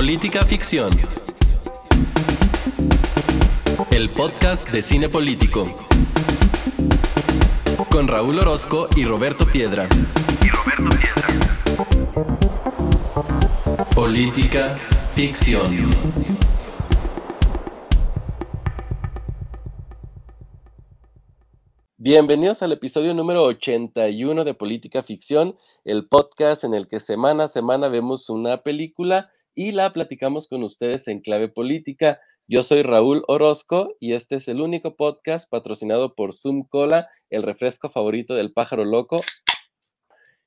Política 0.00 0.46
Ficción. 0.46 0.90
El 3.90 4.08
podcast 4.08 4.70
de 4.70 4.80
cine 4.80 5.10
político. 5.10 5.66
Con 7.90 8.08
Raúl 8.08 8.38
Orozco 8.38 8.88
y 8.96 9.04
Roberto 9.04 9.44
Piedra. 9.44 9.90
Política 13.94 14.78
Ficción. 15.14 15.70
Bienvenidos 21.98 22.62
al 22.62 22.72
episodio 22.72 23.12
número 23.12 23.44
81 23.44 24.44
de 24.44 24.54
Política 24.54 25.02
Ficción, 25.02 25.58
el 25.84 26.08
podcast 26.08 26.64
en 26.64 26.72
el 26.72 26.88
que 26.88 27.00
semana 27.00 27.44
a 27.44 27.48
semana 27.48 27.88
vemos 27.88 28.30
una 28.30 28.62
película 28.62 29.28
y 29.54 29.72
la 29.72 29.92
platicamos 29.92 30.48
con 30.48 30.62
ustedes 30.62 31.08
en 31.08 31.20
clave 31.20 31.48
política. 31.48 32.20
Yo 32.46 32.62
soy 32.62 32.82
Raúl 32.82 33.22
Orozco 33.28 33.94
y 34.00 34.14
este 34.14 34.36
es 34.36 34.48
el 34.48 34.60
único 34.60 34.96
podcast 34.96 35.48
patrocinado 35.48 36.14
por 36.14 36.34
Zoom 36.34 36.64
Cola, 36.68 37.08
el 37.30 37.42
refresco 37.42 37.90
favorito 37.90 38.34
del 38.34 38.52
pájaro 38.52 38.84
loco. 38.84 39.20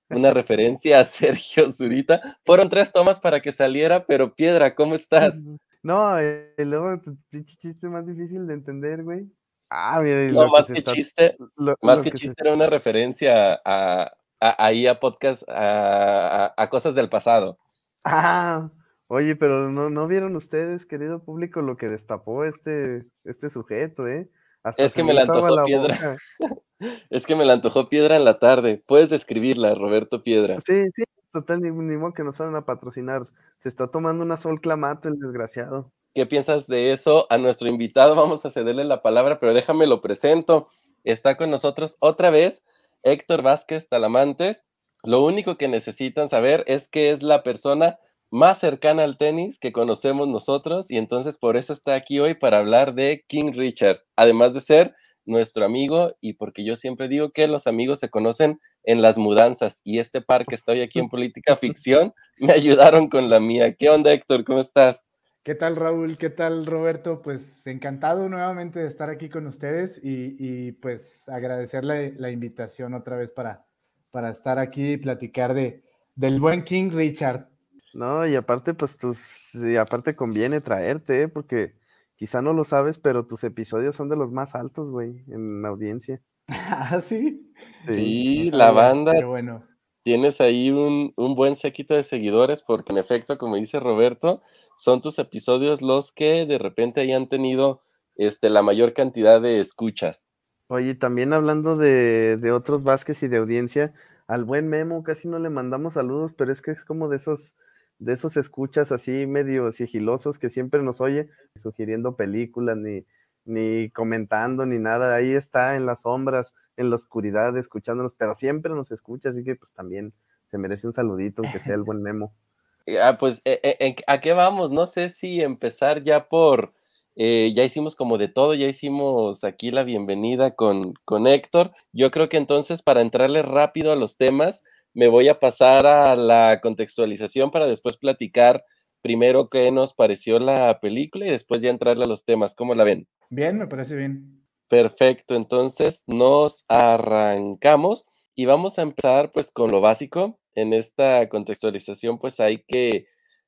Una 0.10 0.32
referencia 0.34 1.00
a 1.00 1.04
Sergio 1.06 1.72
Zurita. 1.72 2.38
Fueron 2.46 2.70
tres 2.70 2.92
tomas 2.92 3.20
para 3.20 3.42
que 3.42 3.52
saliera, 3.52 4.06
pero 4.06 4.34
Piedra, 4.36 4.76
¿cómo 4.76 4.96
estás? 4.96 5.42
No, 5.82 6.18
el 6.18 6.50
eh, 6.58 6.66
luego 6.66 7.00
tu 7.02 7.18
pinche 7.30 7.56
chiste 7.58 7.88
más 7.88 8.06
difícil 8.08 8.48
de 8.48 8.54
entender, 8.54 9.04
güey. 9.04 9.26
Ah, 9.70 10.00
mira, 10.04 10.32
No, 10.32 10.50
más 10.50 10.68
que 10.68 10.84
chiste, 10.84 11.36
lo- 11.58 11.76
más 11.82 11.98
lo 11.98 12.04
que 12.04 12.12
que 12.12 12.18
se- 12.18 12.26
chiste 12.28 12.44
era 12.44 12.54
una 12.54 12.68
referencia 12.68 13.60
a, 13.66 14.04
a- 14.40 14.66
ahí 14.66 14.88
a 14.88 15.00
podcast, 15.00 15.44
a 15.48 16.68
cosas 16.70 16.96
del 16.96 17.10
pasado. 17.10 17.58
Ah, 18.04 18.70
oye, 19.14 19.36
pero 19.36 19.70
no, 19.70 19.90
no 19.90 20.08
vieron 20.08 20.36
ustedes, 20.36 20.86
querido 20.86 21.24
público, 21.24 21.62
lo 21.62 21.78
que 21.78 21.88
destapó 21.88 22.46
este, 22.46 23.06
este 23.24 23.50
sujeto, 23.52 24.08
¿eh? 24.08 24.28
Hasta 24.64 24.84
Es 24.84 24.94
que 24.94 25.04
me 25.04 25.14
la 25.14 25.22
antojó 25.22 25.56
la 25.56 25.64
piedra. 25.64 26.18
Es 27.10 27.26
que 27.26 27.36
me 27.36 27.46
la 27.46 27.54
antojó 27.54 27.88
Piedra 27.88 28.18
en 28.18 28.26
la 28.26 28.40
tarde. 28.40 28.84
Puedes 28.86 29.10
describirla, 29.10 29.74
Roberto 29.74 30.22
Piedra. 30.22 30.60
Sí, 30.60 30.84
sí, 30.94 31.04
total, 31.32 31.62
ni, 31.62 31.72
ni 31.72 31.96
modo 31.96 32.12
que 32.12 32.26
nos 32.26 32.36
fueran 32.36 32.58
a 32.58 32.66
patrocinar. 32.66 33.22
Se 33.62 33.70
está 33.70 33.88
tomando 33.88 34.22
una 34.22 34.36
sol 34.36 34.60
clamato 34.60 35.08
el 35.08 35.18
desgraciado. 35.18 35.94
¿Qué 36.14 36.26
piensas 36.26 36.68
de 36.68 36.92
eso? 36.92 37.26
A 37.30 37.38
nuestro 37.38 37.70
invitado 37.70 38.16
vamos 38.16 38.46
a 38.46 38.50
cederle 38.50 38.84
la 38.84 39.02
palabra, 39.02 39.40
pero 39.40 39.54
déjame 39.54 39.88
lo 39.88 40.02
presento. 40.02 40.68
Está 41.06 41.38
con 41.38 41.52
nosotros 41.52 41.96
otra 42.02 42.32
vez 42.32 42.66
Héctor 43.04 43.44
Vázquez 43.44 43.88
Talamantes. 43.88 44.66
Lo 45.04 45.24
único 45.24 45.58
que 45.58 45.70
necesitan 45.70 46.28
saber 46.28 46.66
es 46.68 46.90
que 46.90 47.12
es 47.12 47.24
la 47.24 47.44
persona 47.44 47.98
más 48.34 48.58
cercana 48.58 49.04
al 49.04 49.20
tenis 49.20 49.60
que 49.60 49.72
conocemos 49.72 50.28
nosotros 50.28 50.90
y 50.90 50.98
entonces 50.98 51.38
por 51.38 51.56
eso 51.56 51.72
está 51.72 51.94
aquí 51.94 52.20
hoy 52.20 52.34
para 52.34 52.58
hablar 52.58 52.96
de 52.96 53.24
King 53.28 53.52
Richard, 53.54 54.00
además 54.16 54.56
de 54.56 54.62
ser 54.62 54.96
nuestro 55.24 55.64
amigo 55.64 56.16
y 56.20 56.34
porque 56.34 56.66
yo 56.66 56.76
siempre 56.76 57.08
digo 57.08 57.30
que 57.30 57.46
los 57.46 57.68
amigos 57.68 58.00
se 58.00 58.10
conocen 58.10 58.60
en 58.86 59.04
las 59.04 59.20
mudanzas 59.20 59.82
y 59.84 60.00
este 60.00 60.20
par 60.20 60.48
que 60.48 60.56
estoy 60.56 60.82
aquí 60.82 60.98
en 60.98 61.10
Política 61.10 61.58
Ficción 61.62 62.12
me 62.40 62.54
ayudaron 62.54 63.08
con 63.08 63.30
la 63.30 63.40
mía. 63.40 63.76
¿Qué 63.76 63.92
onda 63.92 64.12
Héctor? 64.12 64.44
¿Cómo 64.46 64.62
estás? 64.62 65.06
¿Qué 65.44 65.54
tal 65.54 65.76
Raúl? 65.76 66.18
¿Qué 66.18 66.32
tal 66.32 66.66
Roberto? 66.66 67.22
Pues 67.22 67.68
encantado 67.68 68.28
nuevamente 68.30 68.80
de 68.80 68.88
estar 68.88 69.12
aquí 69.12 69.30
con 69.30 69.46
ustedes 69.46 70.02
y, 70.04 70.36
y, 70.40 70.72
pues 70.72 71.30
agradecer 71.30 71.84
la, 71.84 72.10
la 72.16 72.32
invitación 72.32 72.96
otra 72.96 73.16
vez 73.16 73.32
para, 73.32 73.64
para 74.10 74.32
estar 74.32 74.58
aquí 74.58 74.94
y 74.94 74.98
platicar 74.98 75.54
de, 75.54 75.84
del 76.16 76.40
buen 76.40 76.64
King 76.64 76.90
Richard. 76.92 77.53
No, 77.94 78.26
y 78.28 78.36
aparte, 78.36 78.74
pues 78.74 78.98
tus, 78.98 79.54
y 79.54 79.76
aparte 79.78 80.16
conviene 80.16 80.62
traerte, 80.62 81.24
¿eh? 81.24 81.28
Porque 81.28 81.76
quizá 82.16 82.42
no 82.42 82.54
lo 82.54 82.66
sabes, 82.66 82.98
pero 82.98 83.26
tus 83.26 83.44
episodios 83.44 83.96
son 83.96 84.10
de 84.10 84.16
los 84.16 84.32
más 84.32 84.56
altos, 84.56 84.90
güey, 84.90 85.24
en 85.28 85.66
audiencia. 85.66 86.22
¿Ah, 86.48 87.00
sí? 87.00 87.54
Sí, 87.86 88.50
No 88.52 88.58
la 88.58 88.68
sabía, 88.68 88.82
banda 88.82 89.12
Pero 89.14 89.30
bueno, 89.30 89.64
tienes 90.04 90.42
ahí 90.42 90.72
un, 90.72 91.14
un 91.16 91.36
buen 91.36 91.56
séquito 91.56 91.94
de 91.94 92.04
seguidores 92.04 92.64
porque 92.64 92.92
en 92.92 92.98
efecto, 92.98 93.38
como 93.38 93.56
dice 93.56 93.80
Roberto, 93.80 94.42
son 94.78 95.02
tus 95.02 95.20
episodios 95.20 95.82
los 95.82 96.12
que 96.12 96.46
de 96.46 96.58
repente 96.58 97.02
hayan 97.02 97.30
tenido 97.30 97.82
este, 98.16 98.50
la 98.50 98.62
mayor 98.62 98.94
cantidad 98.94 99.42
de 99.42 99.60
escuchas. 99.60 100.28
Oye, 100.68 100.96
también 100.96 101.34
hablando 101.34 101.78
de, 101.78 102.38
de 102.38 102.52
otros 102.52 102.84
Vázquez 102.84 103.22
y 103.24 103.28
de 103.28 103.38
audiencia, 103.38 103.94
al 104.28 104.44
buen 104.44 104.68
Memo 104.68 105.04
casi 105.04 105.28
no 105.28 105.40
le 105.40 105.50
mandamos 105.50 105.94
saludos, 105.94 106.34
pero 106.38 106.52
es 106.52 106.62
que 106.62 106.72
es 106.72 106.84
como 106.86 107.10
de 107.10 107.18
esos, 107.18 107.56
de 108.04 108.14
esos 108.14 108.38
escuchas 108.38 108.92
así 108.92 109.26
medio 109.26 109.72
sigilosos 109.72 110.40
que 110.40 110.50
siempre 110.50 110.82
nos 110.84 111.02
oye, 111.02 111.30
sugiriendo 111.56 112.16
películas, 112.16 112.78
ni, 112.78 113.06
ni 113.46 113.90
comentando, 113.92 114.66
ni 114.66 114.80
nada. 114.80 115.16
Ahí 115.16 115.32
está 115.34 115.76
en 115.76 115.86
las 115.86 116.02
sombras, 116.04 116.54
en 116.78 116.90
la 116.90 116.96
oscuridad, 116.98 117.58
escuchándonos, 117.58 118.14
pero 118.16 118.36
siempre 118.36 118.74
nos 118.74 118.92
escucha, 118.92 119.30
así 119.30 119.44
que 119.44 119.56
pues 119.56 119.72
también 119.74 120.14
se 120.48 120.58
merece 120.58 120.88
un 120.88 120.94
saludito, 120.94 121.42
aunque 121.44 121.60
sea 121.60 121.76
el 121.76 121.84
buen 121.84 122.02
Memo. 122.02 122.34
Eh, 122.86 123.00
Ah, 123.00 123.18
pues, 123.18 123.42
eh, 123.46 123.62
eh, 123.64 123.78
¿en- 123.80 123.96
¿a 124.08 124.20
qué 124.20 124.34
vamos? 124.34 124.74
No 124.74 124.88
sé 124.88 125.08
si 125.08 125.42
empezar 125.42 126.04
ya 126.04 126.28
por, 126.28 126.74
eh, 127.16 127.54
ya 127.56 127.64
hicimos 127.64 127.96
como 127.96 128.18
de 128.18 128.28
todo, 128.28 128.56
ya 128.56 128.68
hicimos 128.68 129.46
aquí 129.46 129.72
la 129.72 129.84
bienvenida 129.84 130.56
con, 130.56 130.94
con 131.06 131.26
Héctor. 131.26 131.72
Yo 131.94 132.12
creo 132.12 132.28
que 132.28 132.36
entonces 132.36 132.82
para 132.82 133.00
entrarle 133.02 133.42
rápido 133.42 133.94
a 133.94 133.96
los 133.96 134.18
temas, 134.18 134.66
me 134.94 135.08
voy 135.08 135.28
a 135.28 135.40
pasar 135.40 135.86
a 135.86 136.16
la 136.16 136.60
contextualización 136.62 137.52
para 137.52 137.68
después 137.68 137.98
platicar 137.98 138.64
primero 139.02 139.50
qué 139.50 139.72
nos 139.72 139.94
pareció 139.94 140.40
la 140.40 140.80
película 140.80 141.28
y 141.28 141.32
después 141.32 141.62
ya 141.62 141.70
entrarle 141.70 142.06
a 142.06 142.08
los 142.08 142.26
temas. 142.26 142.56
¿Cómo 142.56 142.74
la 142.76 142.84
ven? 142.84 143.08
bien, 143.30 143.58
me 143.58 143.68
parece 143.68 143.96
bien. 143.96 144.44
Perfecto, 144.70 145.36
entonces 145.36 146.04
nos 146.08 146.66
arrancamos 146.68 148.06
y 148.36 148.46
vamos 148.46 148.80
a 148.80 148.84
empezar 148.84 149.32
pues 149.32 149.52
con 149.52 149.72
lo 149.72 149.82
básico. 149.82 150.40
En 150.56 150.74
esta 150.74 151.28
contextualización 151.30 152.20
pues 152.20 152.40
hay 152.40 152.64
que, 152.68 153.08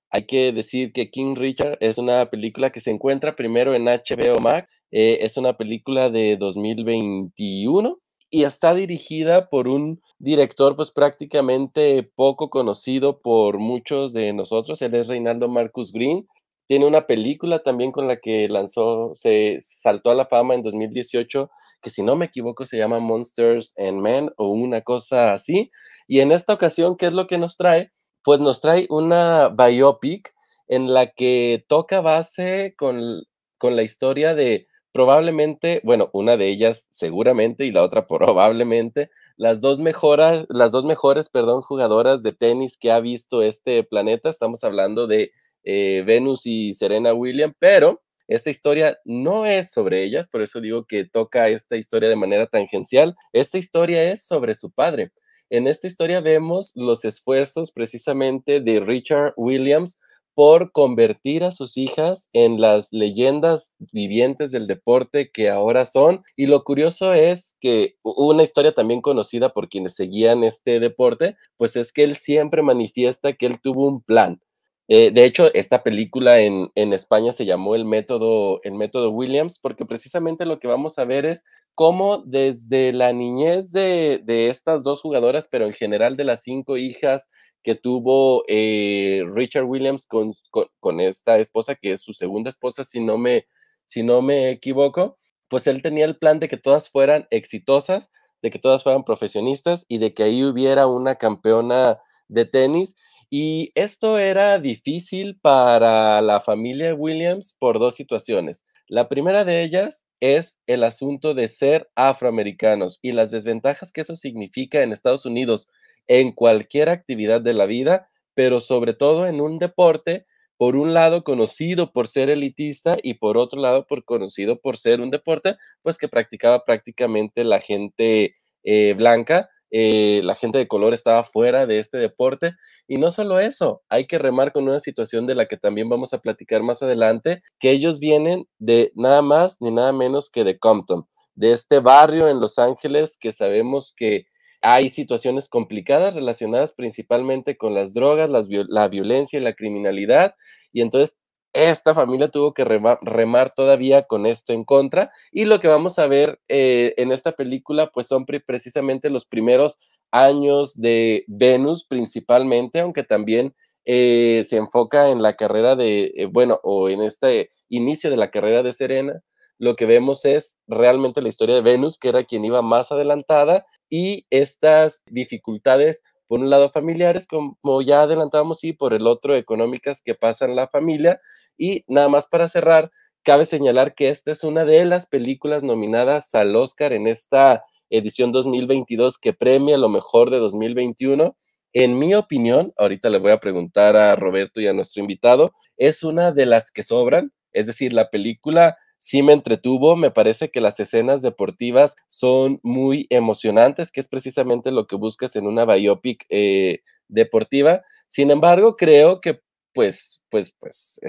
hay 0.10 0.26
que 0.26 0.52
decir 0.52 0.92
que 0.92 1.10
King 1.10 1.36
Richard 1.36 1.78
es 1.80 1.98
una 1.98 2.30
película 2.30 2.72
que 2.72 2.82
se 2.82 2.92
encuentra 2.92 3.36
primero 3.36 3.76
en 3.76 3.86
HBO 3.86 4.40
Max, 4.42 4.72
eh, 4.92 5.20
es 5.22 5.38
una 5.38 5.56
película 5.56 6.10
de 6.10 6.38
2021 6.38 8.00
y 8.36 8.44
está 8.44 8.74
dirigida 8.74 9.48
por 9.48 9.70
un 9.70 10.02
director 10.20 10.76
pues 10.76 10.92
prácticamente 10.92 12.04
poco 12.04 12.50
conocido 12.50 13.22
por 13.22 13.60
muchos 13.60 14.12
de 14.12 14.34
nosotros, 14.34 14.82
él 14.82 14.94
es 14.94 15.08
Reinaldo 15.08 15.48
Marcus 15.48 15.94
Green, 15.94 16.28
tiene 16.68 16.86
una 16.86 17.08
película 17.08 17.64
también 17.64 17.94
con 17.94 18.10
la 18.10 18.18
que 18.18 18.50
lanzó, 18.50 19.12
se 19.14 19.60
saltó 19.62 20.10
a 20.10 20.16
la 20.16 20.26
fama 20.26 20.54
en 20.54 20.64
2018, 20.64 21.50
que 21.82 21.90
si 21.90 22.04
no 22.04 22.18
me 22.18 22.26
equivoco 22.26 22.66
se 22.66 22.78
llama 22.78 23.00
Monsters 23.00 23.74
and 23.78 24.02
Men 24.02 24.30
o 24.36 24.50
una 24.50 24.82
cosa 24.82 25.34
así. 25.34 25.72
Y 26.06 26.20
en 26.20 26.34
esta 26.34 26.54
ocasión, 26.54 26.98
¿qué 26.98 27.06
es 27.08 27.14
lo 27.14 27.28
que 27.28 27.38
nos 27.38 27.56
trae? 27.56 27.94
Pues 28.22 28.42
nos 28.42 28.60
trae 28.60 28.86
una 28.90 29.48
biopic 29.48 30.34
en 30.68 30.94
la 30.94 31.12
que 31.12 31.64
toca 31.70 32.02
base 32.02 32.74
con, 32.78 33.24
con 33.58 33.78
la 33.78 33.84
historia 33.84 34.36
de 34.36 34.68
probablemente, 34.96 35.82
bueno, 35.84 36.10
una 36.14 36.38
de 36.38 36.48
ellas 36.48 36.88
seguramente 36.90 37.66
y 37.66 37.72
la 37.74 37.84
otra 37.84 38.08
probablemente, 38.08 39.10
las 39.36 39.60
dos 39.60 39.78
mejoras, 39.78 40.46
las 40.48 40.72
dos 40.72 40.86
mejores, 40.86 41.30
perdón, 41.30 41.62
jugadoras 41.64 42.24
de 42.24 42.32
tenis 42.32 42.78
que 42.78 42.92
ha 42.94 43.02
visto 43.02 43.42
este 43.42 43.84
planeta. 43.84 44.30
Estamos 44.30 44.64
hablando 44.64 45.06
de 45.06 45.32
eh, 45.66 46.02
Venus 46.08 46.46
y 46.46 46.74
Serena 46.76 47.14
Williams, 47.14 47.56
pero 47.60 48.04
esta 48.30 48.50
historia 48.50 48.98
no 49.04 49.46
es 49.46 49.70
sobre 49.70 50.02
ellas, 50.02 50.30
por 50.30 50.42
eso 50.42 50.62
digo 50.62 50.86
que 50.86 51.04
toca 51.04 51.50
esta 51.50 51.76
historia 51.76 52.08
de 52.08 52.16
manera 52.16 52.48
tangencial. 52.48 53.16
Esta 53.34 53.58
historia 53.58 54.02
es 54.14 54.26
sobre 54.26 54.56
su 54.56 54.72
padre. 54.72 55.12
En 55.50 55.68
esta 55.68 55.88
historia 55.88 56.22
vemos 56.22 56.72
los 56.74 57.04
esfuerzos 57.04 57.74
precisamente 57.74 58.62
de 58.62 58.80
Richard 58.80 59.34
Williams 59.36 60.00
por 60.36 60.74
convertir 60.74 61.46
a 61.46 61.52
sus 61.54 61.78
hijas 61.78 62.30
en 62.34 62.60
las 62.62 62.92
leyendas 62.92 63.72
vivientes 63.94 64.52
del 64.52 64.68
deporte 64.68 65.32
que 65.32 65.50
ahora 65.50 65.86
son. 65.86 66.24
Y 66.36 66.46
lo 66.46 66.64
curioso 66.64 67.14
es 67.14 67.56
que 67.62 67.96
una 68.04 68.44
historia 68.44 68.74
también 68.74 69.02
conocida 69.02 69.54
por 69.54 69.70
quienes 69.70 69.96
seguían 69.96 70.44
este 70.44 70.80
deporte, 70.82 71.38
pues 71.58 71.78
es 71.78 71.94
que 71.94 72.04
él 72.04 72.16
siempre 72.16 72.62
manifiesta 72.62 73.34
que 73.34 73.46
él 73.46 73.60
tuvo 73.62 73.88
un 73.88 74.02
plan. 74.04 74.42
Eh, 74.88 75.10
de 75.10 75.26
hecho, 75.26 75.52
esta 75.56 75.82
película 75.82 76.42
en, 76.42 76.70
en, 76.76 76.94
España 76.94 77.32
se 77.32 77.46
llamó 77.46 77.74
el 77.74 77.86
método, 77.86 78.60
el 78.64 78.74
método 78.74 79.10
Williams, 79.10 79.58
porque 79.60 79.84
precisamente 79.84 80.46
lo 80.46 80.60
que 80.60 80.68
vamos 80.68 81.00
a 81.00 81.06
ver 81.06 81.26
es 81.26 81.44
cómo 81.74 82.20
desde 82.24 82.94
la 82.94 83.12
niñez 83.12 83.72
de, 83.72 84.22
de 84.24 84.52
estas 84.52 84.84
dos 84.84 85.02
jugadoras, 85.02 85.48
pero 85.50 85.66
en 85.66 85.74
general 85.74 86.18
de 86.18 86.26
las 86.26 86.44
cinco 86.44 86.78
hijas 86.78 87.30
que 87.66 87.76
tuvo 87.76 88.44
eh, 88.48 89.24
Richard 89.34 89.66
Williams 89.66 90.06
con, 90.08 90.36
con, 90.52 90.68
con, 90.80 91.02
esta 91.02 91.40
esposa, 91.40 91.76
que 91.76 91.94
es 91.94 92.02
su 92.02 92.14
segunda 92.14 92.52
esposa, 92.52 92.84
si 92.84 93.04
no, 93.04 93.18
me, 93.18 93.48
si 93.88 94.04
no 94.04 94.22
me 94.22 94.52
equivoco, 94.52 95.18
pues 95.50 95.66
él 95.66 95.82
tenía 95.82 96.06
el 96.06 96.18
plan 96.18 96.40
de 96.40 96.48
que 96.48 96.58
todas 96.58 96.90
fueran 96.92 97.28
exitosas, 97.32 98.12
de 98.44 98.52
que 98.52 98.60
todas 98.60 98.84
fueran 98.84 99.04
profesionistas 99.04 99.84
y 99.88 99.98
de 99.98 100.14
que 100.14 100.24
ahí 100.24 100.44
hubiera 100.44 100.86
una 100.88 101.16
campeona 101.16 102.00
de 102.28 102.46
tenis 102.46 102.96
Y 103.32 103.72
esto 103.74 104.20
era 104.20 104.60
difícil 104.60 105.40
para 105.42 106.22
la 106.22 106.42
familia 106.42 106.94
Williams 106.94 107.56
por 107.60 107.80
dos 107.80 107.96
situaciones. 107.96 108.66
La 108.88 109.10
primera 109.10 109.44
de 109.44 109.64
ellas 109.64 110.06
es 110.20 110.60
el 110.68 110.84
asunto 110.84 111.34
de 111.34 111.48
ser 111.48 111.90
afroamericanos 111.96 113.00
y 113.02 113.12
las 113.12 113.32
desventajas 113.32 113.92
que 113.92 114.02
eso 114.02 114.16
significa 114.16 114.84
en 114.84 114.92
Estados 114.92 115.26
Unidos 115.26 115.68
en 116.08 116.32
cualquier 116.32 116.90
actividad 116.90 117.42
de 117.42 117.54
la 117.54 117.66
vida, 117.66 118.10
pero 118.34 118.60
sobre 118.60 118.94
todo 118.94 119.28
en 119.28 119.42
un 119.42 119.60
deporte, 119.60 120.26
por 120.58 120.76
un 120.76 120.94
lado 120.94 121.24
conocido 121.24 121.92
por 121.92 122.08
ser 122.08 122.30
elitista 122.30 122.94
y 123.04 123.16
por 123.16 123.38
otro 123.38 123.60
lado 123.60 123.86
por 123.88 124.06
conocido 124.06 124.60
por 124.60 124.78
ser 124.78 125.02
un 125.02 125.10
deporte, 125.10 125.58
pues 125.82 125.98
que 125.98 126.08
practicaba 126.08 126.64
prácticamente 126.64 127.44
la 127.44 127.60
gente 127.60 128.36
eh, 128.64 128.94
blanca 128.94 129.50
eh, 129.72 130.22
la 130.24 130.36
gente 130.36 130.58
de 130.58 130.70
color 130.70 130.94
estaba 130.94 131.26
fuera 131.26 131.66
de 131.66 131.80
este 131.80 131.98
deporte. 131.98 132.54
Y 132.88 132.98
no 132.98 133.12
solo 133.12 133.42
eso, 133.42 133.82
hay 133.90 134.08
que 134.08 134.18
remar 134.18 134.54
con 134.54 134.68
una 134.68 134.80
situación 134.80 135.28
de 135.28 135.36
la 135.36 135.48
que 135.48 135.58
también 135.58 135.90
vamos 135.90 136.14
a 136.14 136.20
platicar 136.20 136.64
más 136.64 136.82
adelante, 136.82 137.42
que 137.60 137.72
ellos 137.72 138.00
vienen 138.00 138.48
de 138.58 138.94
nada 138.96 139.22
más 139.22 139.58
ni 139.60 139.72
nada 139.72 139.92
menos 139.92 140.30
que 140.30 140.46
de 140.46 140.58
Compton, 140.60 141.06
de 141.34 141.52
este 141.52 141.80
barrio 141.80 142.30
en 142.30 142.40
Los 142.40 142.58
Ángeles 142.58 143.18
que 143.20 143.34
sabemos 143.34 143.94
que 143.98 144.28
hay 144.62 144.90
situaciones 144.90 145.50
complicadas 145.50 146.16
relacionadas 146.16 146.74
principalmente 146.74 147.58
con 147.58 147.74
las 147.74 147.94
drogas, 147.94 148.30
la 148.50 148.88
violencia 148.88 149.40
y 149.40 149.44
la 149.44 149.54
criminalidad. 149.54 150.36
Y 150.74 150.82
entonces 150.82 151.18
esta 151.56 151.94
familia 151.96 152.28
tuvo 152.28 152.54
que 152.54 152.66
remar, 152.66 153.54
todavía 153.56 154.04
con 154.04 154.26
esto 154.26 154.52
en 154.52 154.66
contra 154.66 155.10
y 155.32 155.46
lo 155.46 155.62
que 155.62 155.70
vamos 155.70 155.98
a 156.00 156.06
ver 156.06 156.42
eh, 156.50 156.94
en 156.98 157.14
esta 157.14 157.32
película 157.32 157.92
pues 157.94 158.08
son 158.08 158.26
precisamente 158.26 159.10
los 159.10 159.26
primeros 159.26 159.80
años 160.12 160.80
de 160.80 161.24
Venus 161.28 161.86
principalmente, 161.86 162.82
aunque 162.82 163.04
también 163.04 163.56
eh, 163.86 164.44
se 164.50 164.58
enfoca 164.58 165.10
en 165.10 165.22
la 165.22 165.38
carrera 165.38 165.78
de, 165.78 166.12
eh, 166.18 166.26
bueno, 166.26 166.60
o 166.62 166.90
en 166.90 167.02
este 167.02 167.52
inicio 167.70 168.10
de 168.10 168.18
la 168.18 168.32
carrera 168.32 168.62
de 168.62 168.74
Serena, 168.74 169.22
lo 169.58 169.76
que 169.76 169.86
vemos 169.86 170.26
es 170.26 170.58
realmente 170.68 171.22
la 171.22 171.30
historia 171.30 171.56
de 171.56 171.62
Venus, 171.62 171.98
que 171.98 172.10
era 172.10 172.26
quien 172.26 172.46
iba 172.46 172.62
más 172.62 172.92
adelantada, 172.92 173.66
y 173.90 174.26
estas 174.30 175.02
dificultades 175.10 176.02
por 176.28 176.40
un 176.40 176.50
lado 176.50 176.72
familiares, 176.72 177.28
como 177.28 177.82
ya 177.82 178.02
adelantábamos, 178.02 178.64
y 178.64 178.74
por 178.74 178.94
el 178.94 179.08
otro 179.08 179.36
económicas 179.36 180.02
que 180.02 180.16
pasan 180.16 180.56
la 180.56 180.68
familia, 180.68 181.20
y 181.58 181.84
nada 181.88 182.10
más 182.10 182.28
para 182.28 182.48
cerrar, 182.48 182.92
cabe 183.24 183.46
señalar 183.46 183.96
que 183.96 184.10
esta 184.10 184.32
es 184.32 184.44
una 184.44 184.66
de 184.66 184.86
las 184.86 185.08
películas 185.08 185.64
nominadas 185.64 186.34
al 186.36 186.56
Oscar 186.56 186.94
en 186.94 187.08
esta 187.08 187.64
edición 187.90 188.32
2022 188.32 189.18
que 189.18 189.34
premia 189.34 189.78
lo 189.78 189.90
mejor 189.90 190.30
de 190.32 190.38
2021. 190.40 191.36
En 191.74 191.98
mi 191.98 192.14
opinión, 192.16 192.72
ahorita 192.78 193.10
le 193.10 193.20
voy 193.20 193.32
a 193.32 193.40
preguntar 193.40 193.96
a 193.96 194.16
Roberto 194.16 194.62
y 194.62 194.68
a 194.68 194.74
nuestro 194.74 195.02
invitado, 195.02 195.54
es 195.78 196.04
una 196.04 196.32
de 196.32 196.46
las 196.46 196.72
que 196.72 196.84
sobran, 196.84 197.32
es 197.52 197.68
decir, 197.68 197.94
la 197.94 198.10
película 198.10 198.78
sí 199.06 199.22
me 199.22 199.34
entretuvo, 199.34 199.96
me 199.96 200.10
parece 200.10 200.50
que 200.50 200.62
las 200.62 200.80
escenas 200.80 201.22
deportivas 201.22 201.96
son 202.08 202.60
muy 202.64 203.06
emocionantes, 203.12 203.92
que 203.92 204.00
es 204.00 204.08
precisamente 204.08 204.72
lo 204.72 204.88
que 204.88 204.96
buscas 204.96 205.36
en 205.36 205.46
una 205.46 205.64
biopic 205.64 206.26
eh, 206.30 206.80
deportiva. 207.08 207.84
Sin 208.08 208.32
embargo, 208.32 208.76
creo 208.76 209.22
que 209.22 209.42
pues, 209.76 210.24
pues, 210.32 210.56
pues 210.60 211.00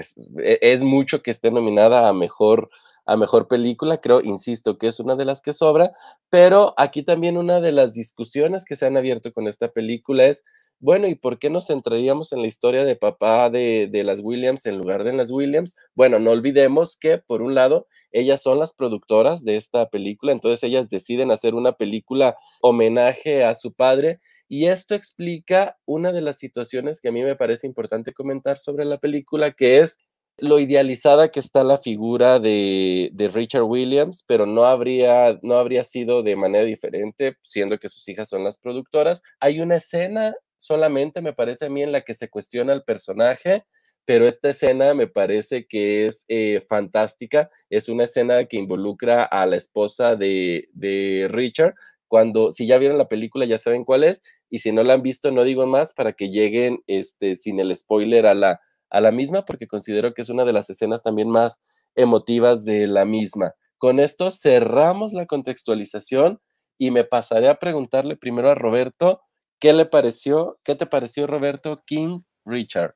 e, 0.43 0.59
es, 0.61 0.83
mucho 0.83 1.23
que 1.23 1.31
esté 1.31 1.49
nominada 1.49 2.07
a 2.07 2.13
mejor, 2.13 2.69
a 3.07 3.17
mejor 3.17 3.47
película. 3.47 3.99
Creo, 3.99 4.21
insisto, 4.21 4.77
que 4.77 4.89
es 4.89 4.99
una 4.99 5.15
de 5.15 5.25
las 5.25 5.41
que 5.41 5.53
sobra, 5.53 5.91
pero 6.29 6.75
aquí 6.77 7.01
también 7.01 7.35
una 7.35 7.61
de 7.61 7.71
las 7.71 7.95
discusiones 7.95 8.63
que 8.63 8.75
se 8.75 8.85
han 8.85 8.95
abierto 8.95 9.33
con 9.33 9.47
esta 9.47 9.69
película 9.69 10.25
es, 10.25 10.43
bueno, 10.79 11.07
¿y 11.07 11.15
por 11.15 11.39
qué 11.39 11.49
nos 11.49 11.67
centraríamos 11.67 12.33
en 12.33 12.41
la 12.41 12.47
historia 12.47 12.85
de 12.85 12.95
papá 12.95 13.49
de, 13.49 13.87
de 13.91 14.03
las 14.03 14.19
Williams 14.21 14.65
en 14.65 14.77
lugar 14.77 15.03
de 15.03 15.13
las 15.13 15.31
Williams? 15.31 15.75
Bueno, 15.95 16.19
no 16.19 16.31
olvidemos 16.31 16.97
que, 16.97 17.17
por 17.17 17.41
un 17.41 17.55
lado, 17.55 17.87
ellas 18.11 18.41
son 18.41 18.59
las 18.59 18.73
productoras 18.73 19.43
de 19.43 19.57
esta 19.57 19.89
película, 19.89 20.31
entonces 20.31 20.63
ellas 20.63 20.89
deciden 20.89 21.31
hacer 21.31 21.55
una 21.55 21.73
película 21.73 22.35
homenaje 22.61 23.43
a 23.43 23.55
su 23.55 23.73
padre 23.73 24.19
y 24.49 24.67
esto 24.67 24.95
explica 24.95 25.77
una 25.85 26.13
de 26.13 26.21
las 26.21 26.37
situaciones 26.37 27.01
que 27.01 27.09
a 27.09 27.11
mí 27.11 27.21
me 27.21 27.35
parece 27.35 27.67
importante 27.67 28.13
comentar 28.13 28.57
sobre 28.57 28.85
la 28.85 28.97
película, 28.97 29.51
que 29.51 29.81
es 29.81 29.97
lo 30.37 30.59
idealizada 30.59 31.31
que 31.31 31.39
está 31.39 31.63
la 31.63 31.79
figura 31.79 32.39
de, 32.39 33.11
Richard 33.33 33.63
Williams, 33.63 34.23
pero 34.27 34.45
no 34.45 34.63
habría, 34.65 35.39
no 35.41 35.55
habría 35.55 35.83
sido 35.83 36.23
de 36.23 36.35
manera 36.35 36.63
diferente, 36.63 37.37
siendo 37.41 37.79
que 37.79 37.89
sus 37.89 38.07
hijas 38.07 38.29
son 38.29 38.43
las 38.43 38.57
productoras. 38.57 39.21
Hay 39.39 39.59
una 39.59 39.77
escena 39.77 40.35
solamente, 40.57 41.21
me 41.21 41.33
parece 41.33 41.65
a 41.65 41.69
mí, 41.69 41.83
en 41.83 41.91
la 41.91 42.01
que 42.01 42.13
se 42.13 42.29
cuestiona 42.29 42.73
el 42.73 42.83
personaje, 42.83 43.65
pero 44.05 44.25
esta 44.25 44.49
escena 44.49 44.93
me 44.93 45.07
parece 45.07 45.67
que 45.67 46.05
es 46.05 46.25
eh, 46.29 46.65
fantástica. 46.69 47.49
Es 47.69 47.89
una 47.89 48.05
escena 48.05 48.45
que 48.45 48.57
involucra 48.57 49.23
a 49.23 49.45
la 49.45 49.57
esposa 49.57 50.15
de, 50.15 50.69
de 50.73 51.27
Richard, 51.29 51.75
cuando, 52.07 52.51
si 52.51 52.67
ya 52.67 52.77
vieron 52.77 52.97
la 52.97 53.09
película, 53.09 53.45
ya 53.45 53.57
saben 53.57 53.83
cuál 53.83 54.03
es, 54.05 54.23
y 54.49 54.59
si 54.59 54.71
no 54.71 54.83
la 54.83 54.93
han 54.93 55.01
visto, 55.01 55.31
no 55.31 55.43
digo 55.43 55.65
más 55.65 55.93
para 55.93 56.13
que 56.13 56.29
lleguen 56.29 56.81
este, 56.87 57.35
sin 57.35 57.59
el 57.59 57.75
spoiler 57.75 58.25
a 58.25 58.33
la, 58.33 58.61
a 58.89 59.01
la 59.01 59.11
misma, 59.11 59.43
porque 59.43 59.67
considero 59.67 60.13
que 60.13 60.21
es 60.21 60.29
una 60.29 60.45
de 60.45 60.53
las 60.53 60.69
escenas 60.69 61.03
también 61.03 61.29
más 61.29 61.59
emotivas 61.95 62.63
de 62.63 62.87
la 62.87 63.05
misma. 63.05 63.53
Con 63.77 63.99
esto 63.99 64.31
cerramos 64.31 65.13
la 65.13 65.25
contextualización 65.25 66.39
y 66.77 66.91
me 66.91 67.03
pasaré 67.03 67.49
a 67.49 67.59
preguntarle 67.59 68.15
primero 68.15 68.49
a 68.49 68.55
Roberto, 68.55 69.21
¿qué 69.59 69.73
le 69.73 69.85
pareció? 69.85 70.59
¿Qué 70.63 70.75
te 70.75 70.85
pareció, 70.85 71.27
Roberto, 71.27 71.81
King 71.85 72.21
Richard? 72.45 72.95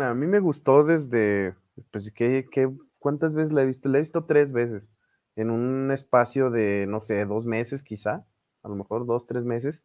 A 0.00 0.14
mí 0.14 0.26
me 0.26 0.40
gustó 0.40 0.84
desde, 0.84 1.54
pues, 1.90 2.10
¿qué, 2.12 2.46
qué, 2.50 2.68
cuántas 2.98 3.34
veces 3.34 3.52
la 3.52 3.62
he 3.62 3.66
visto? 3.66 3.88
La 3.88 3.98
he 3.98 4.00
visto 4.00 4.24
tres 4.24 4.52
veces, 4.52 4.90
en 5.36 5.50
un 5.50 5.90
espacio 5.92 6.50
de, 6.50 6.86
no 6.88 7.00
sé, 7.00 7.24
dos 7.24 7.46
meses 7.46 7.82
quizá, 7.82 8.26
a 8.62 8.68
lo 8.68 8.74
mejor 8.74 9.06
dos, 9.06 9.26
tres 9.26 9.44
meses. 9.44 9.82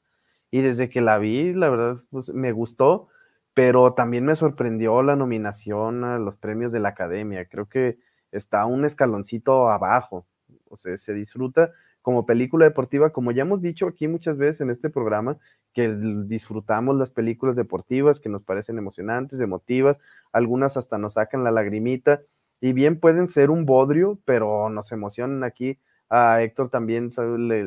Y 0.49 0.61
desde 0.61 0.89
que 0.89 1.01
la 1.01 1.17
vi, 1.17 1.53
la 1.53 1.69
verdad, 1.69 2.03
pues 2.09 2.33
me 2.33 2.51
gustó, 2.51 3.07
pero 3.53 3.93
también 3.93 4.25
me 4.25 4.35
sorprendió 4.35 5.01
la 5.03 5.15
nominación 5.15 6.03
a 6.03 6.17
los 6.19 6.37
premios 6.37 6.71
de 6.71 6.79
la 6.79 6.89
academia. 6.89 7.45
Creo 7.45 7.69
que 7.69 7.99
está 8.31 8.65
un 8.65 8.85
escaloncito 8.85 9.69
abajo. 9.69 10.25
O 10.69 10.77
sea, 10.77 10.97
se 10.97 11.13
disfruta 11.13 11.71
como 12.01 12.25
película 12.25 12.65
deportiva, 12.65 13.11
como 13.11 13.31
ya 13.31 13.43
hemos 13.43 13.61
dicho 13.61 13.87
aquí 13.87 14.07
muchas 14.07 14.37
veces 14.37 14.61
en 14.61 14.69
este 14.69 14.89
programa, 14.89 15.37
que 15.73 15.95
disfrutamos 16.25 16.95
las 16.97 17.11
películas 17.11 17.55
deportivas 17.55 18.19
que 18.19 18.29
nos 18.29 18.43
parecen 18.43 18.77
emocionantes, 18.77 19.39
emotivas, 19.39 19.97
algunas 20.31 20.77
hasta 20.77 20.97
nos 20.97 21.13
sacan 21.13 21.43
la 21.43 21.51
lagrimita, 21.51 22.21
y 22.59 22.73
bien 22.73 22.99
pueden 22.99 23.27
ser 23.27 23.49
un 23.49 23.65
bodrio, 23.65 24.19
pero 24.25 24.69
nos 24.69 24.91
emocionan 24.91 25.43
aquí. 25.43 25.79
A 26.09 26.43
Héctor 26.43 26.69
también, 26.69 27.09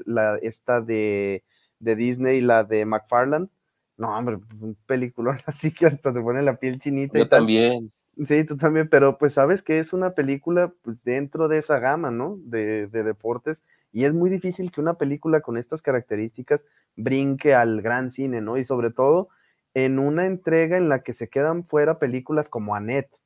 la, 0.07 0.37
esta 0.37 0.81
de 0.81 1.43
de 1.85 1.97
Disney, 1.97 2.41
la 2.41 2.65
de 2.65 2.85
McFarland. 2.85 3.49
No, 3.97 4.17
hombre, 4.17 4.39
un 4.61 4.77
película 4.87 5.39
así 5.47 5.73
que 5.73 5.87
hasta 5.87 6.13
te 6.13 6.21
pone 6.21 6.43
la 6.43 6.57
piel 6.57 6.81
chinita. 6.81 7.19
Yo 7.19 7.29
también. 7.29 7.93
Sí, 8.27 8.45
tú 8.45 8.57
también, 8.57 8.89
pero 8.89 9.19
pues 9.19 9.35
sabes 9.35 9.63
que 9.63 9.81
es 9.81 9.93
una 9.93 10.13
película 10.15 10.73
pues 10.83 11.03
dentro 11.03 11.49
de 11.49 11.59
esa 11.59 11.81
gama, 11.81 12.13
¿no? 12.13 12.39
De, 12.45 12.87
de 12.87 13.03
deportes 13.03 13.63
y 13.95 14.07
es 14.07 14.13
muy 14.13 14.29
difícil 14.29 14.73
que 14.73 14.81
una 14.81 14.95
película 14.95 15.41
con 15.41 15.57
estas 15.57 15.81
características 15.81 16.67
brinque 16.97 17.55
al 17.55 17.81
gran 17.81 18.11
cine, 18.11 18.41
¿no? 18.41 18.59
Y 18.59 18.65
sobre 18.65 18.91
todo 18.91 19.29
en 19.73 20.01
una 20.01 20.27
entrega 20.27 20.77
en 20.77 20.89
la 20.89 21.05
que 21.05 21.15
se 21.15 21.29
quedan 21.29 21.65
fuera 21.65 22.01
películas 22.01 22.49
como 22.49 22.75
Annette. 22.75 23.17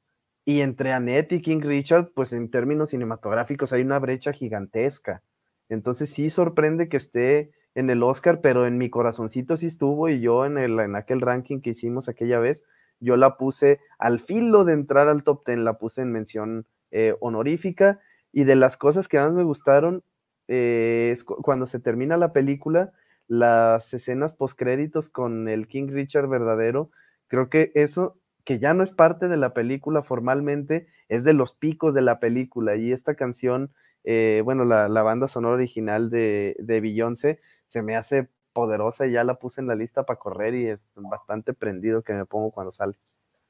Y 0.44 0.60
entre 0.60 0.92
Annette 0.92 1.32
y 1.32 1.40
King 1.40 1.62
Richard, 1.62 2.10
pues 2.14 2.34
en 2.34 2.50
términos 2.50 2.90
cinematográficos 2.90 3.72
hay 3.72 3.80
una 3.80 3.98
brecha 3.98 4.34
gigantesca. 4.34 5.22
Entonces 5.70 6.10
sí 6.10 6.28
sorprende 6.28 6.90
que 6.90 6.98
esté 6.98 7.50
en 7.74 7.88
el 7.88 8.02
Oscar, 8.02 8.42
pero 8.42 8.66
en 8.66 8.76
mi 8.76 8.90
corazoncito 8.90 9.56
sí 9.56 9.68
estuvo 9.68 10.10
y 10.10 10.20
yo 10.20 10.44
en, 10.44 10.58
el, 10.58 10.78
en 10.80 10.96
aquel 10.96 11.22
ranking 11.22 11.62
que 11.62 11.70
hicimos 11.70 12.10
aquella 12.10 12.40
vez, 12.40 12.62
yo 13.00 13.16
la 13.16 13.38
puse 13.38 13.80
al 13.98 14.20
filo 14.20 14.66
de 14.66 14.74
entrar 14.74 15.08
al 15.08 15.24
top 15.24 15.46
10, 15.46 15.60
la 15.60 15.78
puse 15.78 16.02
en 16.02 16.12
mención 16.12 16.66
eh, 16.90 17.14
honorífica 17.20 18.00
y 18.32 18.44
de 18.44 18.54
las 18.54 18.76
cosas 18.76 19.08
que 19.08 19.18
más 19.18 19.32
me 19.32 19.44
gustaron 19.44 20.02
eh, 20.48 21.10
es 21.12 21.24
cuando 21.24 21.66
se 21.66 21.80
termina 21.80 22.16
la 22.16 22.32
película, 22.32 22.92
las 23.28 23.92
escenas 23.94 24.34
postcréditos 24.34 25.08
con 25.10 25.48
el 25.48 25.68
King 25.68 25.88
Richard 25.88 26.28
verdadero, 26.28 26.90
creo 27.28 27.50
que 27.50 27.70
eso 27.74 28.16
que 28.44 28.58
ya 28.58 28.72
no 28.72 28.82
es 28.82 28.92
parte 28.92 29.28
de 29.28 29.36
la 29.36 29.52
película 29.52 30.02
formalmente, 30.02 30.86
es 31.10 31.22
de 31.22 31.34
los 31.34 31.52
picos 31.52 31.94
de 31.94 32.00
la 32.00 32.18
película 32.18 32.76
y 32.76 32.92
esta 32.92 33.14
canción, 33.14 33.74
eh, 34.04 34.40
bueno, 34.42 34.64
la, 34.64 34.88
banda 35.02 35.28
sonora 35.28 35.56
original 35.56 36.08
de, 36.08 36.56
de 36.58 36.80
Beyoncé, 36.80 37.40
se 37.66 37.82
me 37.82 37.94
hace 37.94 38.28
poderosa 38.54 39.06
y 39.06 39.12
ya 39.12 39.22
la 39.22 39.34
puse 39.34 39.60
en 39.60 39.66
la 39.66 39.74
lista 39.74 40.04
para 40.04 40.18
correr 40.18 40.54
y 40.54 40.66
es 40.66 40.80
bastante 40.94 41.52
prendido 41.52 42.02
que 42.02 42.14
me 42.14 42.24
pongo 42.24 42.50
cuando 42.50 42.72
sale. 42.72 42.94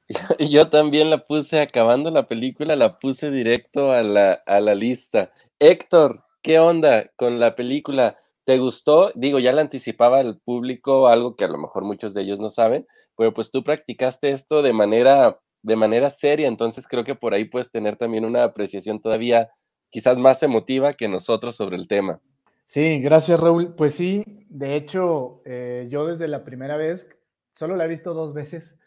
Yo 0.50 0.68
también 0.70 1.10
la 1.10 1.26
puse 1.26 1.60
acabando 1.60 2.10
la 2.10 2.26
película, 2.26 2.76
la 2.76 2.98
puse 2.98 3.30
directo 3.30 3.92
a 3.92 4.02
la, 4.02 4.32
a 4.32 4.60
la 4.60 4.74
lista. 4.74 5.30
Héctor, 5.58 6.24
¿qué 6.48 6.58
onda 6.58 7.10
con 7.16 7.38
la 7.38 7.54
película? 7.54 8.16
¿Te 8.46 8.58
gustó? 8.58 9.10
Digo, 9.14 9.38
ya 9.38 9.52
le 9.52 9.60
anticipaba 9.60 10.20
al 10.20 10.40
público 10.40 11.06
algo 11.06 11.36
que 11.36 11.44
a 11.44 11.48
lo 11.48 11.58
mejor 11.58 11.84
muchos 11.84 12.14
de 12.14 12.22
ellos 12.22 12.38
no 12.38 12.48
saben, 12.48 12.86
pero 13.18 13.34
pues 13.34 13.50
tú 13.50 13.62
practicaste 13.62 14.30
esto 14.30 14.62
de 14.62 14.72
manera, 14.72 15.38
de 15.62 15.76
manera 15.76 16.08
seria, 16.08 16.48
entonces 16.48 16.88
creo 16.88 17.04
que 17.04 17.14
por 17.14 17.34
ahí 17.34 17.44
puedes 17.44 17.70
tener 17.70 17.96
también 17.96 18.24
una 18.24 18.44
apreciación 18.44 18.98
todavía 18.98 19.50
quizás 19.90 20.16
más 20.16 20.42
emotiva 20.42 20.94
que 20.94 21.06
nosotros 21.06 21.54
sobre 21.54 21.76
el 21.76 21.86
tema. 21.86 22.22
Sí, 22.64 22.98
gracias 23.02 23.38
Raúl. 23.38 23.74
Pues 23.74 23.92
sí, 23.92 24.24
de 24.48 24.74
hecho, 24.74 25.42
eh, 25.44 25.86
yo 25.90 26.06
desde 26.06 26.28
la 26.28 26.44
primera 26.44 26.78
vez, 26.78 27.14
solo 27.56 27.76
la 27.76 27.84
he 27.84 27.88
visto 27.88 28.14
dos 28.14 28.32
veces, 28.32 28.78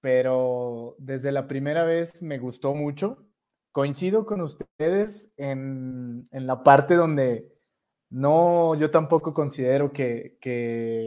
pero 0.00 0.94
desde 0.98 1.32
la 1.32 1.48
primera 1.48 1.82
vez 1.82 2.22
me 2.22 2.38
gustó 2.38 2.76
mucho. 2.76 3.27
Coincido 3.72 4.26
con 4.26 4.40
ustedes 4.40 5.32
en, 5.36 6.28
la 6.32 6.62
parte 6.62 6.94
donde 6.94 7.52
no, 8.10 8.74
yo 8.74 8.90
tampoco 8.90 9.34
considero 9.34 9.92
que, 9.92 10.36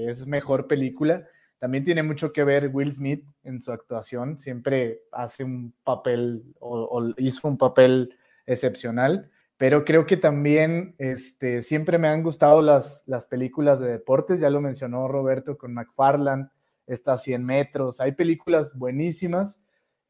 es 0.09 0.27
mejor 0.27 0.67
película. 0.67 1.27
También 1.59 1.83
tiene 1.83 2.03
mucho 2.03 2.33
que 2.33 2.43
ver 2.43 2.69
Will 2.73 2.91
Smith 2.91 3.23
en 3.43 3.61
su 3.61 3.71
actuación. 3.71 4.37
Siempre 4.37 5.01
hace 5.11 5.43
un 5.43 5.73
papel 5.83 6.43
o 6.59 7.13
hizo 7.17 7.47
un 7.47 7.57
papel 7.57 8.15
excepcional 8.45 9.29
pero 9.61 9.85
creo 9.85 10.07
que 10.07 10.17
también 10.17 10.95
este, 10.97 11.61
siempre 11.61 11.99
me 11.99 12.07
han 12.07 12.23
gustado 12.23 12.63
las, 12.63 13.03
las 13.05 13.27
películas 13.27 13.79
de 13.79 13.91
deportes, 13.91 14.39
ya 14.39 14.49
lo 14.49 14.59
mencionó 14.59 15.07
Roberto 15.07 15.55
con 15.55 15.71
McFarland, 15.71 16.49
está 16.87 17.15
100 17.15 17.45
metros, 17.45 18.01
hay 18.01 18.13
películas 18.13 18.71
buenísimas 18.73 19.61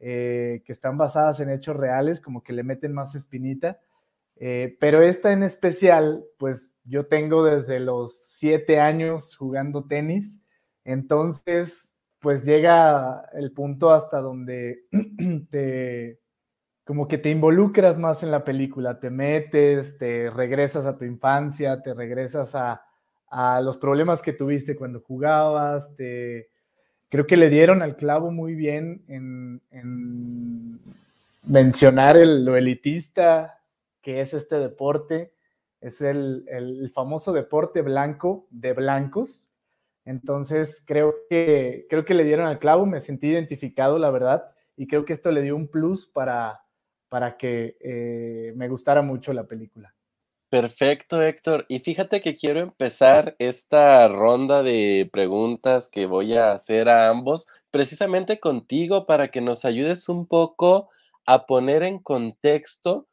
eh, 0.03 0.63
que 0.65 0.72
están 0.72 0.98
basadas 0.98 1.39
en 1.39 1.50
hechos 1.50 1.77
reales, 1.77 2.20
como 2.20 2.43
que 2.43 2.53
le 2.53 2.63
meten 2.63 2.91
más 2.93 3.15
espinita, 3.15 3.79
eh, 4.36 4.75
pero 4.79 5.01
esta 5.01 5.31
en 5.31 5.43
especial, 5.43 6.25
pues 6.39 6.74
yo 6.84 7.05
tengo 7.05 7.43
desde 7.43 7.79
los 7.79 8.25
siete 8.25 8.79
años 8.79 9.36
jugando 9.36 9.86
tenis, 9.86 10.41
entonces 10.84 11.96
pues 12.20 12.43
llega 12.43 13.29
el 13.34 13.51
punto 13.51 13.91
hasta 13.91 14.20
donde 14.22 14.88
te 15.51 16.20
como 16.84 17.08
que 17.08 17.17
te 17.17 17.29
involucras 17.29 18.00
más 18.00 18.24
en 18.24 18.31
la 18.31 18.43
película, 18.43 19.00
te 19.00 19.10
metes, 19.10 19.98
te 19.98 20.29
regresas 20.29 20.86
a 20.86 20.98
tu 20.98 21.05
infancia, 21.05 21.81
te 21.81 21.93
regresas 21.93 22.55
a, 22.55 22.81
los 23.62 23.77
problemas 23.77 24.22
que 24.22 24.34
tuviste 24.34 24.75
cuando 24.75 25.00
jugabas, 25.00 25.96
te, 25.96 26.50
creo 27.12 27.27
que 27.27 27.38
le 27.38 27.50
dieron 27.50 27.82
al 27.82 27.98
clavo 27.98 28.32
muy 28.32 28.56
bien 28.56 29.03
en, 29.08 30.80
mencionar 31.44 32.15
lo 32.15 32.56
elitista 32.56 33.60
que 34.01 34.22
es 34.22 34.34
este 34.34 34.58
deporte, 34.58 35.34
es 35.82 36.01
el, 36.01 36.46
el, 36.48 36.89
famoso 36.89 37.34
deporte 37.34 37.82
blanco 37.82 38.48
de 38.50 38.74
blancos. 38.74 39.51
Entonces 40.06 40.84
creo 40.88 41.13
que, 41.30 41.86
creo 41.89 42.06
que 42.06 42.15
le 42.15 42.24
dieron 42.24 42.48
al 42.48 42.58
clavo, 42.58 42.88
me 42.88 43.00
sentí 43.00 43.27
identificado, 43.27 44.00
la 44.00 44.10
verdad, 44.10 44.51
y 44.75 44.88
creo 44.88 45.06
que 45.06 45.13
esto 45.13 45.32
le 45.32 45.41
dio 45.41 45.56
un 45.56 45.68
plus 45.68 46.08
para, 46.08 46.62
para 47.10 47.38
que 47.38 47.77
eh, 47.82 48.53
me 48.56 48.70
gustara 48.70 49.01
mucho 49.01 49.34
la 49.34 49.44
película. 49.44 49.94
Perfecto, 50.51 51.22
Héctor. 51.22 51.65
Y 51.70 51.79
fíjate 51.79 52.20
que 52.20 52.36
quiero 52.36 52.60
empezar 52.60 53.38
esta 53.39 54.05
ronda 54.10 54.62
de 54.63 55.10
preguntas 55.10 55.88
que 55.88 56.05
voy 56.08 56.36
a 56.36 56.51
hacer 56.51 56.89
a 56.89 57.08
ambos, 57.08 57.48
precisamente 57.72 58.38
contigo, 58.38 59.05
para 59.05 59.31
que 59.31 59.39
nos 59.39 59.63
ayudes 59.63 60.10
un 60.10 60.27
poco 60.27 60.89
a 61.25 61.46
poner 61.46 61.84
en 61.84 62.00
contexto 62.00 63.08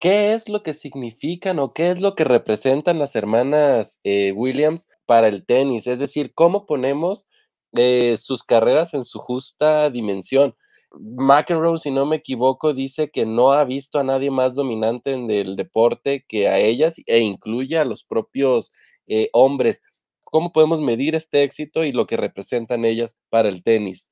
qué 0.00 0.34
es 0.34 0.50
lo 0.50 0.62
que 0.62 0.74
significan 0.74 1.58
o 1.60 1.72
qué 1.72 1.90
es 1.92 1.98
lo 1.98 2.14
que 2.14 2.24
representan 2.24 2.98
las 2.98 3.16
hermanas 3.16 3.98
eh, 4.04 4.32
Williams 4.32 4.90
para 5.06 5.28
el 5.28 5.46
tenis. 5.46 5.86
Es 5.86 5.98
decir, 5.98 6.34
cómo 6.34 6.66
ponemos 6.66 7.26
eh, 7.72 8.18
sus 8.18 8.42
carreras 8.42 8.92
en 8.92 9.04
su 9.04 9.18
justa 9.18 9.88
dimensión. 9.88 10.54
McEnroe, 10.98 11.78
si 11.78 11.90
no 11.90 12.06
me 12.06 12.16
equivoco, 12.16 12.74
dice 12.74 13.10
que 13.10 13.26
no 13.26 13.52
ha 13.52 13.64
visto 13.64 13.98
a 13.98 14.04
nadie 14.04 14.30
más 14.30 14.54
dominante 14.54 15.12
en 15.12 15.30
el 15.30 15.56
deporte 15.56 16.24
que 16.26 16.48
a 16.48 16.58
ellas 16.58 16.96
e 17.06 17.20
incluye 17.20 17.78
a 17.78 17.84
los 17.84 18.04
propios 18.04 18.72
eh, 19.06 19.28
hombres. 19.32 19.82
¿Cómo 20.24 20.52
podemos 20.52 20.80
medir 20.80 21.14
este 21.14 21.42
éxito 21.42 21.84
y 21.84 21.92
lo 21.92 22.06
que 22.06 22.16
representan 22.16 22.84
ellas 22.84 23.18
para 23.28 23.48
el 23.48 23.62
tenis? 23.62 24.10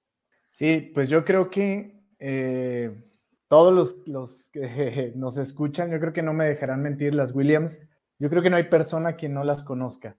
Sí, 0.50 0.90
pues 0.94 1.08
yo 1.08 1.24
creo 1.24 1.50
que 1.50 2.02
eh, 2.18 3.04
todos 3.48 3.96
los, 4.06 4.50
que 4.50 5.12
nos 5.16 5.38
escuchan, 5.38 5.90
yo 5.90 6.00
creo 6.00 6.12
que 6.12 6.22
no 6.22 6.32
me 6.32 6.46
dejarán 6.46 6.82
mentir 6.82 7.14
las 7.14 7.34
Williams. 7.34 7.82
Yo 8.18 8.28
creo 8.28 8.42
que 8.42 8.50
no 8.50 8.56
hay 8.56 8.64
persona 8.64 9.16
que 9.16 9.28
no 9.28 9.44
las 9.44 9.62
conozca. 9.62 10.16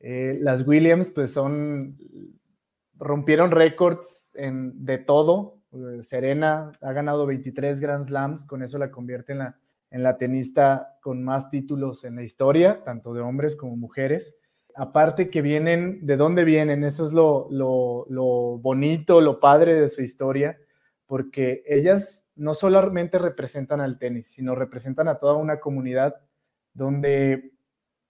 Eh, 0.00 0.38
las 0.40 0.66
Williams, 0.66 1.10
pues 1.10 1.32
son, 1.32 1.98
rompieron 2.94 3.50
récords 3.50 4.32
de 4.34 4.98
todo, 4.98 5.61
Serena 6.02 6.72
ha 6.80 6.92
ganado 6.92 7.26
23 7.26 7.80
Grand 7.80 8.04
Slams, 8.04 8.44
con 8.44 8.62
eso 8.62 8.78
la 8.78 8.90
convierte 8.90 9.32
en 9.32 9.38
la, 9.38 9.58
en 9.90 10.02
la 10.02 10.16
tenista 10.16 10.98
con 11.00 11.22
más 11.22 11.50
títulos 11.50 12.04
en 12.04 12.16
la 12.16 12.22
historia, 12.22 12.82
tanto 12.84 13.12
de 13.14 13.20
hombres 13.20 13.56
como 13.56 13.76
mujeres. 13.76 14.36
Aparte 14.74 15.28
que 15.28 15.42
vienen, 15.42 16.06
¿de 16.06 16.16
dónde 16.16 16.44
vienen? 16.44 16.82
Eso 16.84 17.04
es 17.04 17.12
lo, 17.12 17.48
lo, 17.50 18.58
bonito, 18.58 19.20
lo 19.20 19.38
padre 19.38 19.78
de 19.78 19.88
su 19.90 20.02
historia, 20.02 20.58
porque 21.06 21.62
ellas 21.66 22.30
no 22.36 22.54
solamente 22.54 23.18
representan 23.18 23.80
al 23.82 23.98
tenis, 23.98 24.28
sino 24.28 24.54
representan 24.54 25.08
a 25.08 25.18
toda 25.18 25.34
una 25.34 25.60
comunidad 25.60 26.16
donde 26.72 27.52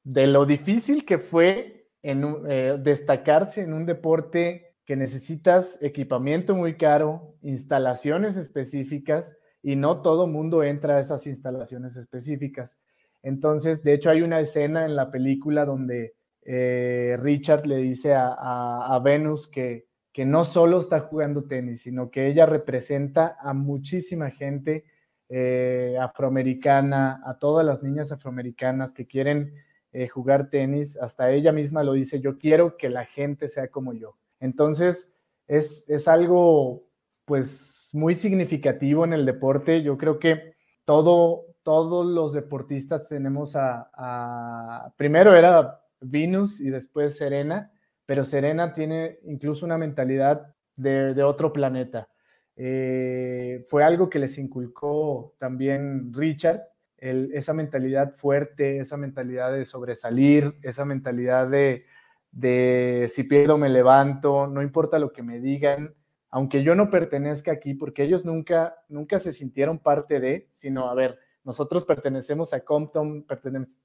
de 0.04 0.26
lo 0.28 0.46
difícil 0.46 1.04
que 1.04 1.18
fue 1.18 1.88
en, 2.02 2.24
eh, 2.48 2.76
destacarse 2.80 3.62
en 3.62 3.72
un 3.72 3.86
deporte 3.86 4.71
que 4.84 4.96
necesitas 4.96 5.78
equipamiento 5.82 6.54
muy 6.54 6.76
caro, 6.76 7.34
instalaciones 7.42 8.36
específicas 8.36 9.36
y 9.62 9.76
no 9.76 10.02
todo 10.02 10.26
mundo 10.26 10.62
entra 10.62 10.96
a 10.96 11.00
esas 11.00 11.26
instalaciones 11.26 11.96
específicas. 11.96 12.78
Entonces, 13.22 13.82
de 13.84 13.94
hecho, 13.94 14.10
hay 14.10 14.22
una 14.22 14.40
escena 14.40 14.84
en 14.84 14.96
la 14.96 15.10
película 15.10 15.64
donde 15.64 16.14
eh, 16.44 17.16
Richard 17.20 17.66
le 17.66 17.76
dice 17.76 18.14
a, 18.16 19.00
Venus 19.04 19.46
que, 19.46 19.86
que, 20.12 20.24
no 20.24 20.44
solo 20.44 20.80
está 20.80 21.00
jugando 21.00 21.44
tenis, 21.44 21.82
sino 21.82 22.10
que 22.10 22.26
ella 22.26 22.46
representa 22.46 23.36
a 23.40 23.54
muchísima 23.54 24.30
gente 24.30 24.84
eh, 25.28 25.96
afroamericana, 26.00 27.22
a 27.24 27.38
todas 27.38 27.64
las 27.64 27.82
niñas 27.82 28.12
afroamericanas 28.12 28.92
que 28.92 29.06
quieren 29.06 29.54
eh, 29.92 30.08
jugar 30.08 30.50
tenis. 30.50 30.98
Hasta 30.98 31.30
ella 31.30 31.52
misma 31.52 31.84
lo 31.84 31.92
dice, 31.92 32.20
yo 32.20 32.38
quiero 32.38 32.76
que 32.76 32.90
la 32.90 33.06
gente 33.06 33.48
sea 33.48 33.68
como 33.68 33.92
yo. 33.92 34.16
Entonces, 34.42 35.16
es, 35.46 36.08
algo 36.08 36.84
pues 37.24 37.90
muy 37.92 38.14
significativo 38.14 39.04
en 39.04 39.12
el 39.12 39.24
deporte. 39.24 39.82
Yo 39.82 39.96
creo 39.96 40.18
que 40.18 40.54
todo, 40.84 41.44
todos 41.62 42.04
los 42.04 42.32
deportistas 42.34 43.08
tenemos 43.08 43.54
a, 43.54 44.92
primero 44.96 45.34
era 45.36 45.80
Venus 46.00 46.60
y 46.60 46.70
después 46.70 47.16
Serena, 47.16 47.70
pero 48.04 48.24
Serena 48.24 48.72
tiene 48.72 49.20
incluso 49.26 49.64
una 49.64 49.78
mentalidad 49.78 50.54
de, 50.74 51.22
otro 51.22 51.52
planeta. 51.52 52.08
Eh, 52.56 53.62
fue 53.66 53.84
algo 53.84 54.10
que 54.10 54.18
les 54.18 54.36
inculcó 54.38 55.36
también 55.38 56.12
Richard, 56.12 56.62
esa 56.98 57.52
mentalidad 57.52 58.12
fuerte, 58.14 58.78
esa 58.78 58.96
mentalidad 58.96 59.52
de 59.52 59.66
sobresalir, 59.66 60.54
esa 60.62 60.84
mentalidad 60.84 61.48
de, 61.48 61.86
de 62.32 63.08
si 63.12 63.24
pierdo 63.24 63.58
me 63.58 63.68
levanto, 63.68 64.46
no 64.46 64.62
importa 64.62 64.98
lo 64.98 65.12
que 65.12 65.22
me 65.22 65.38
digan, 65.38 65.94
aunque 66.30 66.62
yo 66.62 66.74
no 66.74 66.90
pertenezca 66.90 67.52
aquí, 67.52 67.74
porque 67.74 68.02
ellos 68.02 68.24
nunca, 68.24 68.76
nunca 68.88 69.18
se 69.18 69.34
sintieron 69.34 69.78
parte 69.78 70.18
de, 70.18 70.48
sino, 70.50 70.88
a 70.88 70.94
ver, 70.94 71.18
nosotros 71.44 71.84
pertenecemos 71.84 72.54
a 72.54 72.64
Compton, 72.64 73.26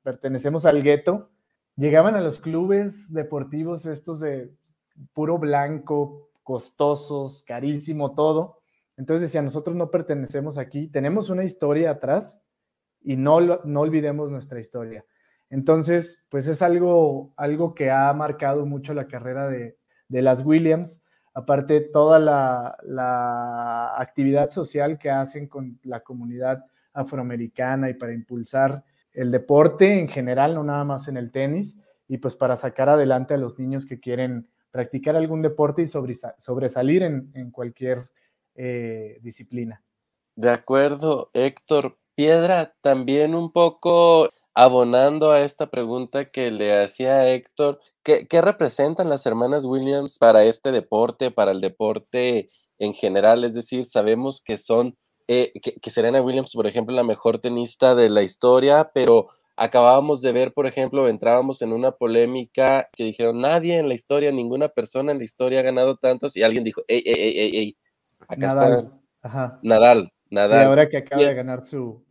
pertenecemos 0.02 0.66
al 0.66 0.82
gueto, 0.82 1.30
llegaban 1.76 2.16
a 2.16 2.22
los 2.22 2.40
clubes 2.40 3.14
deportivos 3.14 3.86
estos 3.86 4.22
de 4.22 4.54
puro 5.14 5.38
blanco, 5.38 6.30
costosos, 6.44 7.44
carísimo, 7.44 8.14
todo. 8.14 8.60
Entonces 8.96 9.28
decía, 9.28 9.42
nosotros 9.42 9.76
no 9.76 9.92
pertenecemos 9.92 10.58
aquí, 10.58 10.88
tenemos 10.88 11.30
una 11.30 11.44
historia 11.44 11.92
atrás 11.92 12.42
y 13.02 13.18
no, 13.18 13.42
no 13.42 13.82
olvidemos 13.82 14.32
nuestra 14.32 14.60
historia. 14.60 15.04
Entonces, 15.50 16.26
pues 16.30 16.48
es 16.48 16.62
algo, 16.62 17.34
algo 17.38 17.74
que 17.74 17.90
ha 17.90 18.12
marcado 18.14 18.66
mucho 18.66 18.94
la 18.94 19.08
carrera 19.08 19.48
de, 19.48 19.78
las 20.10 20.46
Williams. 20.46 21.02
Aparte, 21.34 21.82
toda 21.82 22.20
la, 22.20 23.96
actividad 23.98 24.52
social 24.52 24.98
que 24.98 25.10
hacen 25.10 25.48
con 25.48 25.80
la 25.84 26.02
comunidad 26.02 26.66
afroamericana 26.94 27.90
y 27.90 27.94
para 27.94 28.14
impulsar 28.14 28.84
el 29.14 29.32
deporte 29.32 30.00
en 30.00 30.08
general, 30.08 30.56
no 30.56 30.64
nada 30.64 30.84
más 30.84 31.08
en 31.08 31.18
el 31.18 31.32
tenis, 31.32 31.80
y 32.08 32.18
pues 32.18 32.36
para 32.36 32.56
sacar 32.56 32.90
adelante 32.90 33.34
a 33.34 33.38
los 33.38 33.58
niños 33.60 33.86
que 33.86 34.00
quieren 34.00 34.48
practicar 34.72 35.16
algún 35.16 35.42
deporte 35.42 35.82
y 35.82 35.88
sobresalir 35.88 37.04
en, 37.04 37.52
cualquier 37.52 38.10
eh, 38.56 39.18
disciplina. 39.22 39.82
De 40.36 40.50
acuerdo, 40.50 41.30
Héctor. 41.34 41.98
Piedra, 42.18 42.74
también 42.82 43.36
un 43.36 43.52
poco 43.52 44.32
abonando 44.58 45.30
a 45.30 45.42
esta 45.42 45.70
pregunta 45.70 46.32
que 46.32 46.50
le 46.50 46.84
hacía 46.84 47.30
Héctor, 47.30 47.80
¿qué, 48.02 48.26
¿qué, 48.28 48.42
representan 48.42 49.08
las 49.08 49.24
hermanas 49.28 49.66
Williams 49.66 50.18
para 50.18 50.46
este 50.46 50.72
deporte, 50.72 51.30
para 51.30 51.52
el 51.52 51.62
deporte 51.62 52.50
en 52.80 52.96
general? 52.96 53.44
Es 53.44 53.54
decir, 53.54 53.86
sabemos 53.86 54.42
que 54.42 54.58
son, 54.58 54.98
eh, 55.28 55.54
que, 55.62 55.92
Serena 55.92 56.24
Williams, 56.24 56.54
por 56.56 56.66
ejemplo, 56.66 56.96
la 56.96 57.04
mejor 57.04 57.38
tenista 57.38 57.94
de 57.94 58.10
la 58.10 58.24
historia, 58.24 58.90
pero 58.96 59.28
acabábamos 59.58 60.24
de 60.24 60.32
ver, 60.32 60.54
por 60.54 60.66
ejemplo, 60.66 61.08
entrábamos 61.08 61.62
en 61.62 61.72
una 61.72 61.92
polémica 61.92 62.90
que 62.94 63.04
dijeron, 63.04 63.40
nadie 63.40 63.78
en 63.78 63.88
la 63.88 63.94
historia, 63.94 64.32
ninguna 64.32 64.70
persona 64.70 65.12
en 65.12 65.20
la 65.20 65.24
historia 65.24 65.60
ha 65.60 65.64
ganado 65.64 65.98
tantos, 65.98 66.36
y 66.36 66.42
alguien 66.42 66.64
dijo, 66.64 66.82
ey, 66.88 67.04
ey, 67.06 67.38
ey, 67.38 67.58
ey, 67.58 67.78
acá 68.28 68.48
Nadal. 68.48 68.92
Ajá. 69.22 69.60
Nadal, 69.62 70.12
Nadal. 70.32 70.62
Sí, 70.62 70.66
ahora 70.66 70.90
que 70.90 70.98
acaba 70.98 71.22
de 71.22 71.34
ganar 71.36 71.62
su 71.62 72.04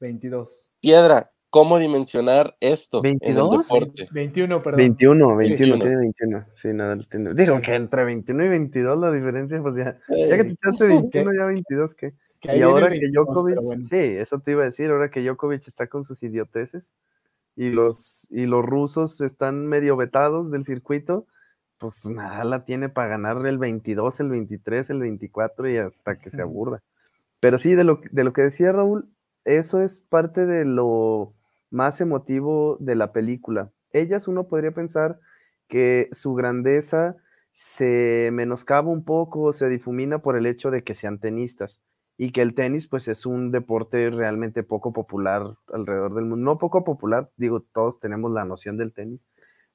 22. 0.00 0.70
Piedra, 0.80 1.30
cómo 1.54 1.78
dimensionar 1.78 2.56
esto 2.58 3.00
en 3.04 3.16
el 3.20 3.36
deporte. 3.36 4.08
21, 4.10 4.60
perdón. 4.60 4.76
21, 4.76 5.36
21, 5.36 5.78
tiene 5.78 5.96
21. 5.98 6.46
Sí, 6.52 6.72
nada, 6.72 6.98
tiene. 7.08 7.32
Digo 7.32 7.60
que 7.60 7.76
entre 7.76 8.02
21 8.02 8.44
y 8.44 8.48
22 8.48 8.98
la 8.98 9.12
diferencia, 9.12 9.62
pues 9.62 9.76
ya. 9.76 9.96
Ya 10.08 10.36
que 10.36 10.44
te 10.46 10.50
echaste 10.50 10.84
21, 10.84 11.30
ya 11.38 11.44
22, 11.46 11.94
¿qué? 11.94 12.14
y 12.42 12.60
ahora 12.60 12.90
que 12.90 13.08
Djokovic, 13.08 13.86
sí, 13.88 13.96
eso 13.96 14.40
te 14.40 14.50
iba 14.50 14.62
a 14.62 14.64
decir, 14.64 14.90
ahora 14.90 15.12
que 15.12 15.22
Djokovic 15.22 15.68
está 15.68 15.86
con 15.86 16.04
sus 16.04 16.24
idioteces 16.24 16.92
y 17.54 17.70
los, 17.70 18.26
y 18.32 18.46
los 18.46 18.64
rusos 18.64 19.20
están 19.20 19.68
medio 19.68 19.96
vetados 19.96 20.50
del 20.50 20.64
circuito, 20.64 21.28
pues 21.78 22.04
nada 22.04 22.42
la 22.42 22.64
tiene 22.64 22.88
para 22.88 23.10
ganar 23.10 23.46
el 23.46 23.58
22, 23.58 24.18
el 24.18 24.28
23, 24.30 24.90
el 24.90 24.98
24 24.98 25.70
y 25.70 25.76
hasta 25.76 26.18
que 26.18 26.30
se 26.30 26.42
aburra. 26.42 26.82
Pero 27.38 27.58
sí, 27.58 27.76
de 27.76 27.84
lo, 27.84 28.00
de 28.10 28.24
lo 28.24 28.32
que 28.32 28.42
decía 28.42 28.72
Raúl, 28.72 29.08
eso 29.44 29.80
es 29.80 30.02
parte 30.08 30.46
de 30.46 30.64
lo 30.64 31.32
más 31.70 32.00
emotivo 32.00 32.76
de 32.80 32.94
la 32.94 33.12
película. 33.12 33.70
Ellas 33.92 34.28
uno 34.28 34.48
podría 34.48 34.72
pensar 34.72 35.20
que 35.68 36.08
su 36.12 36.34
grandeza 36.34 37.16
se 37.52 38.30
menoscaba 38.32 38.90
un 38.90 39.04
poco, 39.04 39.52
se 39.52 39.68
difumina 39.68 40.18
por 40.18 40.36
el 40.36 40.46
hecho 40.46 40.70
de 40.70 40.82
que 40.82 40.94
sean 40.94 41.20
tenistas 41.20 41.80
y 42.16 42.32
que 42.32 42.42
el 42.42 42.54
tenis 42.54 42.88
pues 42.88 43.08
es 43.08 43.26
un 43.26 43.50
deporte 43.50 44.10
realmente 44.10 44.62
poco 44.62 44.92
popular 44.92 45.54
alrededor 45.72 46.14
del 46.14 46.24
mundo. 46.24 46.44
No 46.44 46.58
poco 46.58 46.84
popular, 46.84 47.30
digo, 47.36 47.60
todos 47.60 48.00
tenemos 48.00 48.32
la 48.32 48.44
noción 48.44 48.76
del 48.76 48.92
tenis, 48.92 49.20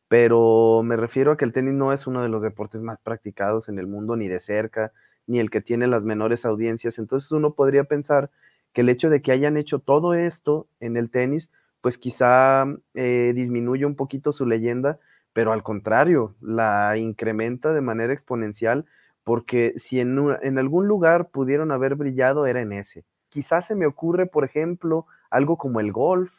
pero 0.08 0.82
me 0.84 0.98
refiero 0.98 1.32
a 1.32 1.38
que 1.38 1.46
el 1.46 1.54
tenis 1.54 1.74
no 1.74 1.94
es 1.94 2.08
uno 2.08 2.22
de 2.24 2.30
los 2.30 2.44
deportes 2.44 2.82
más 2.82 3.02
practicados 3.02 3.70
en 3.70 3.80
el 3.80 3.88
mundo 3.88 4.16
ni 4.16 4.28
de 4.28 4.40
cerca, 4.40 4.92
ni 5.28 5.40
el 5.40 5.50
que 5.50 5.62
tiene 5.62 5.88
las 5.88 6.04
menores 6.04 6.46
audiencias. 6.46 6.98
Entonces 7.00 7.32
uno 7.32 7.54
podría 7.54 7.86
pensar 7.86 8.32
que 8.74 8.82
el 8.82 8.90
hecho 8.90 9.10
de 9.10 9.22
que 9.22 9.32
hayan 9.32 9.58
hecho 9.58 9.80
todo 9.80 10.14
esto 10.14 10.68
en 10.80 10.98
el 10.98 11.10
tenis 11.10 11.52
pues 11.82 11.98
quizá 11.98 12.66
eh, 12.94 13.34
disminuye 13.36 13.86
un 13.86 13.96
poquito 13.96 14.34
su 14.34 14.46
leyenda, 14.46 15.00
pero 15.34 15.52
al 15.54 15.64
contrario, 15.64 16.36
la 16.42 16.98
incrementa 16.98 17.74
de 17.74 17.82
manera 17.82 18.14
exponencial, 18.14 18.86
porque 19.24 19.74
si 19.78 20.00
en, 20.00 20.18
en 20.42 20.58
algún 20.60 20.88
lugar 20.88 21.30
pudieron 21.30 21.72
haber 21.72 21.96
brillado, 21.96 22.46
era 22.48 22.62
en 22.62 22.74
ese. 22.74 23.06
Quizás 23.30 23.68
se 23.68 23.76
me 23.76 23.86
ocurre, 23.86 24.26
por 24.26 24.44
ejemplo, 24.44 25.06
algo 25.30 25.58
como 25.58 25.80
el 25.80 25.92
golf, 25.92 26.32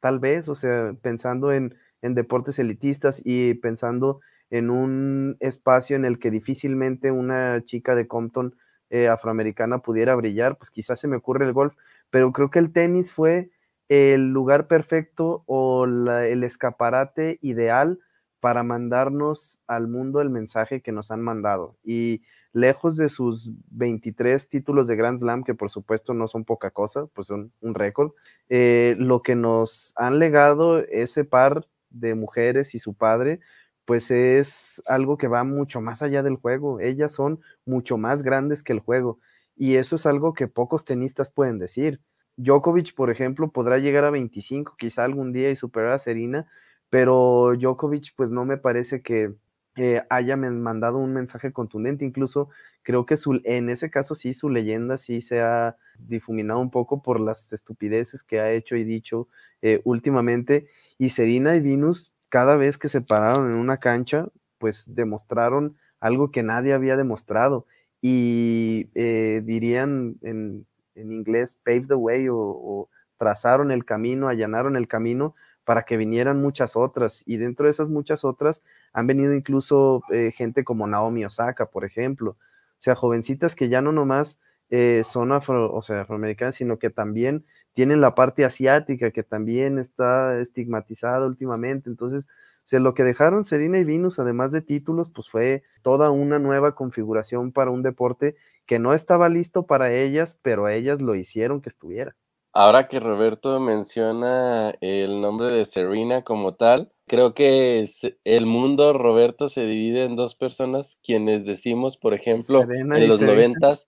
tal 0.00 0.18
vez, 0.18 0.48
o 0.48 0.54
sea, 0.54 0.94
pensando 1.02 1.52
en, 1.52 1.74
en 2.02 2.14
deportes 2.14 2.58
elitistas 2.58 3.20
y 3.24 3.54
pensando 3.54 4.20
en 4.50 4.70
un 4.70 5.36
espacio 5.40 5.96
en 5.96 6.04
el 6.04 6.18
que 6.18 6.30
difícilmente 6.30 7.10
una 7.10 7.62
chica 7.64 7.94
de 7.94 8.08
Compton 8.08 8.56
eh, 8.90 9.08
afroamericana 9.08 9.78
pudiera 9.78 10.14
brillar, 10.16 10.56
pues 10.58 10.70
quizás 10.70 10.98
se 11.00 11.08
me 11.08 11.16
ocurre 11.16 11.44
el 11.46 11.52
golf, 11.52 11.74
pero 12.10 12.32
creo 12.32 12.50
que 12.50 12.58
el 12.58 12.72
tenis 12.72 13.12
fue 13.12 13.50
el 13.90 14.30
lugar 14.32 14.68
perfecto 14.68 15.42
o 15.46 15.84
el 15.84 16.44
escaparate 16.44 17.40
ideal 17.42 17.98
para 18.38 18.62
mandarnos 18.62 19.60
al 19.66 19.88
mundo 19.88 20.20
el 20.20 20.30
mensaje 20.30 20.80
que 20.80 20.92
nos 20.92 21.10
han 21.10 21.20
mandado. 21.22 21.76
Y 21.82 22.22
lejos 22.52 22.96
de 22.96 23.08
sus 23.10 23.50
23 23.70 24.48
títulos 24.48 24.86
de 24.86 24.94
Grand 24.94 25.18
Slam, 25.18 25.42
que 25.42 25.54
por 25.54 25.70
supuesto 25.70 26.14
no 26.14 26.28
son 26.28 26.44
poca 26.44 26.70
cosa, 26.70 27.06
pues 27.14 27.26
son 27.26 27.52
un 27.60 27.74
récord, 27.74 28.12
eh, 28.48 28.94
lo 28.96 29.22
que 29.22 29.34
nos 29.34 29.92
han 29.96 30.20
legado 30.20 30.78
ese 30.78 31.24
par 31.24 31.66
de 31.90 32.14
mujeres 32.14 32.76
y 32.76 32.78
su 32.78 32.94
padre, 32.94 33.40
pues 33.86 34.12
es 34.12 34.80
algo 34.86 35.18
que 35.18 35.26
va 35.26 35.42
mucho 35.42 35.80
más 35.80 36.00
allá 36.00 36.22
del 36.22 36.36
juego. 36.36 36.78
Ellas 36.78 37.12
son 37.12 37.40
mucho 37.64 37.98
más 37.98 38.22
grandes 38.22 38.62
que 38.62 38.72
el 38.72 38.78
juego. 38.78 39.18
Y 39.56 39.74
eso 39.76 39.96
es 39.96 40.06
algo 40.06 40.32
que 40.32 40.46
pocos 40.46 40.84
tenistas 40.84 41.32
pueden 41.32 41.58
decir. 41.58 42.00
Djokovic, 42.42 42.94
por 42.94 43.10
ejemplo, 43.10 43.50
podrá 43.50 43.78
llegar 43.78 44.04
a 44.04 44.10
25 44.10 44.76
quizá 44.78 45.04
algún 45.04 45.32
día 45.32 45.50
y 45.50 45.56
superar 45.56 45.92
a 45.92 45.98
Serena, 45.98 46.46
pero 46.90 47.54
Djokovic 47.56 48.14
pues 48.16 48.30
no 48.30 48.44
me 48.44 48.56
parece 48.56 49.02
que 49.02 49.34
eh, 49.76 50.02
haya 50.10 50.36
mandado 50.36 50.98
un 50.98 51.12
mensaje 51.14 51.52
contundente, 51.52 52.04
incluso 52.04 52.48
creo 52.82 53.06
que 53.06 53.16
su, 53.16 53.40
en 53.44 53.70
ese 53.70 53.90
caso 53.90 54.14
sí 54.14 54.34
su 54.34 54.48
leyenda 54.48 54.98
sí 54.98 55.22
se 55.22 55.40
ha 55.40 55.76
difuminado 55.98 56.60
un 56.60 56.70
poco 56.70 57.02
por 57.02 57.20
las 57.20 57.52
estupideces 57.52 58.22
que 58.22 58.40
ha 58.40 58.50
hecho 58.52 58.76
y 58.76 58.84
dicho 58.84 59.28
eh, 59.62 59.80
últimamente, 59.84 60.66
y 60.98 61.10
Serena 61.10 61.56
y 61.56 61.60
Venus 61.60 62.12
cada 62.28 62.56
vez 62.56 62.78
que 62.78 62.88
se 62.88 63.00
pararon 63.00 63.50
en 63.50 63.56
una 63.56 63.78
cancha 63.78 64.28
pues 64.58 64.84
demostraron 64.86 65.76
algo 66.00 66.30
que 66.30 66.42
nadie 66.42 66.72
había 66.74 66.96
demostrado. 66.96 67.66
Y 68.02 68.88
eh, 68.94 69.42
dirían 69.44 70.16
en, 70.22 70.66
en 70.94 71.12
inglés, 71.12 71.58
pave 71.64 71.86
the 71.86 71.94
way 71.94 72.28
o, 72.30 72.88
trazaron 73.18 73.70
el 73.70 73.84
camino, 73.84 74.28
allanaron 74.28 74.76
el 74.76 74.88
camino 74.88 75.34
para 75.64 75.82
que 75.82 75.98
vinieran 75.98 76.40
muchas 76.40 76.74
otras. 76.74 77.22
Y 77.26 77.36
dentro 77.36 77.66
de 77.66 77.70
esas 77.70 77.90
muchas 77.90 78.24
otras 78.24 78.62
han 78.92 79.06
venido 79.06 79.34
incluso 79.34 80.02
eh, 80.10 80.32
gente 80.34 80.64
como 80.64 80.86
Naomi 80.86 81.24
Osaka, 81.24 81.66
por 81.66 81.84
ejemplo. 81.84 82.30
O 82.30 82.82
sea, 82.82 82.94
jovencitas 82.94 83.54
que 83.54 83.68
ya 83.68 83.82
no 83.82 83.92
nomás 83.92 84.38
eh, 84.70 85.02
son 85.04 85.32
afro, 85.32 85.72
o 85.74 85.82
sea, 85.82 86.02
afroamericanas, 86.02 86.56
sino 86.56 86.78
que 86.78 86.90
también 86.90 87.44
tienen 87.74 88.00
la 88.00 88.14
parte 88.14 88.44
asiática, 88.44 89.10
que 89.10 89.22
también 89.22 89.78
está 89.78 90.38
estigmatizada 90.40 91.26
últimamente. 91.26 91.90
Entonces, 91.90 92.26
o 92.64 92.68
sea, 92.70 92.78
lo 92.80 92.94
que 92.94 93.02
dejaron 93.02 93.44
Serena 93.44 93.78
y 93.78 93.84
Venus, 93.84 94.18
además 94.18 94.52
de 94.52 94.62
títulos, 94.62 95.10
pues 95.10 95.28
fue 95.28 95.62
toda 95.82 96.10
una 96.10 96.38
nueva 96.38 96.74
configuración 96.74 97.52
para 97.52 97.70
un 97.70 97.82
deporte 97.82 98.36
que 98.66 98.78
no 98.78 98.94
estaba 98.94 99.28
listo 99.28 99.66
para 99.66 99.92
ellas, 99.92 100.38
pero 100.42 100.68
ellas 100.68 101.00
lo 101.00 101.16
hicieron 101.16 101.60
que 101.60 101.68
estuviera. 101.68 102.14
Ahora 102.52 102.88
que 102.88 102.98
Roberto 102.98 103.60
menciona 103.60 104.74
el 104.80 105.20
nombre 105.20 105.52
de 105.52 105.64
Serena 105.66 106.22
como 106.22 106.54
tal, 106.54 106.92
creo 107.06 107.32
que 107.32 107.88
el 108.24 108.46
mundo, 108.46 108.92
Roberto, 108.92 109.48
se 109.48 109.62
divide 109.62 110.04
en 110.04 110.16
dos 110.16 110.34
personas, 110.34 110.98
quienes 111.02 111.46
decimos, 111.46 111.96
por 111.96 112.12
ejemplo, 112.12 112.62
en 112.62 113.08
los 113.08 113.20
noventas, 113.20 113.86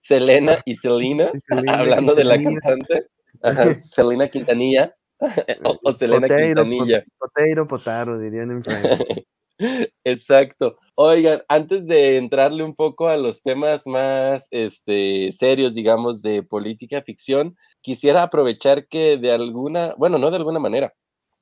Selena 0.00 0.60
y 0.64 0.76
Selena, 0.76 1.30
hablando 1.68 2.14
de 2.14 2.24
la 2.24 2.42
cantante, 2.42 3.06
Selena 3.74 4.28
Quintanilla, 4.28 4.96
o, 5.82 5.92
Selena 5.92 6.28
Quintanilla. 6.28 7.04
Poteiro, 7.18 7.66
potaro, 7.68 8.18
dirían 8.18 8.50
en 8.50 8.64
Francia. 8.64 9.06
Exacto. 10.04 10.78
Oigan, 10.94 11.42
antes 11.48 11.86
de 11.86 12.16
entrarle 12.16 12.62
un 12.62 12.74
poco 12.74 13.08
a 13.08 13.16
los 13.16 13.42
temas 13.42 13.86
más 13.86 14.48
este, 14.50 15.32
serios, 15.32 15.74
digamos, 15.74 16.22
de 16.22 16.42
política 16.42 17.02
ficción, 17.02 17.56
quisiera 17.82 18.22
aprovechar 18.22 18.88
que 18.88 19.18
de 19.18 19.32
alguna, 19.32 19.94
bueno, 19.98 20.18
no 20.18 20.30
de 20.30 20.36
alguna 20.36 20.58
manera, 20.58 20.94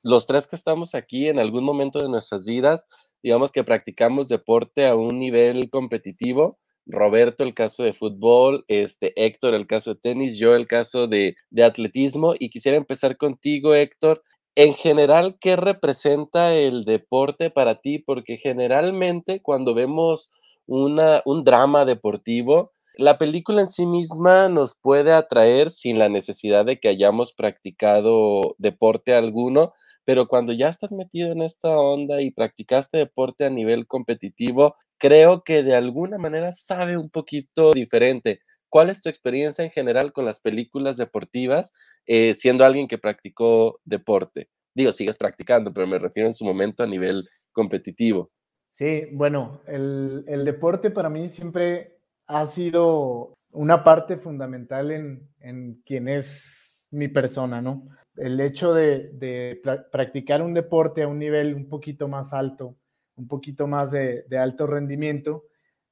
los 0.02 0.26
tres 0.26 0.46
que 0.46 0.56
estamos 0.56 0.94
aquí 0.94 1.28
en 1.28 1.38
algún 1.38 1.64
momento 1.64 2.00
de 2.00 2.08
nuestras 2.08 2.44
vidas, 2.44 2.86
digamos 3.22 3.52
que 3.52 3.64
practicamos 3.64 4.28
deporte 4.28 4.86
a 4.86 4.96
un 4.96 5.18
nivel 5.18 5.70
competitivo. 5.70 6.58
Roberto 6.88 7.44
el 7.44 7.54
caso 7.54 7.84
de 7.84 7.92
fútbol, 7.92 8.64
este 8.66 9.12
Héctor 9.16 9.54
el 9.54 9.66
caso 9.66 9.94
de 9.94 10.00
tenis, 10.00 10.38
yo 10.38 10.54
el 10.54 10.66
caso 10.66 11.06
de, 11.06 11.36
de 11.50 11.64
atletismo 11.64 12.34
y 12.38 12.50
quisiera 12.50 12.76
empezar 12.76 13.16
contigo 13.16 13.74
Héctor 13.74 14.22
en 14.60 14.74
general, 14.74 15.36
¿qué 15.40 15.54
representa 15.54 16.52
el 16.52 16.84
deporte 16.84 17.48
para 17.48 17.76
ti? 17.76 18.00
Porque 18.00 18.38
generalmente 18.38 19.40
cuando 19.40 19.72
vemos 19.72 20.30
una, 20.66 21.22
un 21.26 21.44
drama 21.44 21.84
deportivo, 21.84 22.72
la 22.96 23.18
película 23.18 23.60
en 23.60 23.68
sí 23.68 23.86
misma 23.86 24.48
nos 24.48 24.74
puede 24.74 25.12
atraer 25.12 25.70
sin 25.70 26.00
la 26.00 26.08
necesidad 26.08 26.64
de 26.64 26.80
que 26.80 26.88
hayamos 26.88 27.32
practicado 27.32 28.56
deporte 28.58 29.14
alguno, 29.14 29.74
pero 30.04 30.26
cuando 30.26 30.52
ya 30.52 30.68
estás 30.68 30.90
metido 30.90 31.30
en 31.30 31.42
esta 31.42 31.78
onda 31.78 32.20
y 32.20 32.32
practicaste 32.32 32.98
deporte 32.98 33.44
a 33.44 33.50
nivel 33.50 33.86
competitivo, 33.86 34.74
creo 34.98 35.42
que 35.42 35.62
de 35.62 35.74
alguna 35.74 36.18
manera 36.18 36.52
sabe 36.52 36.96
un 36.96 37.10
poquito 37.10 37.70
diferente. 37.72 38.40
¿Cuál 38.68 38.90
es 38.90 39.00
tu 39.00 39.08
experiencia 39.08 39.64
en 39.64 39.70
general 39.70 40.12
con 40.12 40.24
las 40.24 40.40
películas 40.40 40.96
deportivas, 40.96 41.72
eh, 42.06 42.34
siendo 42.34 42.64
alguien 42.64 42.88
que 42.88 42.98
practicó 42.98 43.80
deporte? 43.84 44.48
Digo, 44.74 44.92
sigues 44.92 45.16
practicando, 45.16 45.72
pero 45.72 45.86
me 45.86 45.98
refiero 45.98 46.28
en 46.28 46.34
su 46.34 46.44
momento 46.44 46.82
a 46.82 46.86
nivel 46.86 47.28
competitivo. 47.52 48.30
Sí, 48.72 49.06
bueno, 49.12 49.62
el, 49.66 50.44
deporte 50.44 50.90
para 50.90 51.08
mí 51.08 51.28
siempre 51.28 51.96
ha 52.26 52.46
sido 52.46 53.34
una 53.50 53.82
parte 53.82 54.18
fundamental 54.18 54.90
en, 54.90 55.28
en 55.40 55.82
quién 55.84 56.08
es 56.08 56.86
mi 56.90 57.08
persona, 57.08 57.60
¿no? 57.62 57.88
el 58.18 58.40
hecho 58.40 58.74
de, 58.74 59.60
practicar 59.90 60.42
un 60.42 60.54
deporte 60.54 61.02
a 61.02 61.08
un 61.08 61.18
nivel 61.18 61.54
un 61.54 61.68
poquito 61.68 62.08
más 62.08 62.32
alto, 62.32 62.76
un 63.18 63.28
poquito 63.28 63.66
más 63.66 63.90
de, 63.90 64.24
alto 64.38 64.66
rendimiento, 64.66 65.44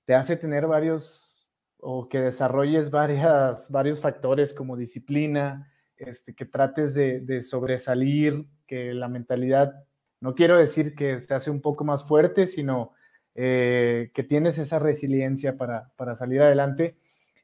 te 0.04 0.14
hace 0.14 0.36
tener 0.36 0.66
varios 0.66 1.50
o 1.78 2.08
que 2.08 2.20
desarrolles 2.20 2.90
varias, 2.90 3.70
varios 3.70 4.00
factores 4.00 4.54
como 4.54 4.76
disciplina, 4.76 5.72
este, 5.96 6.34
que 6.34 6.46
trates 6.46 6.94
de, 6.94 7.40
sobresalir, 7.42 8.46
que 8.66 8.94
la 8.94 9.08
mentalidad, 9.08 9.84
no 10.20 10.34
quiero 10.34 10.56
decir 10.58 10.94
que 10.94 11.20
se 11.20 11.34
hace 11.34 11.50
un 11.50 11.60
poco 11.60 11.84
más 11.84 12.04
fuerte, 12.04 12.46
sino 12.46 12.92
eh, 13.34 14.10
que 14.14 14.22
tienes 14.22 14.58
esa 14.58 14.78
resiliencia 14.78 15.56
para, 15.56 16.14
salir 16.14 16.42
adelante. 16.42 16.96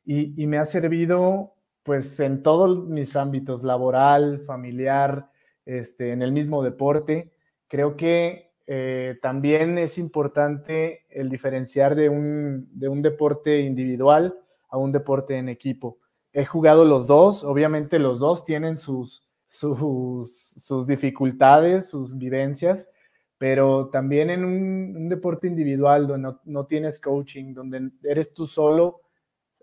Y, 0.05 0.41
y 0.43 0.47
me 0.47 0.59
ha 0.59 0.65
servido 0.65 1.55
pues 1.83 2.19
en 2.21 2.43
todos 2.43 2.89
mis 2.89 3.17
ámbitos, 3.17 3.63
laboral, 3.65 4.41
familiar, 4.41 5.31
este, 5.65 6.13
en 6.13 6.23
el 6.23 6.33
mismo 6.33 6.63
deporte. 6.63 7.33
Creo 7.69 7.97
que 7.97 8.52
eh, 8.67 9.19
también 9.21 9.79
es 9.79 9.99
importante 9.99 11.05
el 11.11 11.29
diferenciar 11.29 11.95
de 11.95 12.09
un, 12.09 12.69
deporte 13.03 13.61
individual 13.61 14.39
a 14.69 14.79
un 14.79 14.93
deporte 14.93 15.37
en 15.37 15.49
equipo. 15.49 15.99
He 16.33 16.45
jugado 16.45 16.85
los 16.85 17.07
dos, 17.07 17.45
obviamente 17.45 17.99
los 17.99 18.21
dos 18.21 18.45
tienen 18.45 18.77
sus, 18.77 19.29
sus, 19.49 20.87
dificultades, 20.87 21.91
sus 21.91 22.17
vivencias, 22.17 22.89
pero 23.37 23.89
también 23.89 24.31
en 24.31 24.45
un, 24.45 25.09
deporte 25.09 25.49
individual 25.49 26.07
donde 26.07 26.29
no, 26.29 26.41
no, 26.45 26.67
tienes 26.67 27.01
coaching, 27.01 27.53
donde 27.53 27.91
eres 28.05 28.33
tú 28.33 28.47
solo, 28.47 29.01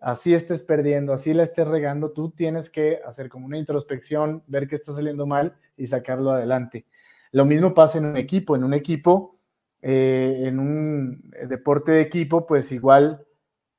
así 0.01 0.33
estés 0.33 0.62
perdiendo, 0.62 1.13
así 1.13 1.33
la 1.33 1.43
estés 1.43 1.67
regando, 1.67 2.12
tú 2.12 2.31
tienes 2.31 2.69
que 2.69 2.99
hacer 3.05 3.29
como 3.29 3.45
una 3.45 3.57
introspección, 3.57 4.43
ver 4.47 4.67
qué 4.67 4.75
está 4.75 4.93
saliendo 4.93 5.25
mal 5.25 5.55
y 5.77 5.88
sacarlo 5.88 6.31
adelante. 6.31 6.85
Lo 7.32 7.46
mismo 7.46 7.74
pasa 7.74 7.98
en 8.00 8.06
un 8.06 8.18
equipo, 8.18 8.56
en 8.56 8.63
un 8.63 8.74
equipo, 8.74 9.38
eh, 9.82 10.44
en 10.46 10.60
un 10.60 11.32
deporte 11.48 11.92
de 11.94 12.02
equipo, 12.02 12.46
pues 12.46 12.72
igual 12.72 13.26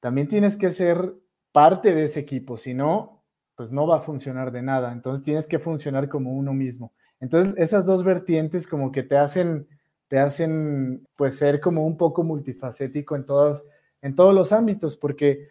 también 0.01 0.29
tienes 0.29 0.57
que 0.57 0.71
ser 0.71 1.15
parte 1.53 1.95
de 1.95 2.05
ese 2.05 2.21
equipo, 2.21 2.57
si 2.57 2.75
no, 2.75 3.23
pues 3.57 3.71
no 3.71 3.87
va 3.87 3.99
a 3.99 4.01
funcionar 4.01 4.53
de 4.53 4.63
nada, 4.63 4.93
entonces 4.93 5.25
tienes 5.25 5.47
que 5.47 5.59
funcionar 5.59 6.09
como 6.09 6.33
uno 6.33 6.55
mismo. 6.55 6.93
Entonces 7.21 7.53
esas 7.59 7.85
dos 7.85 8.03
vertientes 8.03 8.67
como 8.67 8.93
que 8.93 9.03
te 9.03 9.19
hacen, 9.19 9.69
te 10.09 10.19
hacen 10.19 11.07
pues 11.17 11.37
ser 11.37 11.61
como 11.61 11.87
un 11.87 11.97
poco 11.97 12.23
multifacético 12.23 13.17
en, 13.17 13.27
todas, 13.27 13.65
en 14.01 14.15
todos 14.15 14.35
los 14.35 14.53
ámbitos, 14.53 14.97
porque 14.97 15.49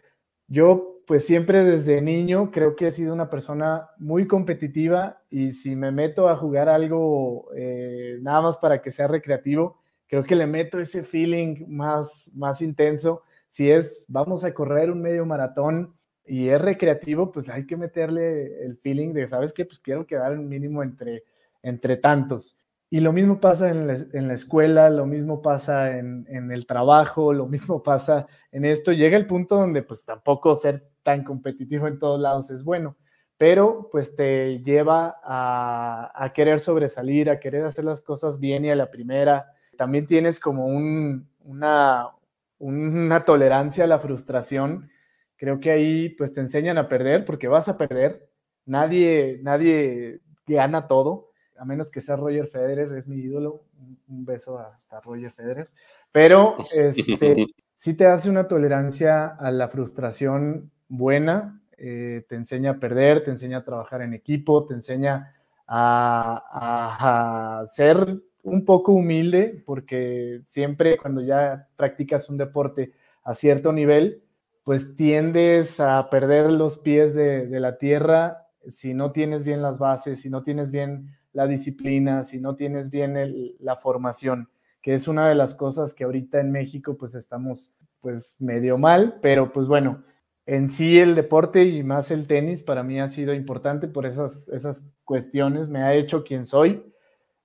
yo, 0.48 0.99
pues 1.10 1.26
siempre 1.26 1.64
desde 1.64 2.00
niño 2.00 2.52
creo 2.52 2.76
que 2.76 2.86
he 2.86 2.90
sido 2.92 3.12
una 3.12 3.28
persona 3.28 3.90
muy 3.98 4.28
competitiva 4.28 5.20
y 5.28 5.50
si 5.50 5.74
me 5.74 5.90
meto 5.90 6.28
a 6.28 6.36
jugar 6.36 6.68
algo 6.68 7.48
eh, 7.56 8.18
nada 8.22 8.42
más 8.42 8.58
para 8.58 8.80
que 8.80 8.92
sea 8.92 9.08
recreativo, 9.08 9.80
creo 10.06 10.22
que 10.22 10.36
le 10.36 10.46
meto 10.46 10.78
ese 10.78 11.02
feeling 11.02 11.66
más, 11.66 12.30
más 12.32 12.62
intenso. 12.62 13.22
Si 13.48 13.68
es, 13.68 14.04
vamos 14.06 14.44
a 14.44 14.54
correr 14.54 14.88
un 14.88 15.02
medio 15.02 15.26
maratón 15.26 15.96
y 16.24 16.46
es 16.46 16.60
recreativo, 16.60 17.32
pues 17.32 17.48
hay 17.48 17.66
que 17.66 17.76
meterle 17.76 18.64
el 18.64 18.76
feeling 18.76 19.12
de, 19.12 19.26
¿sabes 19.26 19.52
qué? 19.52 19.64
Pues 19.64 19.80
quiero 19.80 20.06
quedar 20.06 20.30
en 20.34 20.48
mínimo 20.48 20.80
entre, 20.80 21.24
entre 21.60 21.96
tantos. 21.96 22.60
Y 22.92 22.98
lo 22.98 23.12
mismo 23.12 23.38
pasa 23.38 23.70
en 23.70 23.86
la, 23.86 24.34
escuela, 24.34 24.90
lo 24.90 25.06
mismo 25.06 25.42
pasa 25.42 25.96
en, 25.96 26.26
el 26.50 26.66
trabajo, 26.66 27.32
lo 27.32 27.46
mismo 27.46 27.84
pasa 27.84 28.26
en 28.50 28.64
esto. 28.64 28.92
Llega 28.92 29.16
el 29.16 29.26
punto 29.26 29.56
donde 29.56 29.82
pues 29.84 30.04
tampoco 30.04 30.56
ser 30.56 30.89
tan 31.10 31.24
competitivo 31.24 31.88
en 31.88 31.98
todos 31.98 32.20
lados 32.20 32.50
es 32.50 32.62
bueno, 32.62 32.96
pero 33.36 33.88
pues 33.90 34.14
te 34.14 34.62
lleva 34.62 35.16
a, 35.24 36.32
querer 36.34 36.60
sobresalir, 36.60 37.30
a 37.30 37.40
querer 37.40 37.64
hacer 37.64 37.84
las 37.84 38.00
cosas 38.00 38.38
bien 38.38 38.64
y 38.64 38.70
a 38.70 38.76
la 38.76 38.90
primera. 38.90 39.52
También 39.76 40.06
tienes 40.06 40.38
como 40.38 40.66
una, 40.66 42.10
una 42.58 43.24
tolerancia 43.24 43.84
a 43.84 43.86
la 43.88 43.98
frustración. 43.98 44.90
Creo 45.36 45.58
que 45.58 45.70
ahí 45.70 46.10
pues 46.10 46.32
te 46.32 46.40
enseñan 46.40 46.78
a 46.78 46.88
perder 46.88 47.24
porque 47.24 47.48
vas 47.48 47.68
a 47.68 47.76
perder. 47.78 48.30
Nadie, 48.66 49.40
nadie 49.42 50.20
gana 50.46 50.86
todo 50.86 51.30
a 51.60 51.66
menos 51.66 51.90
que 51.90 52.00
sea 52.00 52.16
Roger 52.16 52.46
Federer, 52.46 52.90
es 52.94 53.06
mi 53.06 53.18
ídolo. 53.18 53.64
Un 54.08 54.24
beso 54.24 54.58
hasta 54.58 54.98
Roger 55.00 55.30
Federer. 55.30 55.70
Pero 56.10 56.56
este, 56.72 57.46
sí 57.76 57.96
te 57.98 58.06
hace 58.06 58.30
una 58.30 58.48
tolerancia 58.48 59.26
a 59.26 59.50
la 59.50 59.68
frustración 59.68 60.70
buena, 60.90 61.62
eh, 61.78 62.26
te 62.28 62.34
enseña 62.34 62.72
a 62.72 62.78
perder, 62.78 63.24
te 63.24 63.30
enseña 63.30 63.58
a 63.58 63.64
trabajar 63.64 64.02
en 64.02 64.12
equipo, 64.12 64.66
te 64.66 64.74
enseña 64.74 65.34
a, 65.66 67.62
a, 67.62 67.66
ser 67.68 68.18
un 68.42 68.64
poco 68.66 68.92
humilde, 68.92 69.62
porque 69.64 70.42
siempre 70.44 70.98
cuando 70.98 71.22
ya 71.22 71.68
practicas 71.76 72.28
un 72.28 72.36
deporte 72.36 72.92
a 73.24 73.32
cierto 73.32 73.72
nivel, 73.72 74.22
pues 74.64 74.96
tiendes 74.96 75.80
a 75.80 76.10
perder 76.10 76.52
los 76.52 76.76
pies 76.76 77.14
de, 77.14 77.46
de 77.46 77.60
la 77.60 77.78
tierra 77.78 78.48
si 78.68 78.94
no 78.94 79.12
tienes 79.12 79.44
bien 79.44 79.62
las 79.62 79.78
bases, 79.78 80.20
si 80.20 80.30
no 80.30 80.42
tienes 80.42 80.70
bien 80.70 81.16
la 81.32 81.46
disciplina, 81.46 82.24
si 82.24 82.40
no 82.40 82.56
tienes 82.56 82.90
bien 82.90 83.16
la 83.60 83.76
formación, 83.76 84.50
que 84.82 84.94
es 84.94 85.08
una 85.08 85.28
de 85.28 85.34
las 85.34 85.54
cosas 85.54 85.94
que 85.94 86.04
ahorita 86.04 86.40
en 86.40 86.50
México 86.52 86.96
pues 86.98 87.14
estamos 87.14 87.74
pues 88.00 88.36
medio 88.40 88.78
mal, 88.78 89.18
pero 89.20 89.52
pues 89.52 89.66
bueno, 89.66 90.02
en 90.46 90.68
sí 90.68 90.98
el 90.98 91.14
deporte 91.14 91.64
y 91.64 91.82
más 91.82 92.10
el 92.10 92.26
tenis 92.26 92.62
para 92.62 92.82
mí 92.82 93.00
ha 93.00 93.08
sido 93.08 93.34
importante 93.34 93.88
por 93.88 94.06
esas, 94.06 94.48
esas 94.48 94.92
cuestiones, 95.04 95.68
me 95.68 95.82
ha 95.82 95.94
hecho 95.94 96.24
quien 96.24 96.46
soy, 96.46 96.82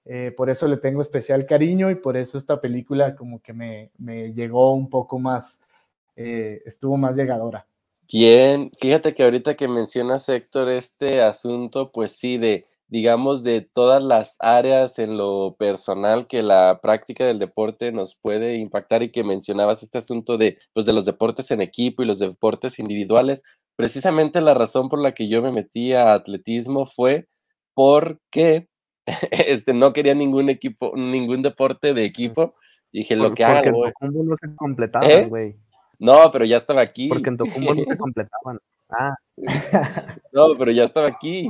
eh, 0.06 0.34
por 0.36 0.50
eso 0.50 0.68
le 0.68 0.78
tengo 0.78 1.02
especial 1.02 1.46
cariño 1.46 1.90
y 1.90 1.96
por 1.96 2.16
eso 2.16 2.38
esta 2.38 2.62
película 2.62 3.16
como 3.16 3.42
que 3.42 3.54
me, 3.54 3.92
llegó 4.34 4.74
un 4.74 4.90
poco 4.90 5.20
más, 5.20 5.64
eh, 6.16 6.62
estuvo 6.66 6.96
más 6.96 7.16
llegadora. 7.16 7.66
Bien, 8.08 8.72
fíjate 8.80 9.16
que 9.16 9.24
ahorita 9.24 9.56
que 9.56 9.68
mencionas 9.68 10.30
Héctor 10.30 10.70
este 10.70 11.22
asunto, 11.22 11.92
pues 11.92 12.12
sí, 12.12 12.38
de 12.38 12.68
digamos, 12.88 13.44
de 13.44 13.62
todas 13.62 14.04
las 14.04 14.36
áreas 14.40 15.00
en 15.00 15.18
lo 15.18 15.56
personal 15.58 16.28
que 16.28 16.44
la 16.44 16.80
práctica 16.82 17.26
del 17.26 17.40
deporte 17.40 17.92
nos 17.92 18.16
puede 18.16 18.58
impactar 18.58 19.02
y 19.04 19.12
que 19.12 19.24
mencionabas 19.24 19.82
este 19.84 19.98
asunto 19.98 20.38
de, 20.38 20.58
pues, 20.74 20.86
de 20.86 20.94
los 20.94 21.06
deportes 21.06 21.50
en 21.52 21.62
equipo 21.62 22.04
y 22.04 22.06
los 22.06 22.20
deportes 22.20 22.80
individuales. 22.80 23.44
Precisamente 23.76 24.40
la 24.42 24.54
razón 24.54 24.90
por 24.90 25.02
la 25.02 25.14
que 25.14 25.28
yo 25.28 25.42
me 25.42 25.52
metí 25.52 25.94
a 25.94 26.14
atletismo 26.14 26.86
fue 26.86 27.28
porque 27.74 28.68
este, 29.32 29.74
no 29.74 29.94
quería 29.94 30.14
ningún 30.14 30.50
equipo, 30.50 30.94
ningún 30.96 31.42
deporte 31.42 31.94
de 31.94 32.06
equipo. 32.06 32.56
dije, 32.92 33.16
lo 33.16 33.34
que 33.34 33.44
hago. 33.44 33.86
no 34.02 34.36
se 34.38 34.56
completaban, 34.56 35.12
¿Eh? 35.12 35.26
güey. 35.26 35.56
No, 36.00 36.32
pero 36.32 36.46
ya 36.46 36.58
estaba 36.58 36.82
aquí. 36.82 37.08
Porque 37.08 37.30
en 37.30 37.38
Tocumbo 37.38 37.74
no 37.74 37.84
se 37.84 37.98
completaban. 37.98 38.60
Ah. 38.90 39.16
no, 40.32 40.58
pero 40.58 40.72
ya 40.72 40.84
estaba 40.84 41.08
aquí. 41.08 41.50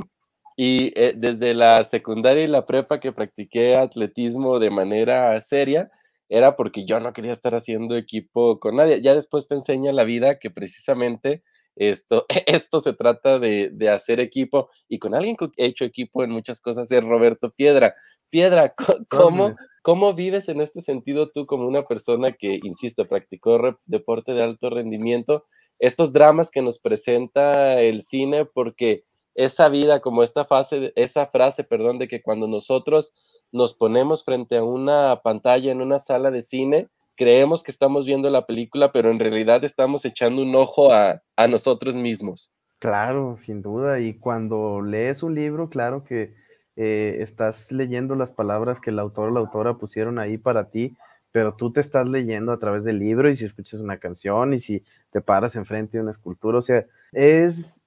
Y 0.56 0.92
eh, 0.98 1.12
desde 1.16 1.54
la 1.54 1.84
secundaria 1.84 2.44
y 2.44 2.48
la 2.48 2.66
prepa 2.66 2.98
que 2.98 3.12
practiqué 3.12 3.76
atletismo 3.76 4.58
de 4.58 4.70
manera 4.70 5.40
seria, 5.42 5.90
era 6.28 6.56
porque 6.56 6.86
yo 6.86 6.98
no 6.98 7.12
quería 7.12 7.32
estar 7.32 7.54
haciendo 7.54 7.96
equipo 7.96 8.58
con 8.58 8.76
nadie. 8.76 9.02
Ya 9.02 9.14
después 9.14 9.48
te 9.48 9.54
enseña 9.54 9.92
la 9.92 10.04
vida 10.04 10.38
que 10.38 10.50
precisamente 10.50 11.42
esto, 11.76 12.24
esto 12.46 12.80
se 12.80 12.94
trata 12.94 13.38
de, 13.38 13.70
de 13.72 13.90
hacer 13.90 14.18
equipo 14.20 14.70
y 14.88 14.98
con 14.98 15.14
alguien 15.14 15.36
que 15.36 15.48
he 15.56 15.66
hecho 15.66 15.84
equipo 15.84 16.24
en 16.24 16.30
muchas 16.30 16.60
cosas 16.60 16.90
es 16.90 17.04
Roberto 17.04 17.50
Piedra. 17.50 17.94
Piedra, 18.30 18.74
¿cómo, 19.08 19.54
¿cómo 19.82 20.14
vives 20.14 20.48
en 20.48 20.60
este 20.60 20.80
sentido 20.80 21.30
tú 21.30 21.46
como 21.46 21.66
una 21.66 21.84
persona 21.84 22.32
que, 22.32 22.58
insisto, 22.62 23.06
practicó 23.06 23.78
deporte 23.84 24.32
de 24.32 24.42
alto 24.42 24.70
rendimiento? 24.70 25.44
Estos 25.78 26.12
dramas 26.12 26.50
que 26.50 26.62
nos 26.62 26.80
presenta 26.80 27.80
el 27.80 28.02
cine, 28.02 28.46
porque 28.46 29.04
esa 29.36 29.68
vida, 29.68 30.00
como 30.00 30.22
esta 30.22 30.44
fase, 30.44 30.92
esa 30.96 31.26
frase, 31.26 31.62
perdón, 31.62 31.98
de 31.98 32.08
que 32.08 32.22
cuando 32.22 32.48
nosotros 32.48 33.14
nos 33.52 33.74
ponemos 33.74 34.24
frente 34.24 34.56
a 34.56 34.64
una 34.64 35.20
pantalla 35.22 35.70
en 35.70 35.80
una 35.80 35.98
sala 35.98 36.30
de 36.30 36.42
cine, 36.42 36.88
creemos 37.16 37.62
que 37.62 37.70
estamos 37.70 38.06
viendo 38.06 38.30
la 38.30 38.46
película, 38.46 38.92
pero 38.92 39.10
en 39.10 39.18
realidad 39.18 39.62
estamos 39.64 40.04
echando 40.04 40.42
un 40.42 40.54
ojo 40.54 40.92
a, 40.92 41.22
nosotros 41.48 41.94
mismos. 41.94 42.50
Claro, 42.78 43.36
sin 43.38 43.62
duda. 43.62 44.00
Y 44.00 44.14
cuando 44.14 44.82
lees 44.82 45.22
un 45.22 45.34
libro, 45.34 45.68
claro 45.68 46.02
que 46.04 46.34
eh, 46.76 47.18
estás 47.20 47.72
leyendo 47.72 48.14
las 48.14 48.30
palabras 48.30 48.80
que 48.80 48.90
el 48.90 48.98
autor 48.98 49.28
o 49.28 49.32
la 49.32 49.40
autora 49.40 49.74
pusieron 49.74 50.18
ahí 50.18 50.38
para 50.38 50.70
ti, 50.70 50.96
pero 51.30 51.54
tú 51.54 51.72
te 51.72 51.80
estás 51.80 52.08
leyendo 52.08 52.52
a 52.52 52.58
través 52.58 52.84
del 52.84 52.98
libro 52.98 53.28
y 53.28 53.36
si 53.36 53.44
escuchas 53.44 53.80
una 53.80 53.98
canción 53.98 54.54
y 54.54 54.58
si 54.58 54.82
te 55.10 55.20
paras 55.20 55.56
enfrente 55.56 55.98
de 55.98 56.02
una 56.02 56.10
escultura, 56.10 56.58
o 56.58 56.62
sea, 56.62 56.86
es 57.12 57.82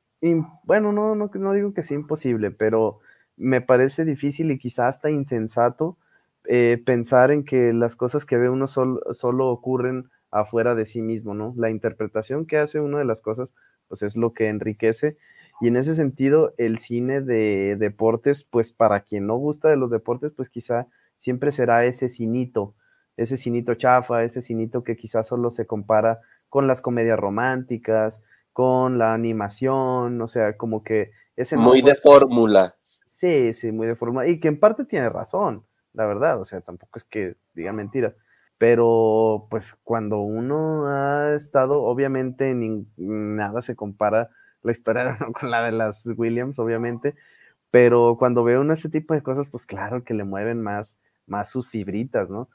bueno, 0.63 0.91
no, 0.91 1.15
no, 1.15 1.53
digo 1.53 1.73
que 1.73 1.83
sea 1.83 1.95
imposible, 1.95 2.51
pero 2.51 2.99
me 3.37 3.61
parece 3.61 4.05
difícil 4.05 4.51
y 4.51 4.59
quizás 4.59 4.95
hasta 4.95 5.09
insensato 5.09 5.97
eh, 6.45 6.81
pensar 6.85 7.31
en 7.31 7.45
que 7.45 7.73
las 7.73 7.95
cosas 7.95 8.25
que 8.25 8.37
ve 8.37 8.49
uno 8.49 8.67
solo 8.67 9.47
ocurren 9.47 10.09
afuera 10.31 10.75
de 10.75 10.85
sí 10.85 11.01
mismo, 11.01 11.33
¿no? 11.33 11.53
La 11.57 11.69
interpretación 11.69 12.45
que 12.45 12.57
hace 12.57 12.79
uno 12.79 12.97
de 12.97 13.05
las 13.05 13.21
cosas, 13.21 13.53
pues 13.87 14.01
es 14.03 14.15
lo 14.15 14.33
que 14.33 14.47
enriquece. 14.47 15.17
Y 15.61 15.67
en 15.67 15.75
ese 15.75 15.95
sentido, 15.95 16.53
el 16.57 16.79
cine 16.79 17.21
de 17.21 17.75
deportes, 17.77 18.43
pues 18.43 18.71
para 18.71 19.01
quien 19.01 19.27
no 19.27 19.35
gusta 19.35 19.69
de 19.69 19.75
los 19.75 19.91
deportes, 19.91 20.31
pues 20.31 20.49
quizá 20.49 20.87
siempre 21.17 21.51
será 21.51 21.85
ese 21.85 22.09
cinito, 22.09 22.75
ese 23.17 23.37
cinito 23.37 23.75
chafa, 23.75 24.23
ese 24.23 24.41
cinito 24.41 24.83
que 24.83 24.95
quizás 24.95 25.27
solo 25.27 25.51
se 25.51 25.65
compara 25.65 26.19
con 26.47 26.67
las 26.67 26.81
comedias 26.81 27.19
románticas, 27.19 28.21
con 28.59 28.97
la 28.97 29.13
animación, 29.13 30.21
o 30.21 30.27
sea, 30.27 30.57
como 30.57 30.83
que 30.83 31.11
ese... 31.37 31.55
Muy 31.55 31.81
de 31.81 31.95
fórmula. 31.95 32.75
Sí, 33.07 33.53
sí, 33.53 33.71
muy 33.71 33.87
de 33.87 33.95
fórmula. 33.95 34.27
Y 34.27 34.41
que 34.41 34.49
en 34.49 34.59
parte 34.59 34.83
tiene 34.83 35.07
razón, 35.07 35.63
la 35.93 36.05
verdad, 36.05 36.41
o 36.41 36.43
sea, 36.43 36.59
tampoco 36.59 36.99
es 36.99 37.05
que 37.05 37.37
diga 37.53 37.71
mentiras. 37.71 38.15
Pero 38.57 39.47
pues 39.49 39.77
cuando 39.85 40.19
uno 40.19 40.87
ha 40.87 41.35
estado, 41.35 41.83
obviamente 41.83 42.53
nada 42.97 43.61
se 43.61 43.77
compara 43.77 44.29
la 44.61 44.73
historia 44.73 45.17
con 45.39 45.51
la 45.51 45.63
de 45.63 45.71
las 45.71 46.05
Williams, 46.17 46.59
obviamente, 46.59 47.15
pero 47.71 48.17
cuando 48.19 48.43
veo 48.43 48.59
uno 48.59 48.73
ese 48.73 48.89
tipo 48.89 49.13
de 49.13 49.23
cosas, 49.23 49.47
pues 49.47 49.65
claro 49.65 50.03
que 50.03 50.13
le 50.13 50.25
mueven 50.25 50.61
más, 50.61 50.97
más 51.27 51.49
sus 51.49 51.69
fibritas, 51.69 52.29
¿no? 52.29 52.49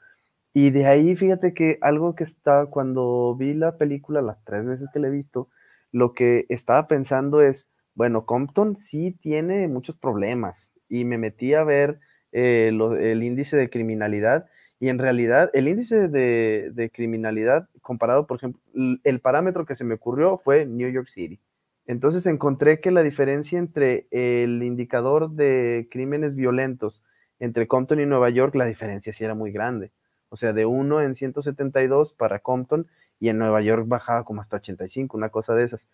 Y 0.53 0.69
de 0.69 0.85
ahí, 0.85 1.15
fíjate 1.15 1.55
que 1.55 1.79
algo 1.81 2.13
que 2.13 2.25
está, 2.25 2.67
cuando 2.67 3.35
vi 3.35 3.55
la 3.55 3.79
película, 3.79 4.21
las 4.21 4.37
tres 4.43 4.67
veces 4.67 4.87
que 4.93 4.99
la 4.99 5.07
he 5.07 5.11
visto, 5.11 5.49
lo 5.95 6.13
que 6.13 6.45
estaba 6.49 6.89
pensando 6.89 7.41
es, 7.41 7.69
bueno, 7.93 8.25
Compton 8.25 8.75
sí 8.75 9.15
tiene 9.21 9.69
muchos 9.69 9.95
problemas 9.95 10.75
y 10.89 11.05
me 11.05 11.17
metí 11.17 11.53
a 11.53 11.63
ver 11.63 12.01
eh, 12.33 12.67
el 12.67 13.23
índice 13.23 13.55
de 13.55 13.69
criminalidad 13.69 14.45
y 14.77 14.89
en 14.89 14.99
realidad 14.99 15.49
el 15.53 15.69
índice 15.69 16.09
de, 16.09 16.71
de, 16.73 16.89
criminalidad 16.89 17.69
comparado, 17.81 18.27
por 18.27 18.35
ejemplo, 18.35 18.61
el 19.05 19.21
parámetro 19.21 19.65
que 19.65 19.77
se 19.77 19.85
me 19.85 19.93
ocurrió 19.93 20.37
fue 20.37 20.65
New 20.65 20.89
York 20.89 21.07
City. 21.07 21.39
Entonces 21.87 22.25
encontré 22.25 22.81
que 22.81 22.91
la 22.91 23.01
diferencia 23.01 23.57
entre 23.57 24.07
el 24.11 24.63
indicador 24.63 25.31
de 25.31 25.87
crímenes 25.89 26.35
violentos 26.35 27.03
entre 27.39 27.67
Compton 27.67 28.01
y 28.01 28.05
Nueva 28.05 28.29
York, 28.31 28.53
la 28.55 28.65
diferencia 28.65 29.13
sí 29.13 29.23
era 29.23 29.33
muy 29.33 29.53
grande 29.53 29.91
o 30.29 30.37
sea, 30.37 30.51
de 30.51 30.65
1 30.65 31.01
en 31.01 31.15
172 31.15 32.11
para 32.11 32.39
Compton 32.39 32.87
y 33.19 33.29
en 33.29 33.37
Nueva 33.37 33.61
York 33.61 33.85
bajaba 33.87 34.23
como 34.23 34.41
hasta 34.41 34.57
85, 34.57 35.17
una 35.17 35.29
cosa 35.29 35.55
de 35.55 35.63
esas. 35.63 35.87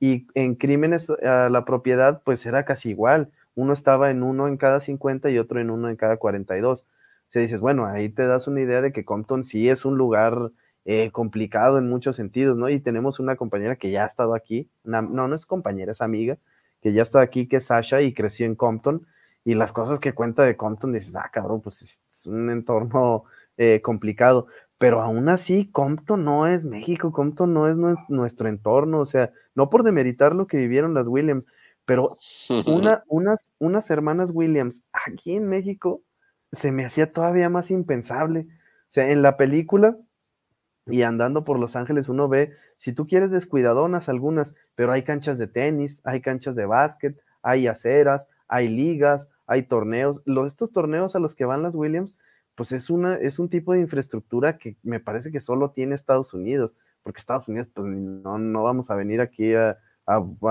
Y 0.00 0.26
en 0.34 0.54
crímenes 0.54 1.10
a 1.10 1.48
la 1.50 1.64
propiedad, 1.64 2.22
pues 2.24 2.46
era 2.46 2.64
casi 2.64 2.90
igual. 2.90 3.30
Uno 3.54 3.72
estaba 3.72 4.10
en 4.10 4.22
uno 4.22 4.46
en 4.48 4.56
cada 4.56 4.80
50 4.80 5.30
y 5.30 5.38
otro 5.38 5.60
en 5.60 5.70
uno 5.70 5.88
en 5.88 5.96
cada 5.96 6.16
42. 6.18 6.82
O 6.82 6.86
sea, 7.30 7.42
dices, 7.42 7.60
bueno, 7.60 7.86
ahí 7.86 8.08
te 8.08 8.26
das 8.26 8.46
una 8.46 8.60
idea 8.60 8.80
de 8.80 8.92
que 8.92 9.04
Compton 9.04 9.44
sí 9.44 9.68
es 9.68 9.84
un 9.84 9.98
lugar 9.98 10.52
eh, 10.84 11.10
complicado 11.12 11.78
en 11.78 11.88
muchos 11.88 12.16
sentidos, 12.16 12.56
¿no? 12.56 12.70
Y 12.70 12.80
tenemos 12.80 13.20
una 13.20 13.36
compañera 13.36 13.76
que 13.76 13.90
ya 13.90 14.04
ha 14.04 14.06
estado 14.06 14.34
aquí, 14.34 14.70
no, 14.84 15.02
no 15.02 15.34
es 15.34 15.44
compañera, 15.44 15.92
es 15.92 16.00
amiga, 16.00 16.38
que 16.80 16.92
ya 16.92 17.02
está 17.02 17.20
aquí, 17.20 17.46
que 17.46 17.56
es 17.56 17.66
Sasha 17.66 18.00
y 18.00 18.14
creció 18.14 18.46
en 18.46 18.54
Compton. 18.54 19.06
Y 19.44 19.54
las 19.54 19.72
cosas 19.72 20.00
que 20.00 20.14
cuenta 20.14 20.44
de 20.44 20.56
Compton, 20.56 20.92
dices, 20.92 21.16
ah, 21.16 21.30
cabrón, 21.32 21.60
pues 21.60 21.82
es 21.82 22.26
un 22.26 22.50
entorno 22.50 23.24
eh, 23.58 23.80
complicado. 23.82 24.46
Pero 24.78 25.02
aún 25.02 25.28
así, 25.28 25.68
Compton 25.70 26.24
no 26.24 26.46
es 26.46 26.64
México, 26.64 27.12
Compton 27.12 27.52
no 27.52 27.68
es 27.68 27.76
nuestro 28.08 28.48
entorno, 28.48 29.00
o 29.00 29.06
sea, 29.06 29.32
no 29.54 29.70
por 29.70 29.82
demeritar 29.82 30.34
lo 30.34 30.46
que 30.46 30.56
vivieron 30.56 30.94
las 30.94 31.08
Williams, 31.08 31.44
pero 31.84 32.16
una, 32.66 33.02
unas, 33.08 33.50
unas 33.58 33.90
hermanas 33.90 34.30
Williams 34.32 34.82
aquí 34.92 35.34
en 35.34 35.48
México 35.48 36.02
se 36.52 36.70
me 36.70 36.84
hacía 36.84 37.12
todavía 37.12 37.48
más 37.48 37.70
impensable. 37.70 38.46
O 38.50 38.92
sea, 38.92 39.10
en 39.10 39.22
la 39.22 39.36
película 39.36 39.96
y 40.86 41.02
andando 41.02 41.44
por 41.44 41.58
Los 41.58 41.76
Ángeles 41.76 42.08
uno 42.08 42.28
ve, 42.28 42.52
si 42.78 42.92
tú 42.92 43.06
quieres 43.06 43.30
descuidadonas 43.30 44.08
algunas, 44.08 44.54
pero 44.74 44.92
hay 44.92 45.02
canchas 45.02 45.38
de 45.38 45.46
tenis, 45.46 46.00
hay 46.04 46.20
canchas 46.20 46.56
de 46.56 46.66
básquet, 46.66 47.20
hay 47.42 47.66
aceras, 47.66 48.28
hay 48.46 48.68
ligas, 48.68 49.28
hay 49.46 49.64
torneos. 49.64 50.22
Los, 50.24 50.46
estos 50.46 50.72
torneos 50.72 51.16
a 51.16 51.18
los 51.18 51.34
que 51.34 51.44
van 51.44 51.62
las 51.62 51.74
Williams 51.74 52.14
pues 52.58 52.72
es, 52.72 52.90
una, 52.90 53.14
es 53.14 53.38
un 53.38 53.48
tipo 53.48 53.72
de 53.72 53.78
infraestructura 53.78 54.58
que 54.58 54.76
me 54.82 54.98
parece 54.98 55.30
que 55.30 55.40
solo 55.40 55.70
tiene 55.70 55.94
Estados 55.94 56.34
Unidos, 56.34 56.76
porque 57.04 57.20
Estados 57.20 57.46
Unidos, 57.46 57.68
pues 57.72 57.86
no, 57.86 58.36
no 58.36 58.64
vamos 58.64 58.90
a 58.90 58.96
venir 58.96 59.20
aquí 59.20 59.54
a, 59.54 59.78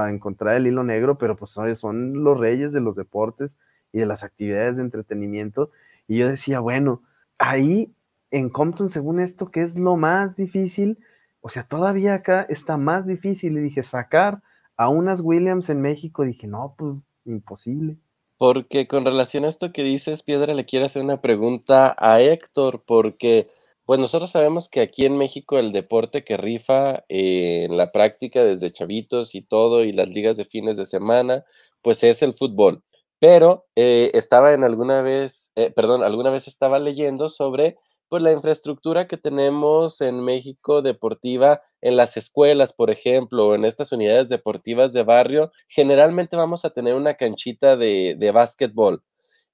encontrar 0.09 0.55
el 0.55 0.67
hilo 0.67 0.85
negro, 0.85 1.17
pero 1.17 1.35
pues 1.35 1.51
son 1.51 2.23
los 2.23 2.39
reyes 2.39 2.71
de 2.71 2.79
los 2.79 2.95
deportes 2.95 3.59
y 3.91 3.99
de 3.99 4.05
las 4.05 4.23
actividades 4.23 4.77
de 4.77 4.83
entretenimiento. 4.83 5.71
Y 6.07 6.19
yo 6.19 6.29
decía, 6.29 6.61
bueno, 6.61 7.03
ahí 7.37 7.93
en 8.31 8.49
Compton, 8.51 8.87
según 8.87 9.19
esto, 9.19 9.51
que 9.51 9.61
es 9.61 9.77
lo 9.77 9.97
más 9.97 10.37
difícil, 10.37 10.99
o 11.41 11.49
sea, 11.49 11.63
todavía 11.63 12.13
acá 12.13 12.43
está 12.43 12.77
más 12.77 13.05
difícil. 13.05 13.57
Y 13.57 13.61
dije, 13.61 13.83
sacar 13.83 14.41
a 14.77 14.87
unas 14.87 15.19
Williams 15.19 15.69
en 15.69 15.81
México, 15.81 16.23
dije, 16.23 16.47
no, 16.47 16.73
pues 16.77 16.95
imposible. 17.25 17.97
Porque 18.37 18.87
con 18.87 19.05
relación 19.05 19.45
a 19.45 19.49
esto 19.49 19.71
que 19.71 19.83
dices, 19.83 20.21
Piedra, 20.23 20.53
le 20.53 20.65
quiero 20.65 20.85
hacer 20.85 21.03
una 21.03 21.21
pregunta 21.21 21.95
a 21.97 22.21
Héctor, 22.21 22.83
porque 22.85 23.47
pues 23.85 23.99
nosotros 23.99 24.31
sabemos 24.31 24.69
que 24.69 24.81
aquí 24.81 25.05
en 25.05 25.17
México 25.17 25.57
el 25.57 25.71
deporte 25.71 26.23
que 26.23 26.37
rifa 26.37 27.05
eh, 27.09 27.65
en 27.65 27.77
la 27.77 27.91
práctica 27.91 28.43
desde 28.43 28.71
chavitos 28.71 29.33
y 29.33 29.41
todo, 29.41 29.83
y 29.83 29.91
las 29.93 30.09
ligas 30.09 30.37
de 30.37 30.45
fines 30.45 30.77
de 30.77 30.85
semana, 30.85 31.45
pues 31.81 32.03
es 32.03 32.21
el 32.21 32.33
fútbol. 32.33 32.83
Pero 33.19 33.65
eh, 33.75 34.11
estaba 34.13 34.53
en 34.53 34.63
alguna 34.63 35.01
vez, 35.01 35.51
eh, 35.55 35.71
perdón, 35.71 36.03
alguna 36.03 36.29
vez 36.29 36.47
estaba 36.47 36.79
leyendo 36.79 37.29
sobre 37.29 37.77
pues 38.09 38.23
la 38.23 38.31
infraestructura 38.31 39.07
que 39.07 39.17
tenemos 39.17 40.01
en 40.01 40.23
México 40.23 40.81
deportiva 40.81 41.61
en 41.81 41.97
las 41.97 42.17
escuelas, 42.17 42.73
por 42.73 42.89
ejemplo, 42.89 43.47
o 43.47 43.55
en 43.55 43.65
estas 43.65 43.91
unidades 43.91 44.29
deportivas 44.29 44.93
de 44.93 45.03
barrio, 45.03 45.51
generalmente 45.67 46.35
vamos 46.35 46.65
a 46.65 46.71
tener 46.71 46.95
una 46.95 47.15
canchita 47.15 47.77
de, 47.77 48.15
de 48.17 48.31
básquetbol. 48.31 49.03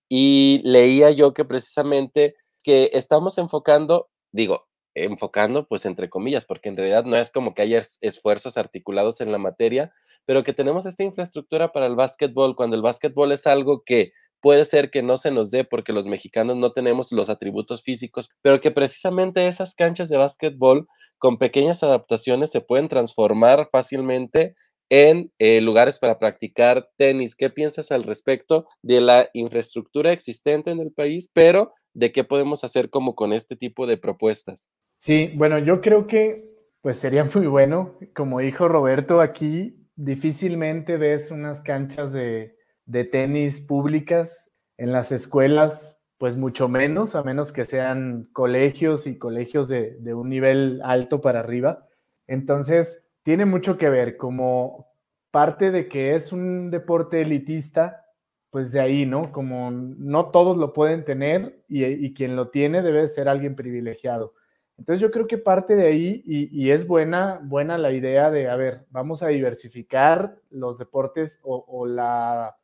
Y 0.09 0.61
leía 0.63 1.11
yo 1.11 1.33
que 1.33 1.45
precisamente 1.45 2.35
que 2.63 2.89
estamos 2.93 3.37
enfocando, 3.37 4.09
digo, 4.31 4.67
enfocando 4.95 5.67
pues 5.67 5.85
entre 5.85 6.09
comillas, 6.09 6.45
porque 6.45 6.69
en 6.69 6.77
realidad 6.77 7.05
no 7.05 7.17
es 7.17 7.31
como 7.31 7.53
que 7.53 7.63
haya 7.63 7.85
esfuerzos 8.01 8.57
articulados 8.57 9.21
en 9.21 9.31
la 9.31 9.37
materia, 9.37 9.93
pero 10.25 10.43
que 10.43 10.53
tenemos 10.53 10.85
esta 10.85 11.03
infraestructura 11.03 11.71
para 11.71 11.87
el 11.87 11.95
básquetbol, 11.95 12.55
cuando 12.55 12.75
el 12.75 12.81
básquetbol 12.81 13.31
es 13.31 13.47
algo 13.47 13.83
que 13.83 14.13
puede 14.43 14.65
ser 14.65 14.91
que 14.91 15.01
no 15.01 15.15
se 15.15 15.31
nos 15.31 15.51
dé 15.51 15.63
porque 15.63 15.93
los 15.93 16.05
mexicanos 16.05 16.57
no 16.57 16.73
tenemos 16.73 17.13
los 17.13 17.29
atributos 17.29 17.81
físicos, 17.81 18.29
pero 18.41 18.59
que 18.59 18.71
precisamente 18.71 19.47
esas 19.47 19.73
canchas 19.73 20.09
de 20.09 20.17
básquetbol 20.17 20.85
con 21.17 21.37
pequeñas 21.37 21.81
adaptaciones 21.81 22.51
se 22.51 22.59
pueden 22.59 22.89
transformar 22.89 23.69
fácilmente 23.71 24.55
en 24.89 25.31
eh, 25.39 25.61
lugares 25.61 25.97
para 25.97 26.19
practicar 26.19 26.89
tenis. 26.97 27.37
¿Qué 27.37 27.49
piensas 27.49 27.89
al 27.93 28.03
respecto 28.03 28.67
de 28.81 28.99
la 28.99 29.29
infraestructura 29.31 30.11
existente 30.11 30.71
en 30.71 30.81
el 30.81 30.91
país, 30.91 31.31
pero 31.33 31.71
de 31.93 32.11
qué 32.11 32.25
podemos 32.25 32.65
hacer 32.65 32.89
como 32.89 33.15
con 33.15 33.31
este 33.31 33.55
tipo 33.55 33.87
de 33.87 33.97
propuestas? 33.97 34.69
Sí, 34.97 35.31
bueno, 35.35 35.57
yo 35.57 35.79
creo 35.79 36.05
que 36.05 36.51
pues 36.81 36.97
sería 36.97 37.23
muy 37.33 37.47
bueno, 37.47 37.97
como 38.13 38.39
dijo 38.39 38.67
Roberto, 38.67 39.21
aquí 39.21 39.87
difícilmente 39.95 40.97
ves 40.97 41.31
unas 41.31 41.61
canchas 41.61 42.11
de, 42.11 42.57
de 42.85 43.05
tenis 43.05 43.61
públicas 43.61 44.53
en 44.77 44.91
las 44.91 45.11
escuelas, 45.11 46.03
pues 46.17 46.37
mucho 46.37 46.67
menos, 46.67 47.15
a 47.15 47.23
menos 47.23 47.51
que 47.51 47.65
sean 47.65 48.29
colegios 48.33 49.07
y 49.07 49.17
colegios 49.17 49.67
de, 49.67 50.13
un 50.13 50.29
nivel 50.29 50.81
alto 50.83 51.21
para 51.21 51.39
arriba. 51.39 51.87
Entonces, 52.27 53.09
tiene 53.23 53.45
mucho 53.45 53.77
que 53.77 53.89
ver 53.89 54.17
como 54.17 54.87
parte 55.31 55.71
de 55.71 55.87
que 55.87 56.15
es 56.15 56.31
un 56.31 56.71
deporte 56.71 57.21
elitista, 57.21 58.05
pues 58.51 58.71
de 58.71 58.81
ahí, 58.81 59.05
¿no? 59.05 59.31
Como 59.31 59.71
no 59.71 60.29
todos 60.29 60.57
lo 60.57 60.73
pueden 60.73 61.03
tener 61.03 61.63
y, 61.67 62.13
quien 62.13 62.35
lo 62.35 62.49
tiene 62.49 62.81
debe 62.81 63.07
ser 63.07 63.27
alguien 63.27 63.55
privilegiado. 63.55 64.33
Entonces 64.77 65.01
yo 65.01 65.11
creo 65.11 65.27
que 65.27 65.37
parte 65.37 65.75
de 65.75 65.87
ahí 65.87 66.23
y, 66.25 66.71
es 66.71 66.87
buena, 66.87 67.39
buena 67.43 67.77
la 67.77 67.91
idea 67.91 68.31
de, 68.31 68.47
a 68.49 68.55
ver, 68.55 68.85
vamos 68.91 69.23
a 69.23 69.27
diversificar 69.27 70.37
los 70.49 70.77
deportes 70.77 71.41
o 71.43 71.85
la 71.85 72.57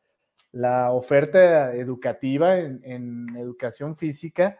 la 0.51 0.91
oferta 0.91 1.75
educativa 1.75 2.57
en, 2.57 3.27
educación 3.37 3.95
física 3.95 4.59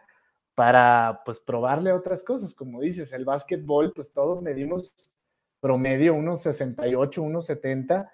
para 0.54 1.22
pues 1.24 1.40
probarle 1.40 1.92
otras 1.92 2.22
cosas. 2.22 2.54
Como 2.54 2.80
dices, 2.80 3.12
el 3.12 3.24
básquetbol, 3.24 3.92
pues 3.94 4.12
todos 4.12 4.42
medimos 4.42 5.14
promedio 5.60 6.14
unos 6.14 6.42
68, 6.42 7.22
unos 7.22 7.46
70. 7.46 8.12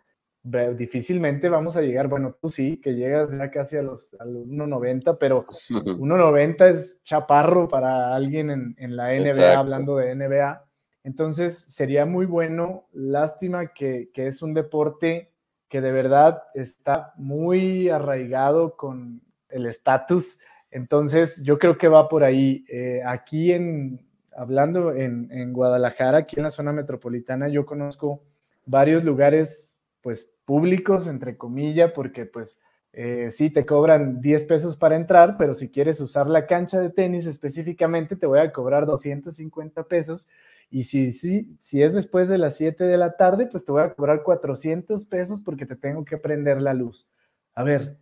Difícilmente 0.77 1.49
vamos 1.49 1.77
a 1.77 1.83
llegar, 1.83 2.07
bueno, 2.07 2.37
tú 2.41 2.51
sí, 2.51 2.81
que 2.81 2.95
llegas 2.95 3.37
ya 3.37 3.51
casi 3.51 3.77
a 3.77 3.83
los, 3.83 4.13
1,90, 4.13 5.17
pero 5.19 5.45
1,90 5.71 6.69
es 6.69 7.03
chaparro 7.03 7.67
para 7.67 8.15
alguien 8.15 8.75
en, 8.79 8.97
la 8.97 9.13
NBA, 9.13 9.59
hablando 9.59 9.97
de 9.97 10.15
NBA. 10.15 10.65
Entonces 11.03 11.59
sería 11.59 12.07
muy 12.07 12.27
bueno, 12.27 12.87
lástima 12.93 13.73
que, 13.73 14.11
que 14.15 14.29
es 14.29 14.41
un 14.43 14.55
deporte 14.55 15.33
que 15.69 15.81
de 15.81 15.93
verdad 15.93 16.43
está 16.55 17.13
muy 17.17 17.89
arraigado 17.89 18.77
con 18.77 19.21
el 19.49 19.67
estatus. 19.67 20.39
Entonces, 20.71 21.43
yo 21.43 21.59
creo 21.59 21.79
que 21.79 21.89
va 21.89 22.09
por 22.09 22.25
ahí. 22.25 22.65
Eh, 22.69 23.03
aquí 23.05 23.53
en, 23.53 24.01
hablando 24.37 24.93
en, 24.93 25.53
Guadalajara, 25.53 26.19
aquí 26.19 26.37
en 26.37 26.45
la 26.45 26.51
zona 26.51 26.73
metropolitana, 26.73 27.49
yo 27.49 27.67
conozco 27.67 28.23
varios 28.65 29.05
lugares 29.05 29.79
pues 30.01 30.35
públicos, 30.45 31.09
entre 31.09 31.37
comillas, 31.37 31.93
porque 31.93 32.27
pues 32.27 32.61
eh, 32.93 33.31
sí 33.31 33.51
te 33.51 33.67
cobran 33.67 34.21
10 34.21 34.45
pesos 34.45 34.77
para 34.77 34.97
entrar, 34.97 35.37
pero 35.37 35.55
si 35.55 35.69
quieres 35.69 36.01
usar 36.01 36.29
la 36.29 36.47
cancha 36.47 36.81
de 36.81 36.91
tenis 36.91 37.27
específicamente, 37.27 38.15
te 38.17 38.27
voy 38.27 38.39
a 38.39 38.53
cobrar 38.53 38.87
250 38.87 39.83
pesos. 39.85 40.29
Y 40.71 40.85
si, 40.85 41.13
si, 41.13 41.57
si 41.61 41.83
es 41.83 41.95
después 41.95 42.29
de 42.29 42.39
las 42.39 42.57
7 42.57 42.85
de 42.85 42.97
la 42.97 43.17
tarde, 43.17 43.47
pues 43.47 43.65
te 43.65 43.73
voy 43.73 43.83
a 43.83 43.95
cobrar 43.95 44.23
400 44.23 45.05
pesos 45.07 45.41
porque 45.41 45.67
te 45.67 45.77
tengo 45.77 46.05
que 46.05 46.19
prender 46.19 46.61
la 46.61 46.75
luz. 46.75 47.09
A 47.55 47.63
ver, 47.63 47.99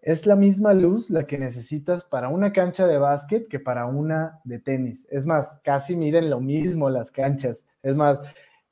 es 0.00 0.26
la 0.26 0.36
misma 0.36 0.74
luz 0.74 1.10
la 1.10 1.26
que 1.26 1.38
necesitas 1.38 2.04
para 2.04 2.28
una 2.28 2.52
cancha 2.52 2.86
de 2.86 2.98
básquet 2.98 3.48
que 3.48 3.60
para 3.60 3.86
una 3.86 4.40
de 4.44 4.58
tenis. 4.58 5.06
Es 5.10 5.26
más, 5.26 5.60
casi 5.64 5.96
miren 5.96 6.30
lo 6.30 6.40
mismo 6.40 6.90
las 6.90 7.10
canchas. 7.10 7.66
Es 7.82 7.96
más, 7.96 8.20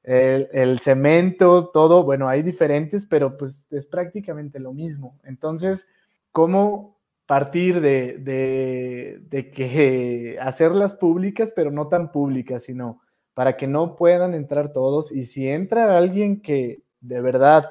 el, 0.03 0.79
cemento, 0.81 1.69
todo, 1.73 2.05
bueno, 2.05 2.29
hay 2.29 2.43
diferentes, 2.43 3.07
pero 3.07 3.37
pues 3.37 3.67
es 3.71 3.87
prácticamente 3.87 4.61
lo 4.61 4.73
mismo. 4.73 5.19
Entonces, 5.25 5.89
¿cómo 6.31 6.97
partir 7.27 7.81
de, 7.81 8.19
de, 8.19 9.19
de 9.29 9.51
que 9.51 10.39
hacerlas 10.41 10.95
públicas, 10.95 11.53
pero 11.55 11.71
no 11.71 11.89
tan 11.89 12.13
públicas, 12.13 12.65
sino 12.65 13.01
para 13.37 13.59
que 13.59 13.66
no 13.66 13.96
puedan 13.96 14.33
entrar 14.33 14.72
todos? 14.72 15.12
Y 15.12 15.25
si 15.25 15.46
entra 15.46 15.99
alguien 15.99 16.40
que 16.40 16.81
de 17.03 17.20
verdad 17.20 17.70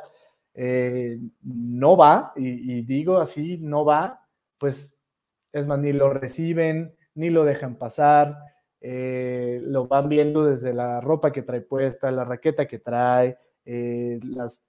eh, 0.54 1.18
no 1.42 1.98
va, 1.98 2.34
y, 2.36 2.84
digo 2.84 3.18
así, 3.18 3.58
no 3.58 3.84
va, 3.84 4.28
pues 4.60 5.02
es 5.52 5.66
más, 5.66 5.80
ni 5.80 5.92
lo 5.92 6.14
reciben, 6.14 6.94
ni 7.16 7.32
lo 7.32 7.44
dejan 7.44 7.80
pasar, 7.80 8.38
eh, 8.80 9.60
lo 9.64 9.88
van 9.88 10.08
viendo 10.08 10.46
desde 10.46 10.72
la 10.72 11.02
ropa 11.02 11.32
que 11.32 11.42
trae 11.42 11.62
puesta, 11.62 12.12
la 12.12 12.26
raqueta 12.26 12.68
que 12.68 12.78
trae, 12.78 13.36
eh, 13.66 14.20
las, 14.22 14.62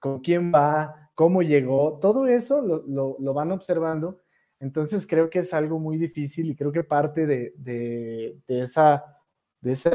con 0.00 0.18
quién 0.18 0.50
va, 0.52 1.08
cómo 1.14 1.42
llegó, 1.42 2.00
todo 2.00 2.26
eso 2.26 2.62
lo, 2.62 3.32
van 3.32 3.52
observando. 3.52 4.22
Entonces 4.58 5.06
creo 5.06 5.30
que 5.30 5.38
es 5.38 5.54
algo 5.54 5.78
muy 5.78 5.98
difícil 5.98 6.50
y 6.50 6.56
creo 6.56 6.72
que 6.72 6.82
parte 6.82 7.26
de, 7.26 7.54
de, 7.58 8.40
de 8.48 8.62
esa, 8.62 9.15
de 9.66 9.72
ese 9.72 9.90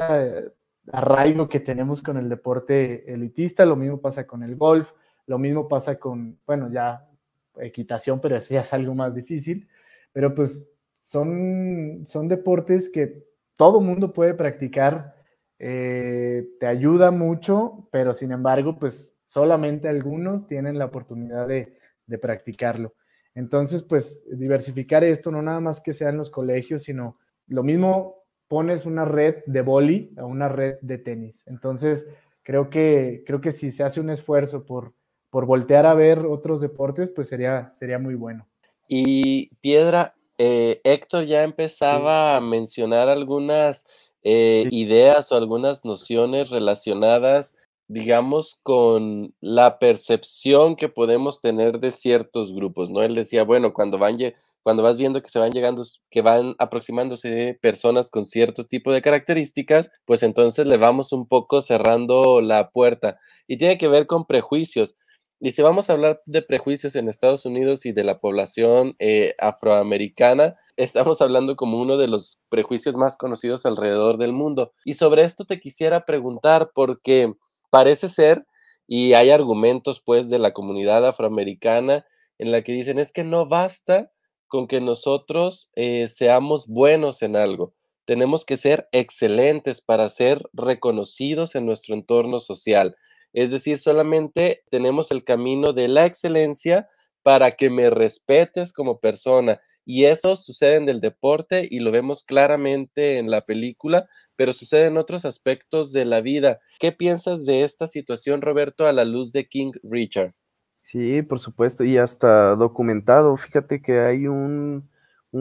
arraigo 0.92 1.48
que 1.48 1.62
tenemos 1.62 2.02
con 2.02 2.18
el 2.18 2.28
deporte 2.28 3.12
elitista, 3.12 3.66
lo 3.66 3.78
mismo 3.78 4.02
pasa 4.02 4.28
con 4.28 4.44
el 4.44 4.58
golf, 4.58 4.92
lo 5.28 5.40
mismo 5.40 5.70
pasa 5.70 5.98
con, 5.98 6.38
bueno, 6.46 6.70
ya 6.70 7.08
equitación, 7.56 8.20
pero 8.20 8.36
ese 8.36 8.56
ya 8.56 8.62
es 8.62 8.74
algo 8.74 8.94
más 8.94 9.16
difícil. 9.16 9.70
Pero 10.12 10.36
pues 10.36 10.70
son, 10.98 12.04
son 12.06 12.28
deportes 12.28 12.90
que 12.90 13.26
todo 13.56 13.80
mundo 13.80 14.12
puede 14.12 14.34
practicar, 14.34 15.16
eh, 15.58 16.50
te 16.60 16.68
ayuda 16.68 17.10
mucho, 17.12 17.88
pero 17.92 18.14
sin 18.14 18.34
embargo, 18.34 18.78
pues 18.78 19.14
solamente 19.28 19.88
algunos 19.88 20.48
tienen 20.48 20.78
la 20.78 20.86
oportunidad 20.86 21.48
de, 21.48 21.78
de 22.08 22.18
practicarlo. 22.18 22.94
Entonces, 23.36 23.84
pues 23.84 24.28
diversificar 24.38 25.06
esto, 25.06 25.32
no 25.32 25.42
nada 25.42 25.62
más 25.62 25.80
que 25.80 25.94
sea 25.94 26.10
en 26.10 26.18
los 26.18 26.30
colegios, 26.30 26.84
sino 26.84 27.18
lo 27.48 27.64
mismo 27.64 28.21
pones 28.52 28.86
una 28.86 29.06
red 29.06 29.46
de 29.46 29.62
boli 29.62 30.12
a 30.18 30.26
una 30.26 30.50
red 30.50 30.76
de 30.82 30.98
tenis. 30.98 31.48
Entonces, 31.48 32.12
creo 32.44 32.70
que, 32.70 33.24
creo 33.26 33.40
que 33.40 33.54
si 33.54 33.72
se 33.72 33.82
hace 33.82 34.02
un 34.02 34.10
esfuerzo 34.10 34.66
por, 34.66 34.92
por 35.30 35.46
voltear 35.46 35.86
a 35.86 35.94
ver 35.94 36.26
otros 36.26 36.60
deportes, 36.60 37.10
pues 37.12 37.30
sería, 37.30 37.72
sería 37.74 37.98
muy 37.98 38.16
bueno. 38.16 38.46
Y 38.90 39.56
Piedra, 39.62 40.16
eh, 40.38 40.82
Héctor 40.84 41.28
ya 41.28 41.44
empezaba 41.44 42.36
a 42.36 42.42
mencionar 42.42 43.08
algunas 43.08 43.86
eh, 44.22 44.68
ideas 44.70 45.32
o 45.32 45.38
algunas 45.38 45.86
nociones 45.86 46.50
relacionadas, 46.50 47.56
digamos, 47.88 48.60
con 48.64 49.34
la 49.40 49.80
percepción 49.80 50.76
que 50.76 50.90
podemos 50.90 51.40
tener 51.40 51.80
de 51.80 51.92
ciertos 51.92 52.54
grupos, 52.54 52.90
¿no? 52.92 53.02
Él 53.02 53.16
decía, 53.16 53.46
bueno, 53.46 53.72
cuando 53.72 53.98
van 53.98 54.18
cuando 54.64 54.84
vas 54.84 54.98
viendo 54.98 55.22
que 55.22 55.30
se 55.30 55.40
van 55.40 55.52
llegando, 55.52 55.84
que 56.10 56.22
van 56.22 56.56
aproximándose 56.60 57.58
personas 57.62 58.12
con 58.12 58.26
cierto 58.26 58.66
tipo 58.66 58.92
de 58.92 59.02
características, 59.02 59.92
pues 60.06 60.24
entonces 60.24 60.68
le 60.68 60.78
vamos 60.78 61.14
un 61.14 61.28
poco 61.28 61.62
cerrando 61.62 62.42
la 62.42 62.70
puerta. 62.70 63.20
Y 63.48 63.58
tiene 63.58 63.78
que 63.78 63.88
ver 63.88 64.08
con 64.08 64.26
prejuicios. 64.26 64.96
Y 65.40 65.52
si 65.52 65.64
vamos 65.64 65.90
a 65.90 65.94
hablar 65.94 66.22
de 66.28 66.44
prejuicios 66.44 66.96
en 66.96 67.10
Estados 67.10 67.46
Unidos 67.48 67.88
y 67.88 67.94
de 67.94 68.04
la 68.04 68.20
población 68.20 68.96
eh, 69.00 69.34
afroamericana, 69.40 70.56
estamos 70.78 71.22
hablando 71.22 71.56
como 71.56 71.82
uno 71.82 71.98
de 71.98 72.08
los 72.08 72.44
prejuicios 72.50 72.96
más 72.96 73.18
conocidos 73.18 73.66
alrededor 73.66 74.18
del 74.18 74.34
mundo. 74.34 74.74
Y 74.86 74.94
sobre 74.94 75.24
esto 75.24 75.46
te 75.46 75.60
quisiera 75.60 76.06
preguntar 76.06 76.72
porque 76.76 77.34
parece 77.72 78.08
ser, 78.08 78.46
y 78.86 79.14
hay 79.14 79.32
argumentos 79.32 80.02
pues 80.06 80.30
de 80.30 80.38
la 80.38 80.52
comunidad 80.54 81.08
afroamericana 81.08 82.06
en 82.38 82.52
la 82.52 82.62
que 82.62 82.74
dicen 82.74 83.00
es 83.00 83.12
que 83.12 83.24
no 83.24 83.48
basta 83.48 84.12
con 84.52 84.68
que 84.68 84.82
nosotros 84.82 85.70
eh, 85.76 86.10
seamos 86.10 86.68
buenos 86.68 87.22
en 87.22 87.38
algo. 87.38 87.74
Tenemos 88.04 88.44
que 88.44 88.58
ser 88.58 88.90
excelentes 88.92 89.80
para 89.80 90.10
ser 90.10 90.44
reconocidos 90.52 91.56
en 91.56 91.66
nuestro 91.66 91.96
entorno 91.96 92.42
social. 92.42 92.98
Es 93.32 93.52
decir, 93.52 93.78
solamente 93.78 94.64
tenemos 94.70 95.10
el 95.12 95.24
camino 95.24 95.72
de 95.72 95.88
la 95.88 96.06
excelencia 96.06 96.90
para 97.24 97.56
que 97.56 97.70
me 97.70 97.90
respetes 97.90 98.74
como 98.74 99.00
persona. 99.00 99.62
Y 99.86 100.04
eso 100.04 100.36
sucede 100.36 100.76
en 100.76 100.90
el 100.90 101.00
deporte 101.00 101.66
y 101.72 101.80
lo 101.80 101.92
vemos 101.92 102.24
claramente 102.24 103.20
en 103.20 103.32
la 103.32 103.46
película, 103.46 104.10
pero 104.36 104.52
sucede 104.52 104.88
en 104.88 104.98
otros 104.98 105.24
aspectos 105.24 105.94
de 105.94 106.04
la 106.04 106.20
vida. 106.20 106.60
¿Qué 106.78 106.92
piensas 106.92 107.46
de 107.46 107.64
esta 107.64 107.88
situación, 107.88 108.42
Roberto, 108.42 108.86
a 108.86 108.92
la 108.92 109.06
luz 109.06 109.32
de 109.32 109.48
King 109.48 109.72
Richard? 109.82 110.34
Sí, 110.82 111.22
por 111.22 111.40
supuesto, 111.40 111.84
y 111.84 111.98
hasta 111.98 112.56
documentado. 112.56 113.38
Fíjate 113.38 113.82
que 113.82 114.00
hay 114.00 114.28
un, 114.28 114.90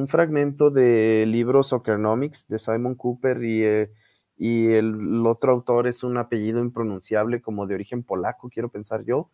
fragmento 0.07 0.71
de 0.71 1.25
libro 1.27 1.63
Soccernomics 1.63 2.47
de 2.47 2.59
Simon 2.59 2.95
Cooper 2.95 3.43
y 3.43 3.65
eh, 3.65 3.91
y 4.41 4.73
el, 4.73 5.27
otro 5.27 5.53
autor 5.53 5.87
es 5.87 6.03
un 6.03 6.17
apellido 6.17 6.61
impronunciable 6.61 7.43
como 7.43 7.67
de 7.67 7.75
origen 7.75 8.03
polaco, 8.03 8.49
quiero 8.49 8.71
pensar 8.71 9.05
yo, 9.05 9.31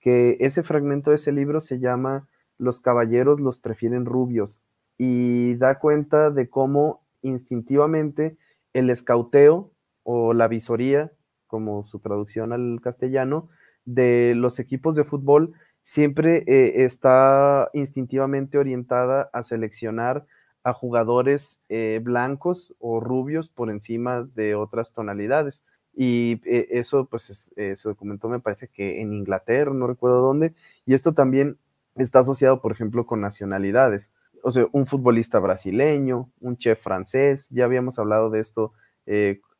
que 0.00 0.38
ese 0.40 0.62
fragmento 0.62 1.10
de 1.10 1.16
ese 1.16 1.30
libro 1.30 1.60
se 1.60 1.78
llama 1.78 2.26
Los 2.56 2.80
caballeros 2.80 3.38
los 3.38 3.58
prefieren 3.60 4.06
rubios 4.06 4.62
y 4.96 5.56
da 5.56 5.78
cuenta 5.78 6.30
de 6.30 6.48
cómo 6.48 7.02
instintivamente 7.20 8.38
el 8.72 8.88
escauteo 8.88 9.72
o 10.04 10.32
la 10.32 10.48
visoría, 10.48 11.12
como 11.46 11.84
su 11.84 11.98
traducción 11.98 12.54
al 12.54 12.80
castellano, 12.80 13.50
de 13.86 14.34
los 14.36 14.58
equipos 14.58 14.96
de 14.96 15.04
fútbol 15.04 15.54
siempre 15.86 16.42
eh, 16.48 16.84
está 16.84 17.70
instintivamente 17.72 18.58
orientada 18.58 19.30
a 19.32 19.44
seleccionar 19.44 20.26
a 20.64 20.72
jugadores 20.72 21.60
eh, 21.68 22.00
blancos 22.02 22.74
o 22.80 22.98
rubios 22.98 23.48
por 23.48 23.70
encima 23.70 24.28
de 24.34 24.56
otras 24.56 24.92
tonalidades. 24.92 25.62
Y 25.94 26.40
eh, 26.44 26.66
eso, 26.72 27.06
pues, 27.06 27.52
se 27.54 27.88
documentó, 27.88 28.28
me 28.28 28.40
parece 28.40 28.68
que 28.68 29.00
en 29.00 29.14
Inglaterra, 29.14 29.72
no 29.72 29.86
recuerdo 29.86 30.20
dónde, 30.20 30.54
y 30.84 30.92
esto 30.92 31.14
también 31.14 31.56
está 31.94 32.18
asociado, 32.18 32.60
por 32.60 32.72
ejemplo, 32.72 33.06
con 33.06 33.20
nacionalidades. 33.20 34.10
O 34.42 34.50
sea, 34.50 34.66
un 34.72 34.86
futbolista 34.86 35.38
brasileño, 35.38 36.28
un 36.40 36.58
chef 36.58 36.82
francés, 36.82 37.48
ya 37.50 37.64
habíamos 37.64 37.98
hablado 38.00 38.28
de 38.28 38.40
esto 38.40 38.72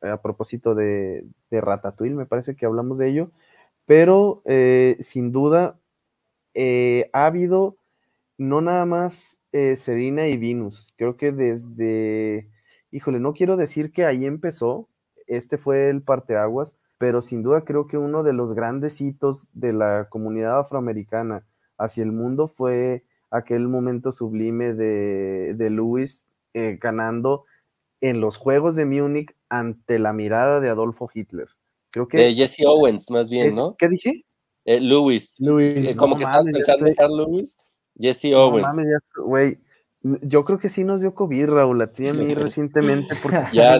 a 0.03 0.21
propósito 0.21 0.75
de, 0.75 1.25
de, 1.51 1.61
Ratatouille, 1.61 2.17
me 2.17 2.27
parece 2.27 2.57
que 2.57 2.67
hablamos 2.67 2.99
de 2.99 3.09
ello, 3.09 3.31
pero 3.87 4.43
sin 5.01 5.33
duda 5.33 5.79
ha 7.13 7.27
habido 7.27 7.77
no 8.39 8.61
nada 8.61 8.85
más 8.87 9.39
eh, 9.53 9.77
Serena 9.77 10.27
y 10.29 10.37
Venus. 10.37 10.93
Creo 10.97 11.17
que 11.17 11.33
desde, 11.33 12.51
híjole, 12.91 13.21
no 13.21 13.33
quiero 13.33 13.57
decir 13.57 13.93
que 13.93 14.05
ahí 14.05 14.27
empezó, 14.27 14.89
este 15.27 15.59
fue 15.59 15.89
el 15.91 16.03
parteaguas, 16.03 16.77
pero 16.99 17.23
sin 17.23 17.43
duda 17.43 17.63
creo 17.65 17.87
que 17.87 17.99
uno 17.99 18.23
de 18.23 18.33
los 18.33 18.55
grandes 18.55 19.01
hitos 19.01 19.51
de 19.55 19.73
la 19.73 20.09
comunidad 20.11 20.59
afroamericana 20.61 21.47
hacia 21.79 22.03
el 22.05 22.13
mundo 22.13 22.49
fue 22.49 23.05
aquel 23.31 23.69
momento 23.69 24.13
sublime 24.13 24.73
de, 24.75 25.55
de 25.57 25.71
Lewis 25.71 26.27
eh, 26.55 26.79
ganando 26.81 27.45
en 28.01 28.21
los 28.21 28.37
Juegos 28.37 28.77
de 28.77 28.85
Múnich 28.85 29.35
ante 29.49 29.99
la 29.99 30.13
mirada 30.13 30.61
de 30.61 30.69
Adolfo 30.69 31.11
Hitler. 31.13 31.49
Creo 31.97 32.09
que... 32.09 32.19
De 32.19 32.35
Jesse 32.35 32.67
Owens, 32.67 33.11
más 33.11 33.31
bien, 33.31 33.55
¿no? 33.55 33.75
¿Qué 33.79 33.89
dije? 33.89 34.27
Eh, 34.67 34.81
Lewis. 34.81 35.33
Lewis. 35.39 35.93
Eh, 35.93 35.97
como 35.97 36.19
que 36.19 36.25
estás 36.25 36.45
pensando 36.45 37.23
en 37.23 37.33
Lewis. 37.33 37.57
Jesse 37.99 38.35
Owens. 38.35 38.67
güey. 39.25 39.57
Yo 40.03 40.45
creo 40.45 40.59
que 40.59 40.69
sí 40.69 40.85
nos 40.85 41.01
dio 41.01 41.15
COVID, 41.15 41.47
Raúl, 41.47 41.81
a 41.81 41.87
ti 41.91 42.07
a 42.09 42.13
mí 42.13 42.35
recientemente, 42.35 43.15
porque 43.23 43.47
ya 43.51 43.79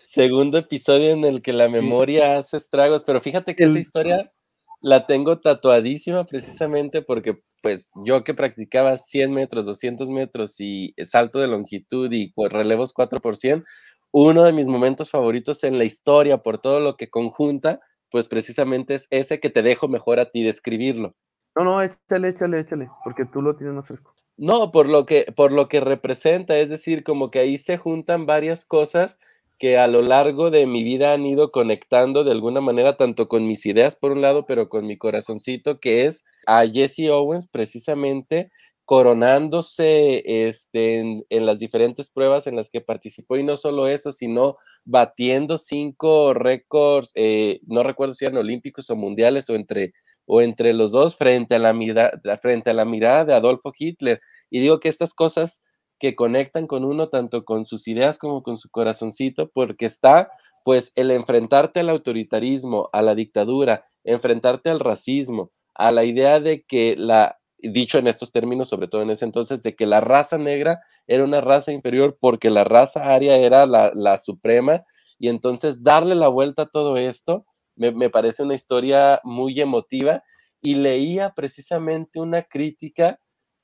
segundo 0.00 0.58
episodio 0.58 1.10
en 1.10 1.22
el 1.22 1.42
que 1.42 1.52
la 1.52 1.68
memoria 1.68 2.38
hace 2.38 2.56
estragos, 2.56 3.04
pero 3.04 3.20
fíjate 3.20 3.54
que 3.54 3.64
esa 3.64 3.78
historia 3.78 4.32
la 4.80 5.06
tengo 5.06 5.38
tatuadísima 5.38 6.24
precisamente 6.26 7.02
porque 7.02 7.40
pues 7.62 7.88
yo 8.04 8.24
que 8.24 8.34
practicaba 8.34 8.96
100 8.96 9.32
metros, 9.32 9.66
200 9.66 10.08
metros 10.08 10.56
y 10.58 10.92
salto 11.04 11.38
de 11.38 11.46
longitud 11.46 12.12
y 12.12 12.34
relevos 12.50 12.92
4 12.92 13.20
por 13.20 13.36
100, 13.36 13.64
uno 14.12 14.44
de 14.44 14.52
mis 14.52 14.68
momentos 14.68 15.10
favoritos 15.10 15.64
en 15.64 15.78
la 15.78 15.84
historia 15.84 16.38
por 16.38 16.58
todo 16.58 16.80
lo 16.80 16.96
que 16.96 17.10
conjunta 17.10 17.80
pues 18.12 18.28
precisamente 18.28 18.94
es 18.94 19.08
ese 19.10 19.40
que 19.40 19.50
te 19.50 19.62
dejo 19.62 19.88
mejor 19.88 20.20
a 20.20 20.30
ti 20.30 20.44
describirlo. 20.44 21.16
No, 21.56 21.64
no, 21.64 21.82
échale, 21.82 22.28
échale, 22.28 22.60
échale, 22.60 22.90
porque 23.02 23.24
tú 23.24 23.42
lo 23.42 23.56
tienes 23.56 23.74
más 23.74 23.86
fresco. 23.86 24.14
No, 24.36 24.70
por 24.70 24.88
lo 24.88 25.06
que, 25.06 25.32
por 25.34 25.50
lo 25.50 25.68
que 25.68 25.80
representa, 25.80 26.56
es 26.58 26.68
decir, 26.68 27.02
como 27.02 27.30
que 27.30 27.40
ahí 27.40 27.56
se 27.56 27.78
juntan 27.78 28.26
varias 28.26 28.64
cosas 28.64 29.18
que 29.58 29.78
a 29.78 29.86
lo 29.86 30.02
largo 30.02 30.50
de 30.50 30.66
mi 30.66 30.82
vida 30.82 31.12
han 31.12 31.24
ido 31.24 31.50
conectando 31.50 32.24
de 32.24 32.32
alguna 32.32 32.60
manera, 32.60 32.96
tanto 32.96 33.28
con 33.28 33.46
mis 33.46 33.64
ideas 33.64 33.94
por 33.94 34.12
un 34.12 34.20
lado, 34.20 34.44
pero 34.46 34.68
con 34.68 34.86
mi 34.86 34.98
corazoncito, 34.98 35.78
que 35.78 36.06
es 36.06 36.24
a 36.46 36.66
Jesse 36.66 37.10
Owens 37.10 37.48
precisamente 37.48 38.50
coronándose 38.92 40.22
este, 40.46 41.00
en, 41.00 41.46
las 41.46 41.58
diferentes 41.60 42.10
pruebas 42.10 42.46
en 42.46 42.56
las 42.56 42.68
que 42.68 42.82
participó 42.82 43.38
y 43.38 43.42
no 43.42 43.56
solo 43.56 43.88
eso, 43.88 44.12
sino 44.12 44.58
batiendo 44.84 45.56
cinco 45.56 46.34
récords, 46.34 47.10
eh, 47.14 47.60
no 47.66 47.84
recuerdo 47.84 48.12
si 48.12 48.26
eran 48.26 48.36
olímpicos 48.36 48.90
o 48.90 48.96
mundiales 48.96 49.48
o 49.48 49.54
entre, 49.54 49.94
o 50.26 50.42
entre 50.42 50.74
los 50.74 50.92
dos 50.92 51.16
frente 51.16 51.54
a, 51.54 51.58
la 51.58 51.72
mirada, 51.72 52.20
frente 52.42 52.68
a 52.68 52.74
la 52.74 52.84
mirada 52.84 53.24
de 53.24 53.32
Adolfo 53.32 53.72
Hitler. 53.74 54.20
Y 54.50 54.60
digo 54.60 54.78
que 54.78 54.90
estas 54.90 55.14
cosas 55.14 55.62
que 55.98 56.14
conectan 56.14 56.66
con 56.66 56.84
uno 56.84 57.08
tanto 57.08 57.46
con 57.46 57.64
sus 57.64 57.88
ideas 57.88 58.18
como 58.18 58.42
con 58.42 58.58
su 58.58 58.68
corazoncito, 58.68 59.48
porque 59.54 59.86
está 59.86 60.30
pues 60.66 60.92
el 60.96 61.12
enfrentarte 61.12 61.80
al 61.80 61.88
autoritarismo, 61.88 62.90
a 62.92 63.00
la 63.00 63.14
dictadura, 63.14 63.86
enfrentarte 64.04 64.68
al 64.68 64.80
racismo, 64.80 65.50
a 65.74 65.90
la 65.92 66.04
idea 66.04 66.40
de 66.40 66.62
que 66.64 66.94
la, 66.94 67.38
dicho 67.62 67.98
en 67.98 68.06
estos 68.06 68.32
términos, 68.32 68.68
sobre 68.68 68.88
todo 68.88 69.02
en 69.02 69.10
ese 69.10 69.24
entonces, 69.24 69.62
de 69.62 69.74
que 69.74 69.86
la 69.86 70.00
raza 70.00 70.38
negra 70.38 70.80
era 71.06 71.24
una 71.24 71.40
raza 71.40 71.72
inferior 71.72 72.18
porque 72.20 72.50
la 72.50 72.64
raza 72.64 73.14
aria 73.14 73.36
era 73.36 73.66
la, 73.66 74.18
suprema, 74.18 74.84
y 75.18 75.28
entonces 75.28 75.82
darle 75.82 76.14
la 76.14 76.28
vuelta 76.28 76.62
a 76.62 76.70
todo 76.70 76.96
esto 76.96 77.46
me, 77.76 77.92
me 77.92 78.10
parece 78.10 78.42
una 78.42 78.54
historia 78.54 79.20
muy 79.24 79.60
emotiva 79.60 80.22
y 80.60 80.74
leía 80.74 81.32
precisamente 81.34 82.20
una 82.20 82.42
crítica 82.42 83.18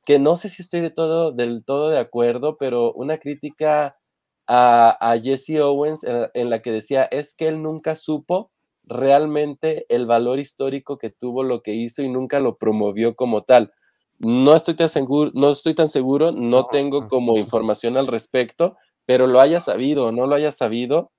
que 0.08 0.18
no 0.18 0.36
sé 0.36 0.48
si 0.48 0.62
estoy 0.62 0.80
de 0.80 0.90
todo, 0.90 1.32
del 1.32 1.64
todo 1.66 1.90
de 1.90 1.98
acuerdo, 1.98 2.56
pero 2.58 2.92
una 2.94 3.18
crítica 3.18 3.98
a, 4.46 5.18
Jesse 5.22 5.60
Owens 5.60 6.00
en, 6.04 6.50
la 6.50 6.62
que 6.62 6.72
decía, 6.72 7.04
es 7.04 7.34
que 7.34 7.48
él 7.48 7.62
nunca 7.62 7.94
supo 7.94 8.50
realmente 8.84 9.84
el 9.94 10.06
valor 10.06 10.38
histórico 10.38 10.96
que 10.96 11.10
tuvo 11.10 11.42
lo 11.42 11.62
que 11.62 11.74
hizo 11.74 12.02
y 12.02 12.08
nunca 12.08 12.40
lo 12.40 12.56
promovió 12.56 13.14
como 13.14 13.42
tal. 13.42 13.72
No 14.18 14.54
estoy 14.54 14.74
tan 14.74 14.88
seguro, 14.88 15.30
no, 15.34 15.50
estoy 15.50 15.74
tan 15.74 15.88
seguro, 15.88 16.32
no 16.32 16.66
tengo 16.66 17.08
como 17.08 17.38
información 17.38 17.96
al 17.96 18.06
respecto, 18.06 18.76
pero 19.06 19.26
lo 19.26 19.40
haya 19.40 19.60
sabido 19.60 20.06
o 20.06 20.12
no 20.12 20.26
lo 20.26 20.34
haya 20.34 20.52
sabido, 20.52 21.12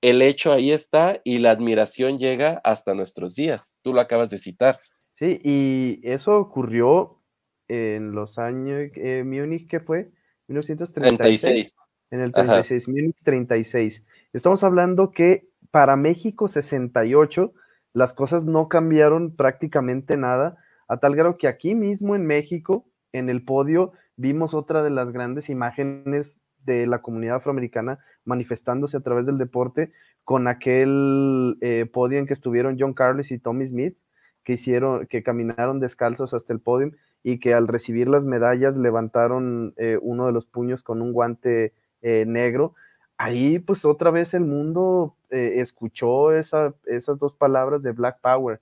el 0.00 0.22
hecho 0.22 0.52
ahí 0.52 0.70
está 0.70 1.20
y 1.24 1.38
la 1.38 1.50
admiración 1.50 2.18
llega 2.18 2.60
hasta 2.62 2.94
nuestros 2.94 3.34
días. 3.34 3.74
Tú 3.82 3.94
lo 3.94 4.00
acabas 4.00 4.30
de 4.30 4.38
citar. 4.38 4.78
Sí, 5.14 5.40
y 5.42 6.00
eso 6.02 6.36
ocurrió 6.36 7.20
en 7.68 8.12
los 8.12 8.38
años, 8.38 8.90
eh, 8.96 9.24
Múnich, 9.24 9.66
¿qué 9.68 9.80
fue? 9.80 10.10
1936. 10.48 11.74
En 12.10 12.20
el 12.20 12.32
36, 12.32 12.88
Múnich 12.88 13.16
36. 13.24 14.04
Estamos 14.32 14.62
hablando 14.62 15.10
que 15.10 15.48
para 15.70 15.96
México 15.96 16.48
68 16.48 17.52
las 17.94 18.12
cosas 18.12 18.44
no 18.44 18.68
cambiaron 18.68 19.34
prácticamente 19.34 20.16
nada, 20.16 20.58
a 20.88 20.98
tal 20.98 21.16
grado 21.16 21.38
que 21.38 21.48
aquí 21.48 21.74
mismo 21.74 22.14
en 22.14 22.26
México, 22.26 22.86
en 23.12 23.28
el 23.28 23.44
podio, 23.44 23.92
vimos 24.16 24.54
otra 24.54 24.82
de 24.82 24.90
las 24.90 25.12
grandes 25.12 25.50
imágenes 25.50 26.36
de 26.64 26.86
la 26.86 27.02
comunidad 27.02 27.36
afroamericana 27.36 27.98
manifestándose 28.24 28.96
a 28.96 29.00
través 29.00 29.26
del 29.26 29.38
deporte 29.38 29.92
con 30.24 30.48
aquel 30.48 31.58
eh, 31.60 31.86
podio 31.92 32.18
en 32.18 32.26
que 32.26 32.32
estuvieron 32.32 32.76
John 32.78 32.94
Carlos 32.94 33.30
y 33.30 33.38
Tommy 33.38 33.66
Smith, 33.66 33.96
que 34.42 34.54
hicieron, 34.54 35.06
que 35.06 35.22
caminaron 35.22 35.80
descalzos 35.80 36.32
hasta 36.32 36.52
el 36.52 36.60
podio 36.60 36.92
y 37.22 37.38
que 37.38 37.54
al 37.54 37.68
recibir 37.68 38.08
las 38.08 38.24
medallas 38.24 38.76
levantaron 38.76 39.74
eh, 39.76 39.98
uno 40.00 40.26
de 40.26 40.32
los 40.32 40.46
puños 40.46 40.82
con 40.82 41.02
un 41.02 41.12
guante 41.12 41.74
eh, 42.02 42.24
negro. 42.26 42.74
Ahí 43.18 43.58
pues 43.58 43.84
otra 43.84 44.10
vez 44.10 44.34
el 44.34 44.44
mundo 44.44 45.16
escuchó 45.30 46.32
esas 46.32 47.18
dos 47.18 47.34
palabras 47.34 47.82
de 47.82 47.90
Black 47.90 48.20
Power 48.20 48.60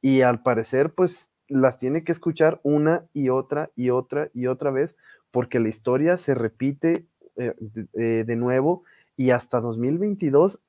y 0.00 0.20
al 0.20 0.42
parecer 0.42 0.90
pues 0.90 1.30
las 1.54 1.78
tiene 1.78 2.04
que 2.04 2.12
escuchar 2.12 2.60
una 2.62 3.06
y 3.12 3.28
otra 3.28 3.70
y 3.76 3.90
otra 3.90 4.28
y 4.34 4.46
otra 4.46 4.70
vez 4.70 4.96
porque 5.30 5.60
la 5.60 5.68
historia 5.68 6.16
se 6.16 6.34
repite 6.34 7.06
de 7.36 8.36
nuevo 8.36 8.84
y 9.16 9.30
hasta 9.30 9.60
2022 9.60 10.60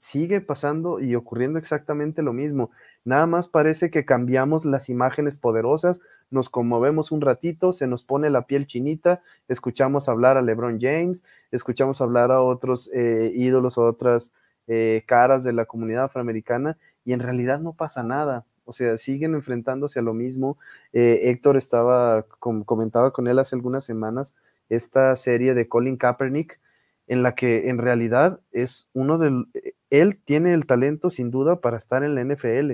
sigue 0.00 0.40
pasando 0.40 1.00
y 1.00 1.14
ocurriendo 1.14 1.58
exactamente 1.58 2.22
lo 2.22 2.32
mismo. 2.32 2.70
Nada 3.04 3.26
más 3.26 3.48
parece 3.48 3.90
que 3.90 4.04
cambiamos 4.04 4.64
las 4.64 4.88
imágenes 4.88 5.36
poderosas, 5.36 5.98
nos 6.30 6.50
conmovemos 6.50 7.10
un 7.10 7.20
ratito, 7.20 7.72
se 7.72 7.86
nos 7.86 8.04
pone 8.04 8.28
la 8.30 8.42
piel 8.42 8.66
chinita, 8.66 9.22
escuchamos 9.48 10.08
hablar 10.08 10.36
a 10.36 10.42
LeBron 10.42 10.78
James, 10.80 11.24
escuchamos 11.50 12.00
hablar 12.00 12.30
a 12.30 12.42
otros 12.42 12.90
eh, 12.92 13.32
ídolos 13.34 13.78
o 13.78 13.86
otras 13.86 14.32
eh, 14.66 15.04
caras 15.06 15.42
de 15.42 15.54
la 15.54 15.64
comunidad 15.64 16.04
afroamericana 16.04 16.76
y 17.04 17.14
en 17.14 17.20
realidad 17.20 17.60
no 17.60 17.72
pasa 17.72 18.02
nada. 18.02 18.44
O 18.68 18.72
sea, 18.72 18.98
siguen 18.98 19.34
enfrentándose 19.34 19.98
a 19.98 20.02
lo 20.02 20.12
mismo. 20.12 20.58
Eh, 20.92 21.20
Héctor 21.24 21.56
estaba, 21.56 22.26
comentaba 22.38 23.12
con 23.12 23.26
él 23.26 23.38
hace 23.38 23.56
algunas 23.56 23.84
semanas 23.84 24.34
esta 24.68 25.16
serie 25.16 25.54
de 25.54 25.68
Colin 25.68 25.96
Kaepernick, 25.96 26.60
en 27.06 27.22
la 27.22 27.34
que 27.34 27.70
en 27.70 27.78
realidad 27.78 28.40
es 28.52 28.88
uno 28.92 29.16
del, 29.16 29.46
él 29.88 30.20
tiene 30.22 30.52
el 30.52 30.66
talento 30.66 31.08
sin 31.08 31.30
duda 31.30 31.62
para 31.62 31.78
estar 31.78 32.04
en 32.04 32.14
la 32.14 32.22
NFL 32.22 32.72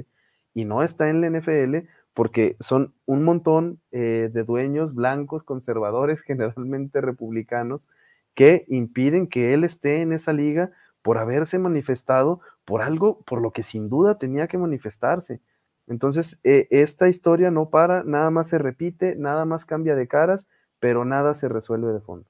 y 0.53 0.65
no 0.65 0.83
está 0.83 1.09
en 1.09 1.21
la 1.21 1.31
NFL 1.31 1.87
porque 2.13 2.57
son 2.59 2.93
un 3.07 3.23
montón 3.23 3.81
eh, 3.93 4.31
de 4.33 4.43
dueños 4.43 4.95
blancos, 4.95 5.45
conservadores, 5.45 6.23
generalmente 6.27 7.01
republicanos, 7.01 7.89
que 8.35 8.65
impiden 8.67 9.29
que 9.29 9.55
él 9.55 9.63
esté 9.63 10.01
en 10.01 10.13
esa 10.13 10.33
liga 10.33 10.73
por 11.03 11.19
haberse 11.19 11.59
manifestado 11.59 12.41
por 12.65 12.83
algo 12.83 13.21
por 13.23 13.41
lo 13.41 13.53
que 13.53 13.63
sin 13.63 13.89
duda 13.89 14.19
tenía 14.19 14.49
que 14.49 14.59
manifestarse. 14.59 15.41
Entonces, 15.87 16.41
eh, 16.45 16.66
esta 16.70 17.09
historia 17.09 17.51
no 17.51 17.70
para, 17.70 18.05
nada 18.05 18.30
más 18.30 18.49
se 18.49 18.59
repite, 18.59 19.16
nada 19.16 19.45
más 19.45 19.64
cambia 19.64 19.95
de 19.95 20.09
caras, 20.09 20.47
pero 20.80 21.05
nada 21.05 21.35
se 21.35 21.49
resuelve 21.49 21.93
de 21.93 22.01
fondo. 22.01 22.26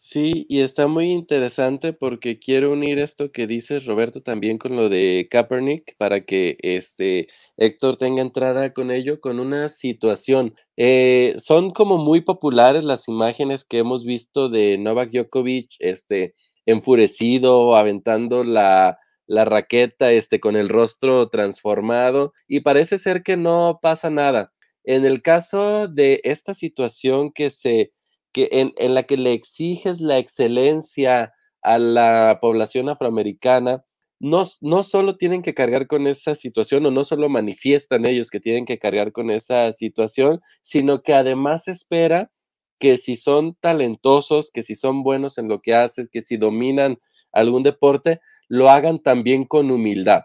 Sí, 0.00 0.46
y 0.48 0.60
está 0.60 0.86
muy 0.86 1.06
interesante 1.10 1.92
porque 1.92 2.38
quiero 2.38 2.72
unir 2.72 3.00
esto 3.00 3.32
que 3.32 3.48
dices, 3.48 3.84
Roberto, 3.84 4.22
también 4.22 4.56
con 4.56 4.76
lo 4.76 4.88
de 4.88 5.26
Kaepernick 5.28 5.96
para 5.98 6.24
que 6.24 6.56
este 6.60 7.26
Héctor 7.56 7.96
tenga 7.96 8.22
entrada 8.22 8.72
con 8.72 8.92
ello, 8.92 9.20
con 9.20 9.40
una 9.40 9.68
situación. 9.68 10.54
Eh, 10.76 11.34
son 11.38 11.72
como 11.72 11.98
muy 11.98 12.20
populares 12.20 12.84
las 12.84 13.08
imágenes 13.08 13.64
que 13.64 13.78
hemos 13.78 14.04
visto 14.04 14.48
de 14.48 14.78
Novak 14.78 15.10
Djokovic, 15.10 15.72
este, 15.80 16.34
enfurecido, 16.64 17.74
aventando 17.74 18.44
la, 18.44 18.98
la 19.28 19.44
raqueta, 19.44 20.10
este, 20.10 20.40
con 20.40 20.56
el 20.56 20.68
rostro 20.68 21.28
transformado, 21.28 22.32
y 22.48 22.60
parece 22.60 22.98
ser 22.98 23.22
que 23.22 23.36
no 23.36 23.78
pasa 23.80 24.10
nada. 24.10 24.52
En 24.82 25.04
el 25.04 25.22
caso 25.22 25.86
de 25.86 26.20
esta 26.24 26.54
situación 26.54 27.30
que 27.32 27.50
se 27.50 27.92
que 28.32 28.48
en, 28.52 28.94
la 28.94 29.04
que 29.04 29.16
le 29.16 29.32
exiges 29.32 30.00
la 30.00 30.18
excelencia 30.18 31.32
a 31.62 31.78
la 31.78 32.38
población 32.40 32.88
afroamericana, 32.88 33.84
no, 34.20 34.44
no 34.60 34.82
solo 34.82 35.16
tienen 35.16 35.42
que 35.42 35.54
cargar 35.54 35.86
con 35.86 36.06
esa 36.06 36.34
situación 36.34 36.84
o 36.86 36.90
no 36.90 37.04
solo 37.04 37.28
manifiestan 37.28 38.06
ellos 38.06 38.30
que 38.30 38.40
tienen 38.40 38.64
que 38.64 38.78
cargar 38.78 39.12
con 39.12 39.30
esa 39.30 39.72
situación, 39.72 40.40
sino 40.62 41.02
que 41.02 41.14
además 41.14 41.68
espera 41.68 42.30
que 42.78 42.96
si 42.96 43.16
son 43.16 43.56
talentosos, 43.60 44.50
que 44.50 44.62
si 44.62 44.74
son 44.74 45.02
buenos 45.02 45.38
en 45.38 45.48
lo 45.48 45.60
que 45.60 45.74
haces, 45.74 46.08
que 46.10 46.22
si 46.22 46.36
dominan 46.36 46.98
algún 47.32 47.62
deporte, 47.62 48.20
lo 48.48 48.70
hagan 48.70 48.98
también 49.00 49.44
con 49.44 49.70
humildad. 49.70 50.22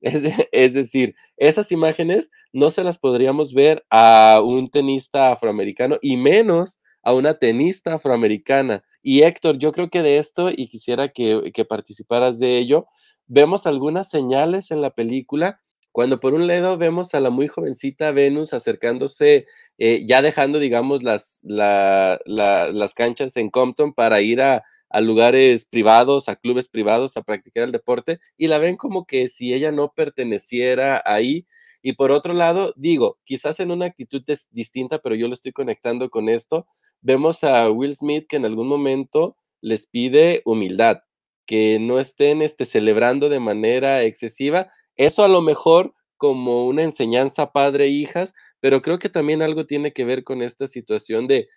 Es, 0.52 0.74
decir, 0.74 1.14
esas 1.36 1.72
imágenes 1.72 2.30
no 2.52 2.70
se 2.70 2.84
las 2.84 2.98
podríamos 2.98 3.52
ver 3.52 3.84
a 3.90 4.40
un 4.44 4.68
tenista 4.68 5.32
afroamericano 5.32 5.98
y 6.00 6.16
menos 6.16 6.80
a 7.02 7.12
una 7.14 7.34
tenista 7.34 7.94
afroamericana. 7.94 8.84
Y 9.02 9.22
Héctor, 9.22 9.58
yo 9.58 9.72
creo 9.72 9.90
que 9.90 10.02
de 10.02 10.18
esto, 10.18 10.50
y 10.50 10.68
quisiera 10.68 11.08
que, 11.08 11.64
participaras 11.68 12.38
de 12.38 12.58
ello, 12.58 12.86
vemos 13.26 13.66
algunas 13.66 14.08
señales 14.08 14.70
en 14.70 14.82
la 14.82 14.90
película 14.90 15.60
cuando 15.90 16.20
por 16.20 16.32
un 16.32 16.46
lado 16.46 16.78
vemos 16.78 17.14
a 17.14 17.20
la 17.20 17.30
muy 17.30 17.48
jovencita 17.48 18.12
Venus 18.12 18.52
acercándose, 18.52 19.46
eh, 19.78 20.04
ya 20.06 20.22
dejando, 20.22 20.60
digamos, 20.60 21.02
las, 21.02 21.40
las 21.42 22.94
canchas 22.94 23.36
en 23.36 23.50
Compton 23.50 23.94
para 23.94 24.20
ir 24.20 24.40
a, 24.40 24.62
a, 24.90 25.00
lugares 25.00 25.66
privados, 25.66 26.28
a 26.28 26.36
clubes 26.36 26.68
privados, 26.68 27.16
a 27.16 27.22
practicar 27.22 27.64
el 27.64 27.72
deporte, 27.72 28.20
y 28.36 28.48
la 28.48 28.58
ven 28.58 28.76
como 28.76 29.06
que 29.06 29.28
si 29.28 29.52
ella 29.52 29.72
no 29.72 29.92
perteneciera 29.94 31.02
ahí. 31.04 31.46
Y 31.82 31.92
por 31.92 32.10
otro 32.10 32.34
lado, 32.34 32.72
digo, 32.76 33.18
quizás 33.24 33.60
en 33.60 33.70
una 33.70 33.86
actitud 33.86 34.22
distinta, 34.50 34.98
pero 34.98 35.14
yo 35.14 35.28
lo 35.28 35.34
estoy 35.34 35.52
conectando 35.52 36.10
con 36.10 36.28
esto, 36.28 36.66
vemos 37.00 37.44
a 37.44 37.70
Will 37.70 37.94
Smith 37.94 38.26
que 38.28 38.36
en 38.36 38.44
algún 38.44 38.68
momento 38.68 39.36
les 39.60 39.86
pide 39.86 40.42
humildad, 40.44 40.98
que 41.46 41.78
no 41.80 41.98
estén 42.00 42.42
este, 42.42 42.64
celebrando 42.64 43.28
de 43.28 43.40
manera 43.40 44.02
excesiva. 44.02 44.70
Eso 44.96 45.24
a 45.24 45.28
lo 45.28 45.40
mejor 45.40 45.94
como 46.16 46.66
una 46.66 46.82
enseñanza 46.82 47.52
padre-hijas, 47.52 48.34
pero 48.60 48.82
creo 48.82 48.98
que 48.98 49.08
también 49.08 49.40
algo 49.40 49.64
tiene 49.64 49.92
que 49.92 50.04
ver 50.04 50.24
con 50.24 50.42
esta 50.42 50.66
situación 50.66 51.26
de 51.26 51.48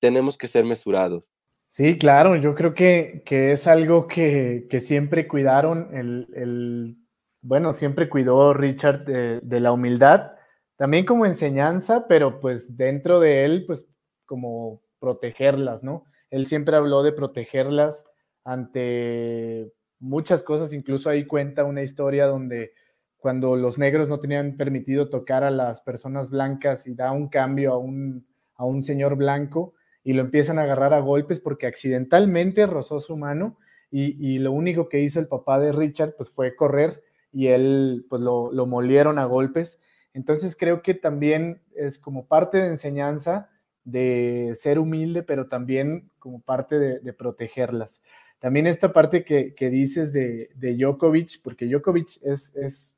tenemos 0.00 0.36
que 0.36 0.48
ser 0.48 0.64
mesurados. 0.64 1.30
Sí, 1.68 1.98
claro, 1.98 2.34
yo 2.36 2.54
creo 2.54 2.74
que, 2.74 3.22
es 3.26 3.66
algo 3.66 4.06
que, 4.08 4.66
siempre 4.80 5.28
cuidaron, 5.28 5.94
el, 5.94 6.96
bueno, 7.42 7.72
siempre 7.72 8.08
cuidó 8.08 8.54
Richard 8.54 9.04
de, 9.04 9.60
la 9.60 9.72
humildad, 9.72 10.32
también 10.76 11.04
como 11.04 11.26
enseñanza, 11.26 12.06
pero 12.08 12.40
pues 12.40 12.76
dentro 12.76 13.20
de 13.20 13.44
él, 13.44 13.64
pues 13.66 13.86
como 14.24 14.82
protegerlas, 14.98 15.82
¿no? 15.84 16.04
Él 16.30 16.46
siempre 16.46 16.76
habló 16.76 17.02
de 17.02 17.12
protegerlas 17.12 18.06
ante 18.44 19.72
muchas 19.98 20.42
cosas, 20.42 20.72
incluso 20.72 21.10
ahí 21.10 21.26
cuenta 21.26 21.64
una 21.64 21.82
historia 21.82 22.26
donde 22.26 22.72
cuando 23.18 23.56
los 23.56 23.78
negros 23.78 24.08
no 24.08 24.20
tenían 24.20 24.56
permitido 24.56 25.10
tocar 25.10 25.44
a 25.44 25.50
las 25.50 25.82
personas 25.82 26.30
blancas 26.30 26.86
y 26.86 26.94
da 26.94 27.12
un 27.12 27.28
cambio 27.28 27.72
a 27.72 27.78
un, 27.78 28.26
a 28.54 28.64
un 28.64 28.82
señor 28.82 29.16
blanco, 29.16 29.74
y 30.08 30.14
lo 30.14 30.22
empiezan 30.22 30.58
a 30.58 30.62
agarrar 30.62 30.94
a 30.94 31.00
golpes 31.00 31.38
porque 31.38 31.66
accidentalmente 31.66 32.66
rozó 32.66 32.98
su 32.98 33.18
mano 33.18 33.58
y, 33.90 34.38
lo 34.38 34.52
único 34.52 34.88
que 34.88 35.00
hizo 35.00 35.20
el 35.20 35.28
papá 35.28 35.60
de 35.60 35.70
Richard 35.70 36.14
pues 36.16 36.30
fue 36.30 36.56
correr 36.56 37.02
y 37.30 37.48
él 37.48 38.06
pues 38.08 38.22
lo, 38.22 38.50
molieron 38.66 39.18
a 39.18 39.26
golpes. 39.26 39.82
Entonces 40.14 40.56
creo 40.56 40.80
que 40.80 40.94
también 40.94 41.60
es 41.76 41.98
como 41.98 42.26
parte 42.26 42.56
de 42.56 42.68
enseñanza 42.68 43.50
de 43.84 44.52
ser 44.54 44.78
humilde, 44.78 45.22
pero 45.24 45.46
también 45.46 46.10
como 46.18 46.40
parte 46.40 46.78
de, 46.78 47.12
protegerlas. 47.12 48.02
También 48.38 48.66
esta 48.66 48.94
parte 48.94 49.26
que, 49.26 49.70
dices 49.70 50.14
de, 50.14 50.48
de, 50.54 50.74
Djokovic, 50.74 51.42
porque 51.42 51.66
Djokovic 51.66 52.22
es, 52.22 52.56
es, 52.56 52.96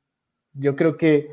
yo 0.53 0.77
creo 0.77 0.95
que 0.95 1.27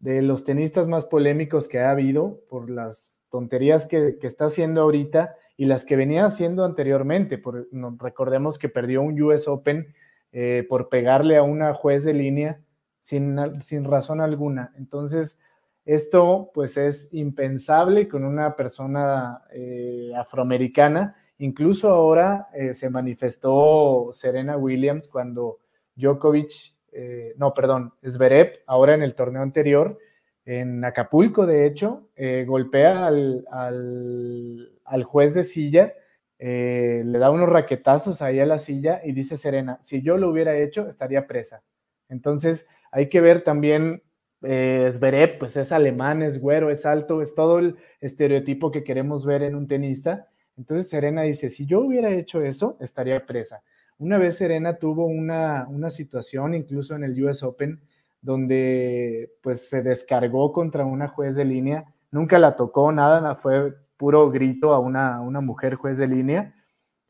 de 0.00 0.22
los 0.22 0.44
tenistas 0.44 0.88
más 0.88 1.04
polémicos 1.04 1.68
que 1.68 1.80
ha 1.80 1.90
habido 1.90 2.40
por 2.48 2.70
las 2.70 3.17
tonterías 3.30 3.86
que, 3.86 4.18
está 4.22 4.46
haciendo 4.46 4.82
ahorita 4.82 5.36
y 5.56 5.66
las 5.66 5.84
que 5.84 5.96
venía 5.96 6.24
haciendo 6.24 6.64
anteriormente. 6.64 7.38
Por, 7.38 7.68
recordemos 7.98 8.58
que 8.58 8.68
perdió 8.68 9.02
un 9.02 9.20
US 9.22 9.48
Open 9.48 9.94
eh, 10.32 10.66
por 10.68 10.88
pegarle 10.88 11.36
a 11.36 11.42
una 11.42 11.74
juez 11.74 12.04
de 12.04 12.14
línea 12.14 12.60
sin, 13.00 13.38
sin 13.62 13.84
razón 13.84 14.20
alguna. 14.20 14.72
Entonces, 14.76 15.40
esto 15.84 16.50
pues 16.52 16.76
es 16.76 17.12
impensable 17.12 18.08
con 18.08 18.24
una 18.24 18.56
persona 18.56 19.42
eh, 19.52 20.12
afroamericana. 20.16 21.16
Incluso 21.38 21.90
ahora 21.90 22.48
eh, 22.52 22.74
se 22.74 22.90
manifestó 22.90 24.10
Serena 24.12 24.56
Williams 24.56 25.08
cuando 25.08 25.58
Djokovic, 25.96 26.76
no, 27.36 27.54
perdón, 27.54 27.92
Zverev, 28.04 28.60
ahora 28.66 28.94
en 28.94 29.02
el 29.02 29.14
torneo 29.14 29.42
anterior, 29.42 29.98
en 30.48 30.82
Acapulco, 30.82 31.44
de 31.44 31.66
hecho, 31.66 32.08
eh, 32.16 32.46
golpea 32.48 33.06
al, 33.06 33.44
juez 35.04 35.34
de 35.34 35.44
silla, 35.44 35.92
eh, 36.38 37.02
le 37.04 37.18
da 37.18 37.30
unos 37.30 37.50
raquetazos 37.50 38.22
ahí 38.22 38.40
a 38.40 38.46
la 38.46 38.56
silla 38.56 39.02
y 39.04 39.12
dice 39.12 39.36
Serena, 39.36 39.76
si 39.82 40.00
yo 40.00 40.16
lo 40.16 40.30
hubiera 40.30 40.56
hecho, 40.56 40.88
estaría 40.88 41.26
presa. 41.26 41.64
Entonces, 42.08 42.66
hay 42.90 43.10
que 43.10 43.20
ver 43.20 43.44
también, 43.44 44.02
eh, 44.40 44.90
Zverev, 44.90 45.36
pues 45.38 45.54
es 45.58 45.70
alemán, 45.70 46.22
es 46.22 46.40
güero, 46.40 46.70
es 46.70 46.86
alto, 46.86 47.20
es 47.20 47.34
todo 47.34 47.58
el 47.58 47.76
estereotipo 48.00 48.70
que 48.70 48.84
queremos 48.84 49.26
ver 49.26 49.42
en 49.42 49.54
un 49.54 49.68
tenista. 49.68 50.30
Entonces, 50.56 50.88
Serena 50.88 51.24
dice, 51.24 51.50
si 51.50 51.66
yo 51.66 51.80
hubiera 51.80 52.08
hecho 52.08 52.40
eso, 52.40 52.78
estaría 52.80 53.26
presa. 53.26 53.62
Una 53.98 54.16
vez 54.16 54.38
Serena 54.38 54.78
tuvo 54.78 55.04
una, 55.04 55.66
una 55.68 55.90
situación, 55.90 56.54
incluso 56.54 56.96
en 56.96 57.04
el 57.04 57.22
US 57.22 57.42
Open, 57.42 57.82
donde 58.20 59.32
pues 59.42 59.68
se 59.68 59.82
descargó 59.82 60.52
contra 60.52 60.84
una 60.84 61.08
juez 61.08 61.36
de 61.36 61.44
línea, 61.44 61.94
nunca 62.10 62.38
la 62.38 62.56
tocó, 62.56 62.92
nada, 62.92 63.34
fue 63.36 63.74
puro 63.96 64.30
grito 64.30 64.74
a 64.74 64.78
una, 64.78 65.20
una 65.20 65.40
mujer 65.40 65.74
juez 65.74 65.98
de 65.98 66.08
línea 66.08 66.54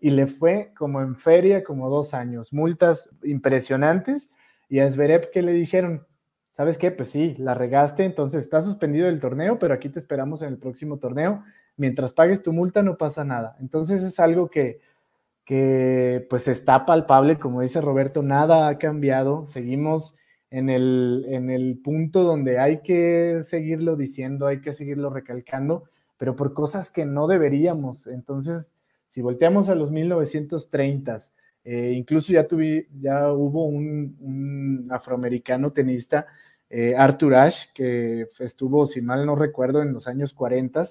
y 0.00 0.10
le 0.10 0.26
fue 0.26 0.72
como 0.76 1.00
en 1.00 1.16
feria, 1.16 1.64
como 1.64 1.90
dos 1.90 2.14
años, 2.14 2.52
multas 2.52 3.10
impresionantes 3.22 4.32
y 4.68 4.80
a 4.80 4.88
Zverev 4.88 5.30
que 5.30 5.42
le 5.42 5.52
dijeron, 5.52 6.06
¿sabes 6.50 6.78
qué? 6.78 6.90
Pues 6.90 7.10
sí, 7.10 7.34
la 7.38 7.54
regaste, 7.54 8.04
entonces 8.04 8.44
está 8.44 8.60
suspendido 8.60 9.08
el 9.08 9.20
torneo, 9.20 9.58
pero 9.58 9.74
aquí 9.74 9.88
te 9.88 9.98
esperamos 9.98 10.42
en 10.42 10.48
el 10.48 10.58
próximo 10.58 10.98
torneo. 10.98 11.42
Mientras 11.76 12.12
pagues 12.12 12.42
tu 12.42 12.52
multa 12.52 12.82
no 12.82 12.96
pasa 12.96 13.24
nada. 13.24 13.56
Entonces 13.60 14.02
es 14.02 14.18
algo 14.20 14.50
que, 14.50 14.80
que 15.44 16.26
pues 16.28 16.48
está 16.48 16.84
palpable, 16.84 17.38
como 17.38 17.60
dice 17.60 17.80
Roberto, 17.80 18.22
nada 18.22 18.68
ha 18.68 18.78
cambiado, 18.78 19.44
seguimos 19.44 20.18
en 20.50 20.70
el, 20.70 21.26
en 21.28 21.50
el 21.50 21.78
punto 21.78 22.22
donde 22.22 22.58
hay 22.58 22.80
que 22.80 23.40
seguirlo 23.42 23.96
diciendo, 23.96 24.46
hay 24.46 24.60
que 24.60 24.72
seguirlo 24.72 25.10
recalcando, 25.10 25.84
pero 26.16 26.36
por 26.36 26.54
cosas 26.54 26.90
que 26.90 27.04
no 27.04 27.26
deberíamos. 27.26 28.06
Entonces, 28.06 28.74
si 29.06 29.22
volteamos 29.22 29.68
a 29.68 29.74
los 29.74 29.92
1930s, 29.92 31.32
eh, 31.64 31.92
incluso 31.94 32.32
ya, 32.32 32.46
tuve, 32.46 32.88
ya 32.98 33.32
hubo 33.32 33.66
un, 33.66 34.88
afroamericano 34.90 35.72
tenista, 35.72 36.26
eh, 36.70 36.94
Arthur 36.96 37.34
Ashe, 37.34 37.68
que 37.74 38.26
estuvo, 38.40 38.86
si 38.86 39.02
mal 39.02 39.26
no 39.26 39.36
recuerdo, 39.36 39.82
en 39.82 39.92
los 39.92 40.08
años 40.08 40.32
40, 40.32 40.82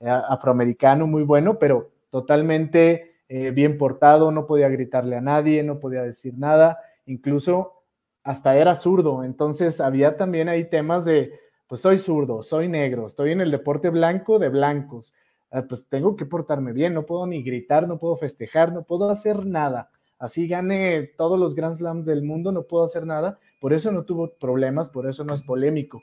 eh, 0.00 0.08
afroamericano 0.08 1.06
muy 1.06 1.22
bueno, 1.22 1.58
pero 1.58 1.90
totalmente 2.10 3.10
bien 3.54 3.78
portado, 3.78 4.30
no 4.30 4.46
podía 4.46 4.68
gritarle 4.68 5.16
a 5.16 5.22
nadie, 5.22 5.62
no 5.62 5.80
podía 5.80 6.02
decir 6.02 6.34
nada, 6.36 6.80
incluso 7.06 7.81
hasta 8.24 8.56
era 8.56 8.74
zurdo, 8.74 9.24
entonces 9.24 9.80
había 9.80 10.16
también 10.16 10.48
ahí 10.48 10.68
temas 10.68 11.04
de, 11.04 11.32
pues 11.66 11.80
soy 11.80 11.98
zurdo, 11.98 12.42
soy 12.42 12.68
negro, 12.68 13.06
estoy 13.06 13.32
en 13.32 13.40
el 13.40 13.50
deporte 13.50 13.90
blanco 13.90 14.38
de 14.38 14.48
blancos, 14.48 15.14
ah, 15.50 15.64
pues 15.68 15.86
tengo 15.88 16.16
que 16.16 16.26
portarme 16.26 16.72
bien, 16.72 16.94
no 16.94 17.06
puedo 17.06 17.26
ni 17.26 17.42
gritar, 17.42 17.88
no 17.88 17.98
puedo 17.98 18.16
festejar, 18.16 18.72
no 18.72 18.84
puedo 18.84 19.10
hacer 19.10 19.46
nada. 19.46 19.90
Así 20.18 20.46
gane 20.46 21.10
todos 21.16 21.36
los 21.36 21.56
Grand 21.56 21.74
Slams 21.74 22.06
del 22.06 22.22
mundo, 22.22 22.52
no 22.52 22.62
puedo 22.62 22.84
hacer 22.84 23.04
nada, 23.06 23.40
por 23.60 23.72
eso 23.72 23.90
no 23.90 24.04
tuvo 24.04 24.34
problemas, 24.34 24.88
por 24.88 25.08
eso 25.08 25.24
no 25.24 25.34
es 25.34 25.42
polémico. 25.42 26.00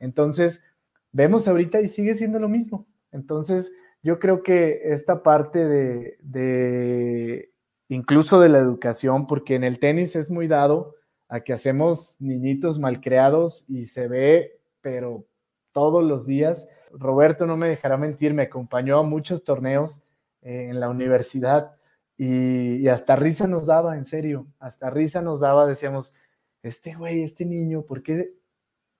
Entonces, 0.00 0.64
vemos 1.12 1.46
ahorita 1.46 1.80
y 1.80 1.86
sigue 1.86 2.14
siendo 2.14 2.40
lo 2.40 2.48
mismo. 2.48 2.88
Entonces, 3.12 3.72
yo 4.02 4.18
creo 4.18 4.42
que 4.42 4.80
esta 4.84 5.22
parte 5.22 5.68
de, 5.68 6.18
de 6.20 7.52
incluso 7.88 8.40
de 8.40 8.48
la 8.48 8.58
educación, 8.58 9.28
porque 9.28 9.54
en 9.54 9.62
el 9.62 9.78
tenis 9.78 10.16
es 10.16 10.32
muy 10.32 10.48
dado, 10.48 10.96
a 11.30 11.40
que 11.40 11.52
hacemos 11.52 12.20
niñitos 12.20 12.80
malcriados 12.80 13.64
y 13.68 13.86
se 13.86 14.08
ve, 14.08 14.60
pero 14.80 15.24
todos 15.72 16.04
los 16.04 16.26
días. 16.26 16.68
Roberto 16.92 17.46
no 17.46 17.56
me 17.56 17.68
dejará 17.68 17.96
mentir, 17.96 18.34
me 18.34 18.42
acompañó 18.42 18.98
a 18.98 19.04
muchos 19.04 19.44
torneos 19.44 20.02
eh, 20.42 20.66
en 20.68 20.80
la 20.80 20.90
universidad 20.90 21.76
y, 22.18 22.88
hasta 22.88 23.14
risa 23.14 23.46
nos 23.46 23.66
daba, 23.66 23.96
en 23.96 24.04
serio, 24.04 24.48
hasta 24.58 24.90
risa 24.90 25.22
nos 25.22 25.40
daba, 25.40 25.66
decíamos, 25.66 26.14
este 26.62 26.94
güey, 26.94 27.22
este 27.22 27.46
niño, 27.46 27.82
¿por 27.82 28.02
qué? 28.02 28.34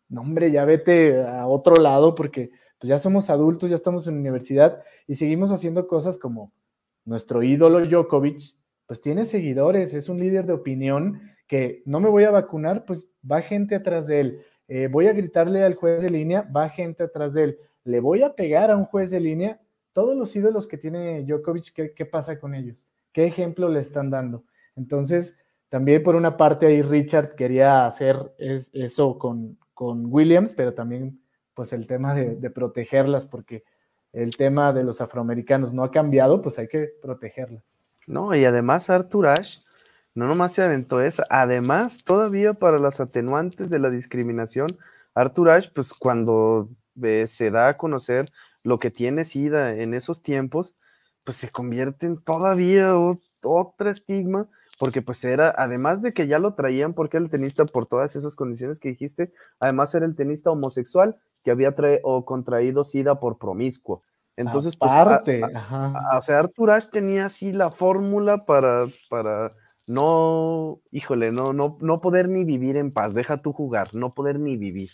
No, 0.08 0.20
hombre, 0.20 0.52
ya 0.52 0.64
vete 0.64 1.22
a 1.26 1.46
otro 1.48 1.74
lado 1.76 2.14
porque 2.14 2.52
pues 2.78 2.88
ya 2.88 2.96
somos 2.96 3.28
adultos, 3.28 3.70
ya 3.70 3.76
estamos 3.76 4.06
en 4.06 4.14
universidad 4.14 4.82
y 5.06 5.16
seguimos 5.16 5.50
haciendo 5.50 5.88
cosas 5.88 6.16
como 6.16 6.52
nuestro 7.04 7.42
ídolo 7.42 7.84
Djokovic, 7.84 8.40
pues 8.86 9.02
tiene 9.02 9.24
seguidores, 9.24 9.94
es 9.94 10.08
un 10.08 10.20
líder 10.20 10.46
de 10.46 10.52
opinión 10.52 11.20
que 11.50 11.82
no 11.84 11.98
me 11.98 12.08
voy 12.08 12.22
a 12.22 12.30
vacunar, 12.30 12.84
pues 12.84 13.10
va 13.28 13.42
gente 13.42 13.74
atrás 13.74 14.06
de 14.06 14.20
él. 14.20 14.42
Eh, 14.68 14.86
voy 14.86 15.08
a 15.08 15.12
gritarle 15.12 15.64
al 15.64 15.74
juez 15.74 16.00
de 16.00 16.08
línea, 16.08 16.42
va 16.42 16.68
gente 16.68 17.02
atrás 17.02 17.34
de 17.34 17.42
él. 17.42 17.58
Le 17.82 17.98
voy 17.98 18.22
a 18.22 18.36
pegar 18.36 18.70
a 18.70 18.76
un 18.76 18.84
juez 18.84 19.10
de 19.10 19.18
línea. 19.18 19.60
Todos 19.92 20.16
los 20.16 20.36
ídolos 20.36 20.68
que 20.68 20.78
tiene 20.78 21.24
Djokovic, 21.24 21.92
¿qué, 21.96 22.06
pasa 22.06 22.38
con 22.38 22.54
ellos? 22.54 22.88
¿Qué 23.12 23.24
ejemplo 23.24 23.68
le 23.68 23.80
están 23.80 24.10
dando? 24.10 24.44
Entonces, 24.76 25.40
también 25.68 26.04
por 26.04 26.14
una 26.14 26.36
parte 26.36 26.66
ahí 26.66 26.82
Richard 26.82 27.34
quería 27.34 27.84
hacer 27.84 28.32
eso 28.38 29.18
con, 29.18 29.58
con, 29.74 30.06
Williams, 30.06 30.54
pero 30.54 30.72
también 30.72 31.20
pues 31.52 31.72
el 31.72 31.88
tema 31.88 32.14
de, 32.14 32.36
de, 32.36 32.50
protegerlas, 32.50 33.26
porque 33.26 33.64
el 34.12 34.36
tema 34.36 34.72
de 34.72 34.84
los 34.84 35.00
afroamericanos 35.00 35.72
no 35.72 35.82
ha 35.82 35.90
cambiado, 35.90 36.42
pues 36.42 36.60
hay 36.60 36.68
que 36.68 36.92
protegerlas. 37.02 37.82
No, 38.06 38.36
y 38.36 38.44
además 38.44 38.88
Arthur 38.88 39.26
Ashe 39.26 39.62
no 40.14 40.26
nomás 40.26 40.52
se 40.52 40.62
aventó 40.62 41.00
esa, 41.00 41.24
además, 41.30 42.04
todavía 42.04 42.54
para 42.54 42.78
las 42.78 43.00
atenuantes 43.00 43.70
de 43.70 43.78
la 43.78 43.90
discriminación, 43.90 44.68
Arthur 45.14 45.50
Ashe, 45.50 45.70
pues 45.74 45.94
cuando 45.94 46.68
eh, 47.02 47.26
se 47.26 47.50
da 47.50 47.68
a 47.68 47.76
conocer 47.76 48.30
lo 48.62 48.78
que 48.78 48.90
tiene 48.90 49.24
SIDA 49.24 49.76
en 49.76 49.94
esos 49.94 50.22
tiempos, 50.22 50.74
pues 51.24 51.36
se 51.36 51.50
convierte 51.50 52.06
en 52.06 52.16
todavía 52.16 52.94
otra 53.42 53.90
estigma, 53.90 54.48
porque 54.78 55.02
pues 55.02 55.22
era, 55.24 55.54
además 55.56 56.02
de 56.02 56.12
que 56.12 56.26
ya 56.26 56.38
lo 56.38 56.54
traían 56.54 56.94
porque 56.94 57.18
era 57.18 57.24
el 57.24 57.30
tenista 57.30 57.66
por 57.66 57.86
todas 57.86 58.16
esas 58.16 58.34
condiciones 58.34 58.80
que 58.80 58.88
dijiste, 58.88 59.32
además 59.58 59.94
era 59.94 60.06
el 60.06 60.16
tenista 60.16 60.50
homosexual 60.50 61.18
que 61.44 61.50
había 61.50 61.74
o 62.02 62.24
contraído 62.24 62.84
SIDA 62.84 63.20
por 63.20 63.38
promiscuo. 63.38 64.02
Entonces, 64.36 64.76
pues, 64.76 64.90
o 64.90 66.22
sea, 66.22 66.38
Arthur 66.38 66.70
Ashe 66.70 66.88
tenía 66.90 67.26
así 67.26 67.52
la 67.52 67.70
fórmula 67.70 68.46
para, 68.46 68.86
para 69.10 69.52
no, 69.90 70.80
híjole, 70.92 71.32
no, 71.32 71.52
no, 71.52 71.76
no 71.80 72.00
poder 72.00 72.28
ni 72.28 72.44
vivir 72.44 72.76
en 72.76 72.92
paz, 72.92 73.12
deja 73.12 73.42
tú 73.42 73.52
jugar, 73.52 73.92
no 73.92 74.14
poder 74.14 74.38
ni 74.38 74.56
vivir. 74.56 74.90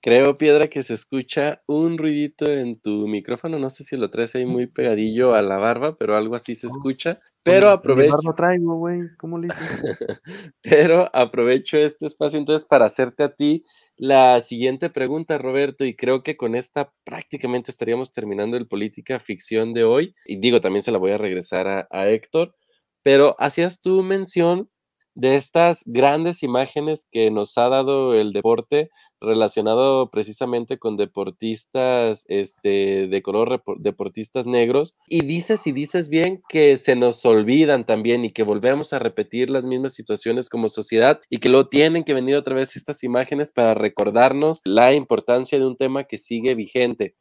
Creo, 0.00 0.38
Piedra, 0.38 0.68
que 0.68 0.84
se 0.84 0.94
escucha 0.94 1.62
un 1.66 1.98
ruidito 1.98 2.44
en 2.44 2.80
tu 2.80 3.08
micrófono. 3.08 3.58
No 3.58 3.68
sé 3.68 3.82
si 3.82 3.96
lo 3.96 4.10
traes 4.10 4.34
ahí 4.36 4.46
muy 4.46 4.68
pegadillo 4.68 5.34
a 5.34 5.42
la 5.42 5.58
barba, 5.58 5.96
pero 5.96 6.16
algo 6.16 6.36
así 6.36 6.54
se 6.54 6.68
escucha. 6.68 7.18
Pero 7.42 7.70
aprovecho. 7.70 8.16
No 8.22 8.34
traigo, 8.34 8.76
güey. 8.76 9.00
¿Cómo 9.18 9.38
le 9.38 9.48
pero 10.62 11.10
aprovecho 11.12 11.76
este 11.78 12.06
espacio 12.06 12.38
entonces 12.38 12.64
para 12.64 12.86
hacerte 12.86 13.24
a 13.24 13.34
ti 13.34 13.64
la 13.96 14.40
siguiente 14.40 14.88
pregunta, 14.90 15.38
Roberto, 15.38 15.84
y 15.84 15.96
creo 15.96 16.22
que 16.22 16.36
con 16.36 16.54
esta 16.54 16.92
prácticamente 17.04 17.72
estaríamos 17.72 18.12
terminando 18.12 18.56
el 18.56 18.68
política 18.68 19.18
ficción 19.18 19.74
de 19.74 19.82
hoy. 19.82 20.14
Y 20.26 20.38
digo, 20.38 20.60
también 20.60 20.84
se 20.84 20.92
la 20.92 20.98
voy 20.98 21.10
a 21.10 21.18
regresar 21.18 21.66
a, 21.66 21.88
a 21.90 22.08
Héctor, 22.08 22.54
pero 23.02 23.36
hacías 23.38 23.80
tu 23.80 24.02
mención 24.02 24.68
de 25.14 25.36
estas 25.36 25.82
grandes 25.84 26.42
imágenes 26.42 27.06
que 27.10 27.30
nos 27.30 27.58
ha 27.58 27.68
dado 27.68 28.14
el 28.14 28.32
deporte 28.32 28.90
relacionado 29.20 30.10
precisamente 30.10 30.78
con 30.78 30.96
deportistas 30.96 32.24
este, 32.28 33.08
de 33.08 33.22
color, 33.22 33.62
deportistas 33.78 34.46
negros, 34.46 34.96
y 35.06 35.24
dices 35.24 35.66
y 35.66 35.72
dices 35.72 36.08
bien 36.08 36.42
que 36.48 36.76
se 36.76 36.96
nos 36.96 37.24
olvidan 37.24 37.84
también 37.84 38.24
y 38.24 38.32
que 38.32 38.42
volvemos 38.42 38.92
a 38.92 38.98
repetir 38.98 39.50
las 39.50 39.64
mismas 39.64 39.94
situaciones 39.94 40.48
como 40.48 40.68
sociedad 40.68 41.20
y 41.28 41.38
que 41.38 41.48
luego 41.48 41.68
tienen 41.68 42.04
que 42.04 42.14
venir 42.14 42.36
otra 42.36 42.54
vez 42.54 42.74
estas 42.74 43.04
imágenes 43.04 43.52
para 43.52 43.74
recordarnos 43.74 44.60
la 44.64 44.94
importancia 44.94 45.58
de 45.58 45.66
un 45.66 45.76
tema 45.76 46.04
que 46.04 46.18
sigue 46.18 46.54
vigente. 46.54 47.14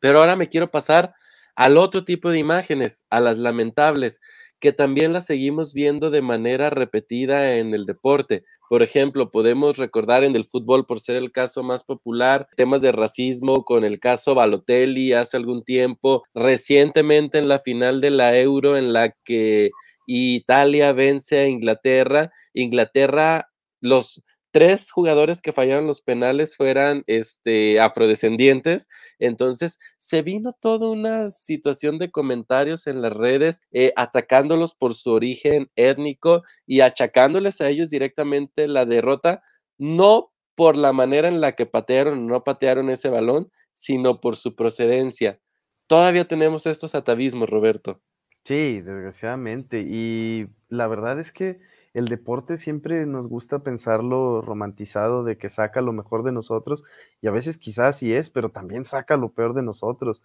Pero 0.00 0.20
ahora 0.20 0.36
me 0.36 0.48
quiero 0.48 0.70
pasar 0.70 1.14
al 1.56 1.76
otro 1.76 2.04
tipo 2.04 2.30
de 2.30 2.38
imágenes, 2.38 3.04
a 3.10 3.20
las 3.20 3.36
lamentables, 3.36 4.20
que 4.60 4.72
también 4.72 5.12
las 5.12 5.26
seguimos 5.26 5.72
viendo 5.72 6.10
de 6.10 6.22
manera 6.22 6.70
repetida 6.70 7.56
en 7.56 7.74
el 7.74 7.86
deporte. 7.86 8.44
Por 8.68 8.82
ejemplo, 8.82 9.30
podemos 9.30 9.76
recordar 9.76 10.24
en 10.24 10.34
el 10.36 10.44
fútbol, 10.44 10.86
por 10.86 11.00
ser 11.00 11.16
el 11.16 11.32
caso 11.32 11.62
más 11.62 11.84
popular, 11.84 12.48
temas 12.56 12.82
de 12.82 12.92
racismo 12.92 13.64
con 13.64 13.84
el 13.84 14.00
caso 14.00 14.34
Balotelli 14.34 15.12
hace 15.12 15.36
algún 15.36 15.62
tiempo, 15.64 16.24
recientemente 16.34 17.38
en 17.38 17.48
la 17.48 17.60
final 17.60 18.00
de 18.00 18.10
la 18.10 18.38
Euro 18.38 18.76
en 18.76 18.92
la 18.92 19.14
que 19.24 19.70
Italia 20.06 20.92
vence 20.92 21.38
a 21.38 21.48
Inglaterra. 21.48 22.32
Inglaterra, 22.54 23.48
los 23.80 24.22
tres 24.50 24.90
jugadores 24.90 25.42
que 25.42 25.52
fallaron 25.52 25.86
los 25.86 26.00
penales 26.00 26.56
fueran 26.56 27.04
este, 27.06 27.80
afrodescendientes. 27.80 28.88
Entonces, 29.18 29.78
se 29.98 30.22
vino 30.22 30.52
toda 30.60 30.90
una 30.90 31.30
situación 31.30 31.98
de 31.98 32.10
comentarios 32.10 32.86
en 32.86 33.02
las 33.02 33.12
redes 33.12 33.62
eh, 33.72 33.92
atacándolos 33.96 34.74
por 34.74 34.94
su 34.94 35.12
origen 35.12 35.70
étnico 35.76 36.42
y 36.66 36.80
achacándoles 36.80 37.60
a 37.60 37.68
ellos 37.68 37.90
directamente 37.90 38.68
la 38.68 38.86
derrota, 38.86 39.42
no 39.76 40.32
por 40.54 40.76
la 40.76 40.92
manera 40.92 41.28
en 41.28 41.40
la 41.40 41.52
que 41.52 41.66
patearon 41.66 42.18
o 42.18 42.28
no 42.28 42.44
patearon 42.44 42.90
ese 42.90 43.08
balón, 43.08 43.50
sino 43.74 44.20
por 44.20 44.36
su 44.36 44.56
procedencia. 44.56 45.38
Todavía 45.86 46.26
tenemos 46.26 46.66
estos 46.66 46.94
atavismos, 46.94 47.48
Roberto. 47.48 48.00
Sí, 48.44 48.80
desgraciadamente. 48.80 49.84
Y 49.86 50.48
la 50.68 50.86
verdad 50.88 51.20
es 51.20 51.32
que 51.32 51.60
el 51.98 52.06
deporte 52.06 52.58
siempre 52.58 53.06
nos 53.06 53.26
gusta 53.28 53.58
pensarlo 53.58 54.40
romantizado 54.40 55.24
de 55.24 55.36
que 55.36 55.48
saca 55.48 55.80
lo 55.80 55.92
mejor 55.92 56.22
de 56.22 56.30
nosotros 56.30 56.84
y 57.20 57.26
a 57.26 57.32
veces 57.32 57.58
quizás 57.58 57.98
sí 57.98 58.14
es, 58.14 58.30
pero 58.30 58.50
también 58.50 58.84
saca 58.84 59.16
lo 59.16 59.30
peor 59.30 59.52
de 59.52 59.62
nosotros. 59.62 60.22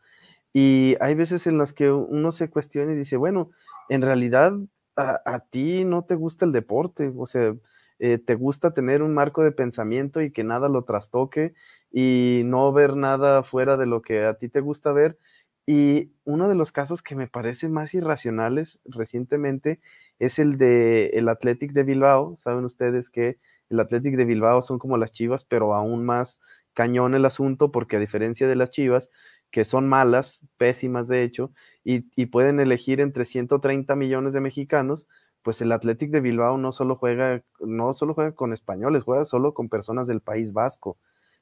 Y 0.53 0.95
hay 1.01 1.15
veces 1.15 1.47
en 1.47 1.57
las 1.57 1.74
que 1.74 1.91
uno 1.91 2.32
se 2.32 2.51
cuestiona 2.51 2.93
y 2.93 2.95
dice, 2.95 3.17
bueno, 3.17 3.49
en 3.89 4.03
realidad 4.03 4.53
a, 4.95 5.39
ti 5.49 5.84
no 5.84 6.03
te 6.03 6.13
gusta 6.13 6.45
el 6.45 6.51
deporte, 6.51 7.11
o 7.17 7.26
sea, 7.26 7.55
eh, 7.97 8.19
te 8.19 8.36
gusta 8.36 8.76
tener 8.76 9.01
un 9.01 9.15
marco 9.15 9.43
de 9.43 9.51
pensamiento 9.51 10.21
y 10.21 10.32
que 10.32 10.43
nada 10.43 10.69
lo 10.69 10.84
trastoque 10.84 11.55
y 11.91 12.43
no 12.45 12.71
ver 12.71 12.95
nada 12.95 13.41
fuera 13.41 13.78
de 13.78 13.88
lo 13.88 14.03
que 14.03 14.26
a 14.26 14.36
ti 14.36 14.47
te 14.47 14.61
gusta 14.61 14.91
ver. 14.91 15.17
Y 15.65 16.11
uno 16.24 16.49
de 16.49 16.55
los 16.55 16.71
casos 16.71 17.01
que 17.01 17.15
me 17.15 17.28
parece 17.28 17.67
más 17.69 17.95
irracionales 17.95 18.82
recientemente 18.86 19.80
es 20.20 20.39
el 20.39 20.57
de 20.57 21.07
el 21.14 21.30
Athletic 21.30 21.72
de 21.74 21.84
Bilbao. 21.84 22.36
Saben 22.38 22.66
ustedes 22.66 23.09
que 23.09 23.38
el 23.70 23.80
Athletic 23.80 24.16
de 24.16 24.26
Bilbao 24.26 24.61
son 24.61 24.80
como 24.80 24.97
las 24.97 25.14
Chivas, 25.14 25.45
pero 25.45 25.74
aún 25.76 26.05
más 26.05 26.39
cañón 26.74 27.16
el 27.16 27.26
asunto, 27.26 27.72
porque 27.72 27.97
a 27.97 27.99
diferencia 27.99 28.47
de 28.47 28.55
las 28.55 28.72
Chivas, 28.72 29.09
que 29.51 29.66
son 29.66 29.88
malas, 29.88 30.41
pésimas 30.57 31.07
de 31.07 31.24
hecho, 31.24 31.51
y, 31.84 32.09
y 32.16 32.28
pueden 32.28 32.59
elegir 32.59 33.01
entre 33.01 33.26
130 33.26 33.95
millones 33.95 34.34
de 34.34 34.41
mexicanos, 34.41 35.07
pues 35.43 35.61
el 35.61 35.72
Athletic 35.72 36.09
de 36.11 36.22
Bilbao 36.22 36.57
no 36.57 36.72
solo 36.72 36.95
juega, 36.95 37.43
no 37.59 37.93
solo 37.93 38.14
juega 38.14 38.34
con 38.34 38.53
españoles, 38.53 39.03
juega 39.03 39.26
solo 39.26 39.53
con 39.53 39.70
personas 39.70 40.07
del 40.07 40.22
País 40.22 40.53
Vasco. 40.53 40.97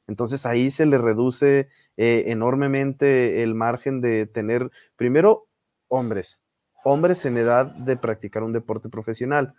Entonces 0.07 0.45
ahí 0.45 0.71
se 0.71 0.85
le 0.85 0.97
reduce 0.97 1.69
eh, 1.97 2.25
enormemente 2.27 3.43
el 3.43 3.55
margen 3.55 4.01
de 4.01 4.25
tener, 4.25 4.71
primero, 4.95 5.47
hombres, 5.87 6.41
hombres 6.83 7.25
en 7.25 7.37
edad 7.37 7.67
de 7.67 7.97
practicar 7.97 8.43
un 8.43 8.53
deporte 8.53 8.89
profesional, 8.89 9.53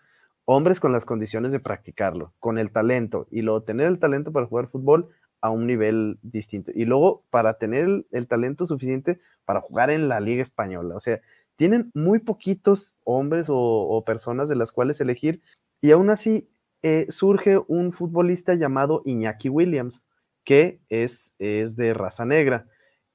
hombres 0.44 0.80
con 0.80 0.92
las 0.92 1.04
condiciones 1.04 1.52
de 1.52 1.60
practicarlo, 1.60 2.32
con 2.40 2.58
el 2.58 2.70
talento, 2.70 3.26
y 3.30 3.42
luego 3.42 3.62
tener 3.62 3.86
el 3.86 3.98
talento 3.98 4.32
para 4.32 4.46
jugar 4.46 4.68
fútbol 4.68 5.08
a 5.40 5.50
un 5.50 5.66
nivel 5.66 6.18
distinto. 6.22 6.72
Y 6.74 6.84
luego 6.84 7.24
para 7.30 7.54
tener 7.54 8.04
el, 8.10 8.28
talento 8.28 8.66
suficiente 8.66 9.20
para 9.44 9.60
jugar 9.60 9.90
en 9.90 10.08
la 10.08 10.20
Liga 10.20 10.42
Española. 10.42 10.96
O 10.96 11.00
sea, 11.00 11.20
tienen 11.56 11.90
muy 11.94 12.20
poquitos 12.20 12.96
hombres 13.04 13.46
o, 13.50 14.02
personas 14.06 14.48
de 14.48 14.56
las 14.56 14.72
cuales 14.72 15.00
elegir, 15.00 15.42
y 15.80 15.90
aún 15.90 16.10
así 16.10 16.48
eh, 16.82 17.06
surge 17.08 17.58
un 17.68 17.92
futbolista 17.92 18.54
llamado 18.54 19.02
Iñaki 19.04 19.48
Williams, 19.48 20.06
que 20.44 20.80
es, 20.88 21.34
es 21.38 21.76
de 21.76 21.94
raza 21.94 22.24
negra. 22.24 22.66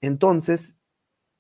Entonces, 0.02 0.78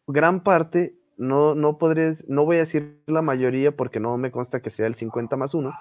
gran 0.07 0.43
parte 0.43 0.97
no, 1.17 1.55
no 1.55 1.77
podré, 1.77 2.13
no 2.27 2.45
voy 2.45 2.57
a 2.57 2.59
decir 2.59 3.01
la 3.07 3.21
mayoría 3.21 3.75
porque 3.75 3.99
no 3.99 4.17
me 4.17 4.31
consta 4.31 4.61
que 4.61 4.69
sea 4.69 4.87
el 4.87 4.95
50 4.95 5.35
más 5.35 5.53
uno, 5.53 5.73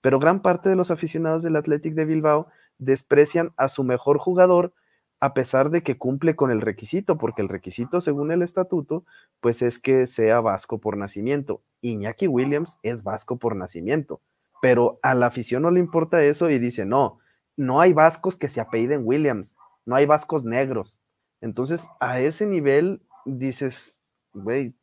pero 0.00 0.18
gran 0.18 0.40
parte 0.40 0.68
de 0.68 0.76
los 0.76 0.90
aficionados 0.90 1.42
del 1.42 1.56
Athletic 1.56 1.94
de 1.94 2.04
Bilbao 2.04 2.48
desprecian 2.78 3.52
a 3.56 3.68
su 3.68 3.84
mejor 3.84 4.18
jugador 4.18 4.72
a 5.20 5.32
pesar 5.32 5.70
de 5.70 5.82
que 5.82 5.96
cumple 5.96 6.36
con 6.36 6.50
el 6.50 6.60
requisito, 6.60 7.16
porque 7.16 7.40
el 7.40 7.48
requisito 7.48 8.02
según 8.02 8.30
el 8.30 8.42
estatuto, 8.42 9.04
pues 9.40 9.62
es 9.62 9.78
que 9.78 10.06
sea 10.06 10.40
vasco 10.40 10.78
por 10.78 10.98
nacimiento. 10.98 11.62
Iñaki 11.80 12.26
Williams 12.26 12.78
es 12.82 13.02
vasco 13.02 13.38
por 13.38 13.56
nacimiento, 13.56 14.20
pero 14.60 14.98
a 15.02 15.14
la 15.14 15.26
afición 15.26 15.62
no 15.62 15.70
le 15.70 15.80
importa 15.80 16.22
eso 16.22 16.50
y 16.50 16.58
dice, 16.58 16.84
no, 16.84 17.20
no 17.56 17.80
hay 17.80 17.94
vascos 17.94 18.36
que 18.36 18.48
se 18.48 18.60
apelliden 18.60 19.02
Williams, 19.04 19.56
no 19.86 19.96
hay 19.96 20.04
vascos 20.04 20.44
negros. 20.44 20.98
Entonces, 21.40 21.86
a 22.00 22.20
ese 22.20 22.46
nivel 22.46 23.00
dices, 23.24 23.98
güey, 24.34 24.74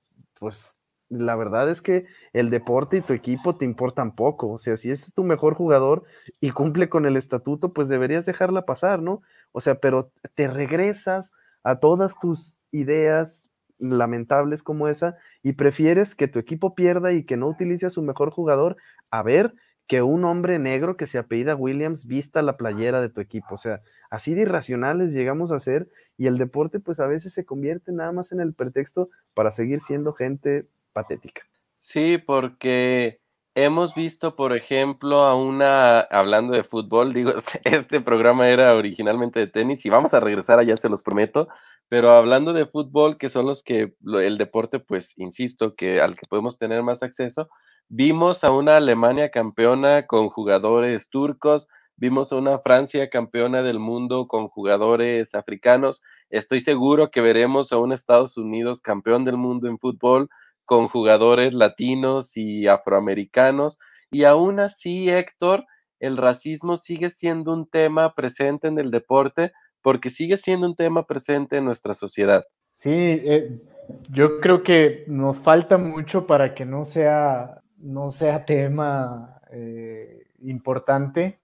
pues 0.41 0.75
la 1.09 1.35
verdad 1.35 1.69
es 1.69 1.81
que 1.83 2.05
el 2.33 2.49
deporte 2.49 2.97
y 2.97 3.01
tu 3.01 3.13
equipo 3.13 3.55
te 3.57 3.65
importan 3.65 4.15
poco. 4.15 4.49
O 4.49 4.57
sea, 4.57 4.75
si 4.75 4.89
es 4.89 5.13
tu 5.13 5.23
mejor 5.23 5.53
jugador 5.53 6.03
y 6.39 6.49
cumple 6.49 6.89
con 6.89 7.05
el 7.05 7.15
estatuto, 7.15 7.73
pues 7.73 7.89
deberías 7.89 8.25
dejarla 8.25 8.65
pasar, 8.65 9.03
¿no? 9.03 9.21
O 9.51 9.61
sea, 9.61 9.75
pero 9.79 10.11
te 10.33 10.47
regresas 10.47 11.31
a 11.63 11.79
todas 11.79 12.15
tus 12.19 12.55
ideas 12.71 13.51
lamentables 13.77 14.63
como 14.63 14.87
esa 14.87 15.15
y 15.43 15.53
prefieres 15.53 16.15
que 16.15 16.27
tu 16.27 16.39
equipo 16.39 16.73
pierda 16.73 17.11
y 17.11 17.23
que 17.25 17.37
no 17.37 17.47
utilice 17.47 17.85
a 17.85 17.89
su 17.91 18.01
mejor 18.01 18.31
jugador 18.31 18.77
a 19.11 19.21
ver 19.21 19.53
que 19.87 20.01
un 20.01 20.23
hombre 20.25 20.59
negro 20.59 20.95
que 20.95 21.07
se 21.07 21.17
apellida 21.17 21.55
Williams 21.55 22.05
vista 22.05 22.41
la 22.41 22.57
playera 22.57 23.01
de 23.01 23.09
tu 23.09 23.21
equipo. 23.21 23.55
O 23.55 23.57
sea, 23.57 23.81
así 24.09 24.33
de 24.33 24.41
irracionales 24.41 25.13
llegamos 25.13 25.51
a 25.51 25.59
ser 25.59 25.89
y 26.17 26.27
el 26.27 26.37
deporte 26.37 26.79
pues 26.79 26.99
a 26.99 27.07
veces 27.07 27.33
se 27.33 27.45
convierte 27.45 27.91
nada 27.91 28.11
más 28.11 28.31
en 28.31 28.39
el 28.39 28.53
pretexto 28.53 29.09
para 29.33 29.51
seguir 29.51 29.81
siendo 29.81 30.13
gente 30.13 30.67
patética. 30.93 31.41
Sí, 31.77 32.17
porque 32.19 33.19
hemos 33.55 33.95
visto, 33.95 34.35
por 34.35 34.53
ejemplo, 34.55 35.23
a 35.23 35.35
una, 35.35 36.01
hablando 36.01 36.53
de 36.53 36.63
fútbol, 36.63 37.13
digo, 37.13 37.33
este 37.63 38.01
programa 38.01 38.49
era 38.49 38.75
originalmente 38.75 39.39
de 39.39 39.47
tenis 39.47 39.85
y 39.85 39.89
vamos 39.89 40.13
a 40.13 40.19
regresar 40.19 40.59
allá, 40.59 40.77
se 40.77 40.89
los 40.89 41.01
prometo, 41.01 41.47
pero 41.89 42.11
hablando 42.11 42.53
de 42.53 42.65
fútbol, 42.65 43.17
que 43.17 43.29
son 43.29 43.45
los 43.45 43.63
que, 43.63 43.95
el 44.05 44.37
deporte, 44.37 44.79
pues, 44.79 45.17
insisto, 45.17 45.75
que 45.75 45.99
al 45.99 46.15
que 46.15 46.27
podemos 46.29 46.57
tener 46.57 46.83
más 46.83 47.03
acceso, 47.03 47.49
vimos 47.89 48.43
a 48.43 48.51
una 48.51 48.77
Alemania 48.77 49.31
campeona 49.31 50.07
con 50.07 50.29
jugadores 50.29 51.09
turcos, 51.09 51.67
Vimos 52.01 52.31
a 52.31 52.37
una 52.37 52.57
Francia 52.57 53.11
campeona 53.11 53.61
del 53.61 53.77
mundo 53.77 54.27
con 54.27 54.47
jugadores 54.47 55.35
africanos. 55.35 56.01
Estoy 56.31 56.61
seguro 56.61 57.11
que 57.11 57.21
veremos 57.21 57.71
a 57.71 57.77
un 57.77 57.93
Estados 57.93 58.37
Unidos 58.37 58.81
campeón 58.81 59.23
del 59.23 59.37
mundo 59.37 59.67
en 59.67 59.77
fútbol 59.77 60.27
con 60.65 60.87
jugadores 60.87 61.53
latinos 61.53 62.35
y 62.35 62.65
afroamericanos. 62.65 63.79
Y 64.09 64.23
aún 64.23 64.59
así, 64.59 65.11
Héctor, 65.11 65.67
el 65.99 66.17
racismo 66.17 66.75
sigue 66.75 67.11
siendo 67.11 67.53
un 67.53 67.67
tema 67.69 68.15
presente 68.15 68.67
en 68.67 68.79
el 68.79 68.89
deporte 68.89 69.51
porque 69.83 70.09
sigue 70.09 70.37
siendo 70.37 70.65
un 70.65 70.75
tema 70.75 71.05
presente 71.05 71.57
en 71.57 71.65
nuestra 71.65 71.93
sociedad. 71.93 72.43
Sí, 72.73 72.89
eh, 72.91 73.61
yo 74.09 74.39
creo 74.39 74.63
que 74.63 75.03
nos 75.05 75.39
falta 75.39 75.77
mucho 75.77 76.25
para 76.25 76.55
que 76.55 76.65
no 76.65 76.83
sea, 76.83 77.60
no 77.81 78.11
sea 78.11 78.45
tema 78.45 79.41
eh, 79.51 80.27
importante 80.39 81.41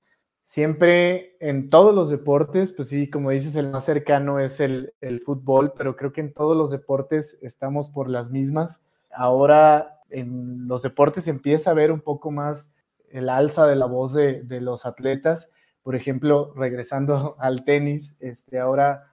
siempre 0.48 1.36
en 1.42 1.70
todos 1.70 1.94
los 1.94 2.10
deportes, 2.10 2.72
pues 2.72 2.88
sí, 2.88 3.10
como 3.10 3.32
dices, 3.32 3.58
el 3.58 3.70
más 3.70 3.84
cercano 3.84 4.40
es 4.40 4.62
el, 4.62 4.94
fútbol, 5.26 5.74
pero 5.76 5.98
creo 5.98 6.14
que 6.14 6.22
en 6.22 6.32
todos 6.32 6.56
los 6.56 6.72
deportes 6.72 7.38
estamos 7.42 7.90
por 7.90 8.10
las 8.10 8.32
mismas. 8.32 8.82
Ahora 9.12 10.00
en 10.10 10.66
los 10.66 10.84
deportes 10.84 11.28
empieza 11.28 11.72
a 11.72 11.74
ver 11.74 11.92
un 11.92 12.00
poco 12.00 12.32
más 12.32 12.74
el 13.10 13.28
alza 13.28 13.68
de 13.68 13.76
la 13.76 13.88
voz 13.88 14.14
de, 14.14 14.42
de 14.44 14.62
los 14.62 14.86
atletas. 14.86 15.52
Por 15.84 15.98
ejemplo, 15.98 16.54
regresando 16.56 17.36
al 17.40 17.66
tenis, 17.66 18.16
este, 18.22 18.58
ahora 18.58 19.12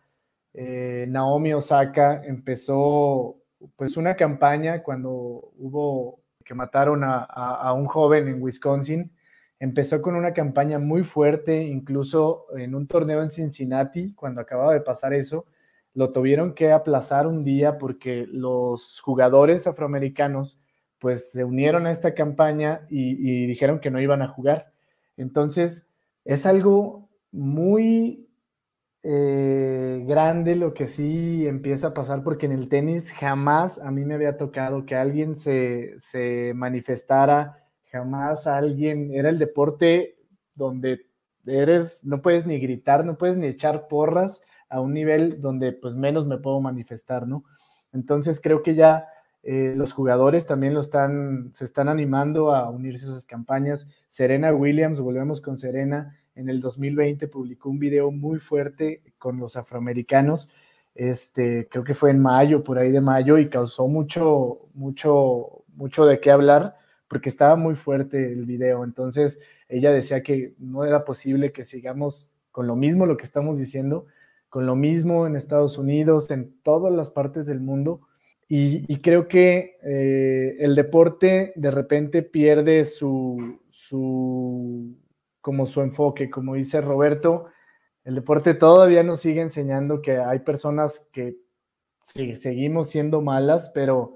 eh, 0.53 1.07
Naomi 1.09 1.53
Osaka 1.53 2.23
empezó 2.25 3.39
pues 3.75 3.97
una 3.97 4.15
campaña 4.15 4.85
cuando 4.85 5.11
hubo 5.59 6.21
que 6.45 6.55
mataron 6.55 7.03
a, 7.05 7.73
un 7.73 7.87
joven 7.87 8.29
en 8.29 8.43
Wisconsin. 8.43 9.13
Empezó 9.59 10.03
con 10.03 10.15
una 10.15 10.33
campaña 10.33 10.79
muy 10.79 11.03
fuerte, 11.03 11.63
incluso 11.63 12.47
en 12.57 12.75
un 12.75 12.87
torneo 12.87 13.23
en 13.23 13.31
Cincinnati, 13.31 14.13
cuando 14.15 14.41
acababa 14.41 14.75
de 14.75 14.81
pasar 14.81 15.15
eso, 15.15 15.47
lo 15.95 16.13
tuvieron 16.13 16.55
que 16.55 16.73
aplazar 16.73 17.27
un 17.27 17.45
día 17.45 17.79
porque 17.79 18.27
los 18.29 19.01
jugadores 19.01 19.67
afroamericanos 19.67 20.61
pues 20.99 21.31
se 21.31 21.45
unieron 21.45 21.87
a 21.87 21.91
esta 21.91 22.15
campaña 22.15 22.87
y 22.89 23.47
dijeron 23.47 23.79
que 23.79 23.91
no 23.91 24.01
iban 24.01 24.23
a 24.23 24.29
jugar. 24.29 24.73
Entonces, 25.17 25.87
es 26.25 26.47
algo 26.47 27.09
muy 27.31 28.29
eh, 29.07 30.03
grande 30.07 30.57
lo 30.57 30.73
que 30.73 30.89
sí 30.89 31.47
empieza 31.47 31.89
a 31.89 31.95
pasar, 31.95 32.23
porque 32.23 32.47
en 32.47 32.53
el 32.53 32.71
tenis 32.71 33.13
jamás 33.13 33.79
a 33.79 33.91
mí 33.91 34.03
me 34.03 34.15
había 34.15 34.39
tocado 34.39 34.87
que 34.87 34.97
alguien 34.97 35.37
se, 35.37 36.01
manifestara, 36.55 37.69
jamás 37.93 38.47
alguien, 38.47 39.13
era 39.13 39.29
el 39.29 39.39
deporte 39.39 40.17
donde 40.55 41.07
eres, 41.45 42.03
no 42.07 42.23
puedes 42.23 42.47
ni 42.47 42.59
gritar, 42.59 43.05
no 43.05 43.19
puedes 43.19 43.37
ni 43.37 43.47
echar 43.47 43.89
porras 43.89 44.41
a 44.71 44.81
un 44.81 44.95
nivel 44.95 45.39
donde 45.39 45.73
pues 45.73 45.95
menos 45.95 46.27
me 46.27 46.39
puedo 46.39 46.63
manifestar, 46.63 47.29
¿no? 47.29 47.45
Entonces 47.93 48.41
creo 48.41 48.63
que 48.63 48.75
ya 48.75 49.07
eh, 49.43 49.75
los 49.77 49.93
jugadores 49.93 50.47
también 50.47 50.73
lo 50.73 50.81
están, 50.81 51.53
se 51.55 51.67
están 51.67 51.91
animando 51.91 52.55
a 52.55 52.71
unirse 52.71 53.05
a 53.05 53.11
esas 53.11 53.27
campañas. 53.27 53.87
Serena 54.09 54.55
Williams, 54.55 54.99
volvemos 54.99 55.43
con 55.43 55.59
Serena, 55.59 56.17
en 56.35 56.49
el 56.49 56.61
2020 56.61 57.29
publicó 57.29 57.71
un 57.71 57.79
video 57.79 58.11
muy 58.11 58.39
fuerte 58.39 59.03
con 59.19 59.39
los 59.39 59.57
afroamericanos, 59.57 60.51
este, 60.95 61.69
creo 61.69 61.83
que 61.83 61.95
fue 61.95 62.11
en 62.11 62.21
mayo, 62.21 62.63
por 62.63 62.79
ahí 62.79 62.91
de 62.91 63.01
mayo, 63.01 63.39
y 63.39 63.49
causó 63.49 63.89
mucho, 63.89 64.69
mucho, 64.75 65.65
mucho 65.75 66.07
de 66.07 66.21
qué 66.21 66.31
hablar, 66.31 66.77
porque 67.09 67.29
estaba 67.29 67.57
muy 67.57 67.75
fuerte 67.75 68.33
el 68.33 68.47
video. 68.47 68.85
Entonces, 68.85 69.41
ella 69.69 69.91
decía 69.93 70.23
que 70.23 70.55
no 70.59 70.85
era 70.85 71.05
posible 71.05 71.53
que 71.53 71.65
sigamos 71.65 72.31
con 72.53 72.67
lo 72.67 72.77
mismo, 72.77 73.07
lo 73.07 73.17
que 73.17 73.25
estamos 73.25 73.59
diciendo, 73.59 74.07
con 74.49 74.67
lo 74.67 74.77
mismo 74.77 75.27
en 75.27 75.35
Estados 75.35 75.79
Unidos, 75.79 76.31
en 76.31 76.55
todas 76.63 76.93
las 76.93 77.11
partes 77.11 77.47
del 77.47 77.61
mundo. 77.61 78.03
Y, 78.47 78.99
creo 78.99 79.27
que 79.27 79.79
eh, 79.83 80.57
el 80.61 80.77
deporte 80.77 81.53
de 81.57 81.71
repente 81.73 82.23
pierde 82.23 82.85
su, 82.85 83.59
su 83.69 84.95
como 85.45 85.67
su 85.67 85.83
enfoque. 85.83 86.31
Como 86.31 86.55
dice 86.55 86.81
Roberto, 86.81 87.49
el 88.03 88.15
deporte 88.15 88.55
todavía 88.55 89.03
nos 89.03 89.21
sigue 89.21 89.43
enseñando 89.43 90.01
que 90.01 90.17
hay 90.17 90.39
personas 90.39 91.07
que 91.13 91.37
seguimos 92.03 92.89
siendo 92.89 93.21
malas, 93.21 93.71
pero 93.75 94.15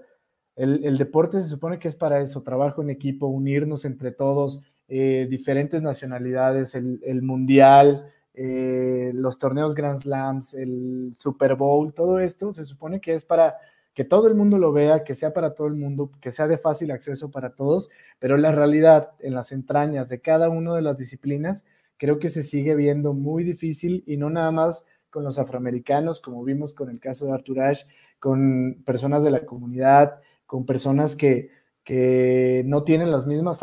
el, 0.56 0.96
deporte 0.96 1.42
se 1.42 1.48
supone 1.48 1.78
que 1.78 1.88
es 1.88 1.96
para 1.96 2.22
eso, 2.22 2.42
trabajo 2.42 2.80
en 2.80 2.88
equipo, 2.88 3.26
unirnos 3.26 3.84
entre 3.84 4.10
todos, 4.10 4.62
eh, 4.88 5.26
diferentes 5.28 5.82
nacionalidades, 5.82 6.74
el, 6.74 7.20
mundial, 7.22 8.10
eh, 8.32 9.10
los 9.12 9.38
torneos 9.38 9.74
Grand 9.74 10.00
Slams, 10.00 10.54
el 10.54 11.14
Super 11.18 11.56
Bowl, 11.56 11.92
todo 11.92 12.20
esto 12.20 12.52
se 12.52 12.64
supone 12.64 13.02
que 13.02 13.12
es 13.12 13.26
para 13.26 13.58
que 13.98 14.04
todo 14.04 14.28
el 14.28 14.36
mundo 14.36 14.58
lo 14.58 14.70
vea, 14.70 15.02
que 15.02 15.16
sea 15.16 15.32
para 15.32 15.56
todo 15.56 15.66
el 15.66 15.74
mundo, 15.74 16.12
que 16.20 16.30
sea 16.30 16.46
de 16.46 16.56
fácil 16.56 16.92
acceso 16.92 17.32
para 17.32 17.56
todos, 17.56 17.90
pero 18.20 18.36
la 18.36 18.52
realidad 18.52 19.10
en 19.18 19.34
las 19.34 19.50
entrañas 19.50 20.08
de 20.08 20.20
cada 20.20 20.48
una 20.50 20.76
de 20.76 20.82
las 20.82 20.98
disciplinas 20.98 21.66
creo 21.96 22.20
que 22.20 22.28
se 22.28 22.44
sigue 22.44 22.76
viendo 22.76 23.12
muy 23.12 23.42
difícil 23.42 24.04
y 24.06 24.16
no 24.16 24.30
nada 24.30 24.52
más 24.52 24.86
con 25.10 25.24
los 25.24 25.40
afroamericanos, 25.40 26.20
como 26.20 26.44
vimos 26.44 26.74
con 26.74 26.90
el 26.90 27.00
caso 27.00 27.26
de 27.26 27.32
Arthur 27.32 27.58
Ashe, 27.58 27.88
con 28.20 28.84
personas 28.86 29.24
de 29.24 29.32
la 29.32 29.44
comunidad, 29.44 30.20
con 30.46 30.64
personas 30.64 31.16
que, 31.16 31.50
que 31.82 32.62
no 32.66 32.84
tienen 32.84 33.10
las 33.10 33.26
mismas 33.26 33.58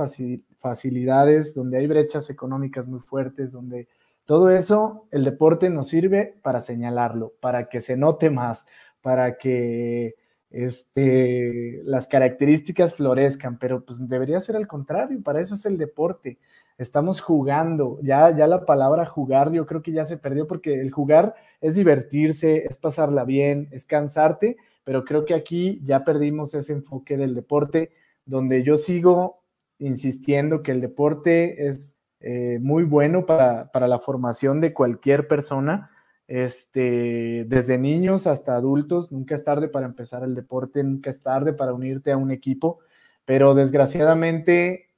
facilidades, 0.57 1.55
donde 1.55 1.77
hay 1.77 1.88
brechas 1.88 2.29
económicas 2.29 2.88
muy 2.88 2.99
fuertes, 2.99 3.53
donde 3.53 3.88
todo 4.25 4.49
eso, 4.49 5.07
el 5.11 5.23
deporte 5.23 5.69
nos 5.69 5.88
sirve 5.88 6.36
para 6.43 6.59
señalarlo, 6.59 7.36
para 7.39 7.69
que 7.69 7.79
se 7.79 7.95
note 7.95 8.29
más, 8.29 8.67
para 9.01 9.38
que 9.38 10.15
este, 10.56 11.82
las 11.84 12.08
características 12.08 12.95
florezcan, 12.95 13.60
pero 13.60 13.84
pues 13.84 14.08
debería 14.08 14.39
ser 14.39 14.56
al 14.56 14.68
contrario, 14.68 15.22
para 15.22 15.41
eso 15.41 15.56
es 15.56 15.66
el 15.66 15.78
deporte. 15.78 16.38
Estamos 16.78 17.20
jugando, 17.20 17.99
ya, 18.01 18.34
ya 18.34 18.47
la 18.47 18.64
palabra 18.66 19.06
jugar 19.06 19.51
yo 19.51 19.66
creo 19.66 19.82
que 19.82 19.91
ya 19.91 20.06
se 20.06 20.18
perdió 20.18 20.47
porque 20.47 20.80
el 20.80 20.91
jugar 20.91 21.36
es 21.60 21.76
divertirse, 21.76 22.68
es 22.70 22.78
pasarla 22.78 23.26
bien, 23.26 23.68
es 23.72 23.86
cansarte, 23.86 24.56
pero 24.86 25.03
creo 25.03 25.26
que 25.26 25.34
aquí 25.34 25.82
ya 25.84 26.06
perdimos 26.06 26.53
ese 26.53 26.72
enfoque 26.72 27.18
del 27.18 27.36
deporte, 27.36 27.91
donde 28.26 28.64
yo 28.64 28.78
sigo 28.78 29.41
insistiendo 29.78 30.64
que 30.64 30.72
el 30.72 30.80
deporte 30.80 31.68
es 31.68 31.99
eh, 32.22 32.60
muy 32.62 32.86
bueno 32.86 33.26
para, 33.26 33.74
para 33.74 33.89
la 33.89 33.99
formación 33.99 34.62
de 34.62 34.72
cualquier 34.72 35.28
persona, 35.28 35.91
este, 36.28 37.45
desde 37.47 37.78
niños 37.78 38.28
hasta 38.28 38.55
adultos, 38.55 39.11
nunca 39.11 39.36
es 39.36 39.43
tarde 39.43 39.67
para 39.67 39.86
empezar 39.86 40.23
el 40.23 40.36
deporte, 40.36 40.84
nunca 40.84 41.09
es 41.09 41.21
tarde 41.21 41.53
para 41.53 41.73
unirte 41.73 42.11
a 42.11 42.17
un 42.17 42.32
equipo, 42.32 42.80
pero 43.26 43.53
desgraciadamente 43.53 44.89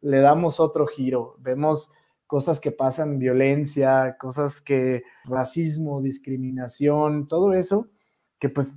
le 0.00 0.20
damos 0.20 0.60
otro 0.60 0.86
giro, 0.86 1.36
vemos 1.38 1.90
cosas 2.26 2.60
que 2.60 2.72
pasan, 2.72 3.18
violencia, 3.18 4.16
cosas 4.18 4.60
que, 4.60 5.04
racismo, 5.24 6.02
discriminación, 6.02 7.28
todo 7.28 7.52
eso, 7.52 7.88
que 8.38 8.48
pues 8.48 8.76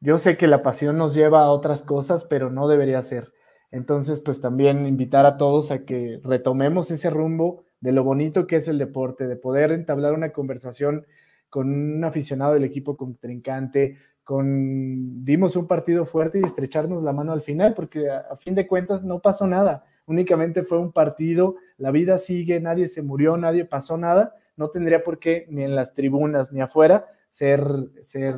yo 0.00 0.18
sé 0.18 0.36
que 0.36 0.46
la 0.46 0.62
pasión 0.62 0.98
nos 0.98 1.14
lleva 1.14 1.42
a 1.42 1.50
otras 1.50 1.82
cosas, 1.82 2.24
pero 2.24 2.50
no 2.50 2.68
debería 2.68 3.02
ser. 3.02 3.32
Entonces, 3.70 4.20
pues 4.20 4.40
también 4.40 4.86
invitar 4.86 5.26
a 5.26 5.36
todos 5.36 5.70
a 5.70 5.84
que 5.84 6.20
retomemos 6.22 6.90
ese 6.90 7.08
rumbo 7.08 7.64
de 7.80 7.92
lo 7.92 8.04
bonito 8.04 8.46
que 8.46 8.56
es 8.56 8.68
el 8.68 8.78
deporte, 8.78 9.26
de 9.26 9.36
poder 9.36 9.72
entablar 9.72 10.12
una 10.12 10.32
conversación 10.32 11.06
con 11.52 11.68
un 11.68 12.02
aficionado 12.02 12.54
del 12.54 12.64
equipo 12.64 12.96
contrincante, 12.96 13.98
con 14.24 15.22
dimos 15.22 15.54
un 15.54 15.66
partido 15.66 16.06
fuerte 16.06 16.40
y 16.42 16.46
estrecharnos 16.46 17.02
la 17.02 17.12
mano 17.12 17.34
al 17.34 17.42
final, 17.42 17.74
porque 17.74 18.08
a, 18.08 18.34
fin 18.36 18.54
de 18.54 18.66
cuentas 18.66 19.04
no 19.04 19.18
pasó 19.18 19.46
nada, 19.46 19.84
únicamente 20.06 20.62
fue 20.62 20.78
un 20.78 20.92
partido, 20.92 21.56
la 21.76 21.90
vida 21.90 22.16
sigue, 22.16 22.58
nadie 22.58 22.86
se 22.86 23.02
murió, 23.02 23.36
nadie 23.36 23.66
pasó 23.66 23.98
nada, 23.98 24.34
no 24.56 24.70
tendría 24.70 25.04
por 25.04 25.18
qué 25.18 25.44
ni 25.50 25.62
en 25.62 25.74
las 25.74 25.92
tribunas 25.92 26.54
ni 26.54 26.62
afuera 26.62 27.04
ser, 27.28 27.62
ser 28.02 28.36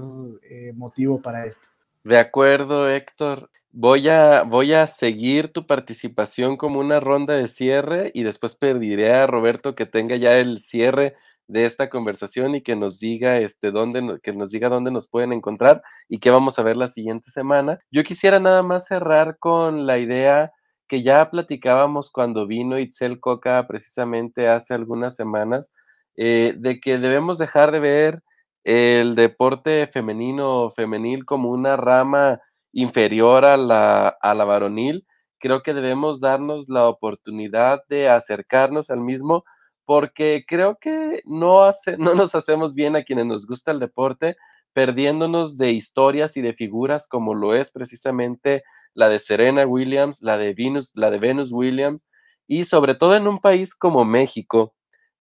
eh, 0.51 0.73
motivo 0.75 1.23
para 1.23 1.47
esto. 1.47 1.69
De 2.03 2.19
acuerdo, 2.19 2.91
Héctor. 2.91 3.49
Voy 3.71 4.09
a, 4.09 4.43
voy 4.43 4.73
a 4.73 4.89
seguir 4.89 5.53
tu 5.53 5.69
participación 5.69 6.57
como 6.57 6.81
una 6.81 6.99
ronda 6.99 7.35
de 7.35 7.47
cierre 7.47 8.11
y 8.13 8.25
después 8.25 8.57
pediré 8.57 9.13
a 9.13 9.29
Roberto 9.29 9.77
que 9.77 9.87
tenga 9.87 10.17
ya 10.17 10.33
el 10.33 10.61
cierre 10.61 11.15
de 11.47 11.67
esta 11.67 11.91
conversación 11.91 12.55
y 12.55 12.63
que 12.63 12.77
nos 12.77 12.99
diga 13.01 13.39
este 13.39 13.71
dónde 13.71 14.19
que 14.23 14.33
nos 14.33 14.51
diga 14.51 14.69
dónde 14.69 14.91
nos 14.91 15.09
pueden 15.09 15.33
encontrar 15.33 15.83
y 16.09 16.19
qué 16.19 16.31
vamos 16.31 16.59
a 16.59 16.63
ver 16.63 16.77
la 16.77 16.89
siguiente 16.89 17.31
semana. 17.31 17.79
Yo 17.91 18.03
quisiera 18.05 18.41
nada 18.41 18.63
más 18.63 18.87
cerrar 18.87 19.39
con 19.39 19.87
la 19.87 19.99
idea 19.99 20.53
que 20.89 21.03
ya 21.03 21.31
platicábamos 21.31 22.11
cuando 22.11 22.47
vino 22.47 22.79
Itzel 22.79 23.21
Coca 23.21 23.67
precisamente 23.67 24.49
hace 24.49 24.75
algunas 24.75 25.17
semanas, 25.17 25.73
eh, 26.17 26.55
de 26.57 26.81
que 26.81 26.99
debemos 26.99 27.39
dejar 27.39 27.73
de 27.73 27.81
ver 27.81 28.23
el 28.65 29.15
deporte 29.15 29.87
femenino 29.89 30.65
o 30.65 30.71
femenil 30.71 31.25
como 31.25 31.51
una 31.51 31.77
rama 31.77 32.41
inferior 32.73 33.45
a 33.45 33.57
la, 33.57 34.09
a 34.09 34.35
la 34.35 34.45
varonil. 34.45 35.07
Creo 35.39 35.63
que 35.63 35.75
debemos 35.75 36.21
darnos 36.21 36.69
la 36.69 36.89
oportunidad 36.89 37.83
de 37.89 38.09
acercarnos 38.09 38.91
al 38.91 39.01
mismo 39.01 39.45
porque 39.85 40.45
creo 40.47 40.77
que 40.81 41.23
no, 41.25 41.63
hace, 41.63 41.97
no 41.99 42.15
nos 42.15 42.35
hacemos 42.35 42.75
bien 42.75 42.97
a 42.97 43.05
quienes 43.05 43.27
nos 43.27 43.47
gusta 43.47 43.71
el 43.71 43.81
deporte, 43.81 44.37
perdiéndonos 44.73 45.57
de 45.57 45.73
historias 45.73 46.37
y 46.37 46.43
de 46.43 46.55
figuras 46.55 47.07
como 47.09 47.35
lo 47.35 47.55
es 47.55 47.71
precisamente 47.71 48.65
la 48.95 49.09
de 49.09 49.19
Serena 49.19 49.67
Williams, 49.67 50.23
la 50.23 50.37
de 50.37 50.55
Venus, 50.55 50.93
la 50.95 51.11
de 51.11 51.19
Venus 51.19 51.53
Williams, 51.53 52.07
y 52.47 52.65
sobre 52.65 52.95
todo 52.95 53.17
en 53.17 53.27
un 53.27 53.41
país 53.41 53.75
como 53.75 54.05
México, 54.05 54.75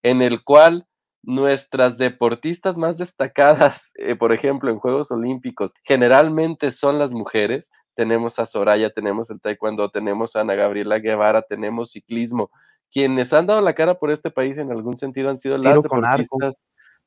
en 0.03 0.21
el 0.21 0.43
cual 0.43 0.87
nuestras 1.23 1.97
deportistas 1.97 2.77
más 2.77 2.97
destacadas, 2.97 3.91
eh, 3.95 4.15
por 4.15 4.33
ejemplo, 4.33 4.69
en 4.69 4.79
Juegos 4.79 5.09
Olímpicos, 5.11 5.73
generalmente 5.83 6.71
son 6.71 6.99
las 6.99 7.13
mujeres. 7.13 7.71
Tenemos 7.95 8.39
a 8.39 8.45
Soraya, 8.45 8.89
tenemos 8.89 9.29
el 9.29 9.39
taekwondo, 9.39 9.89
tenemos 9.89 10.35
a 10.35 10.41
Ana 10.41 10.55
Gabriela 10.55 10.99
Guevara, 10.99 11.43
tenemos 11.43 11.91
ciclismo, 11.91 12.49
quienes 12.93 13.33
han 13.33 13.47
dado 13.47 13.59
la 13.61 13.73
cara 13.73 13.95
por 13.95 14.11
este 14.11 14.29
país 14.29 14.57
en 14.57 14.71
algún 14.71 14.97
sentido 14.97 15.31
han 15.31 15.39
sido 15.39 15.57
las 15.57 15.81
deportistas, 15.81 16.55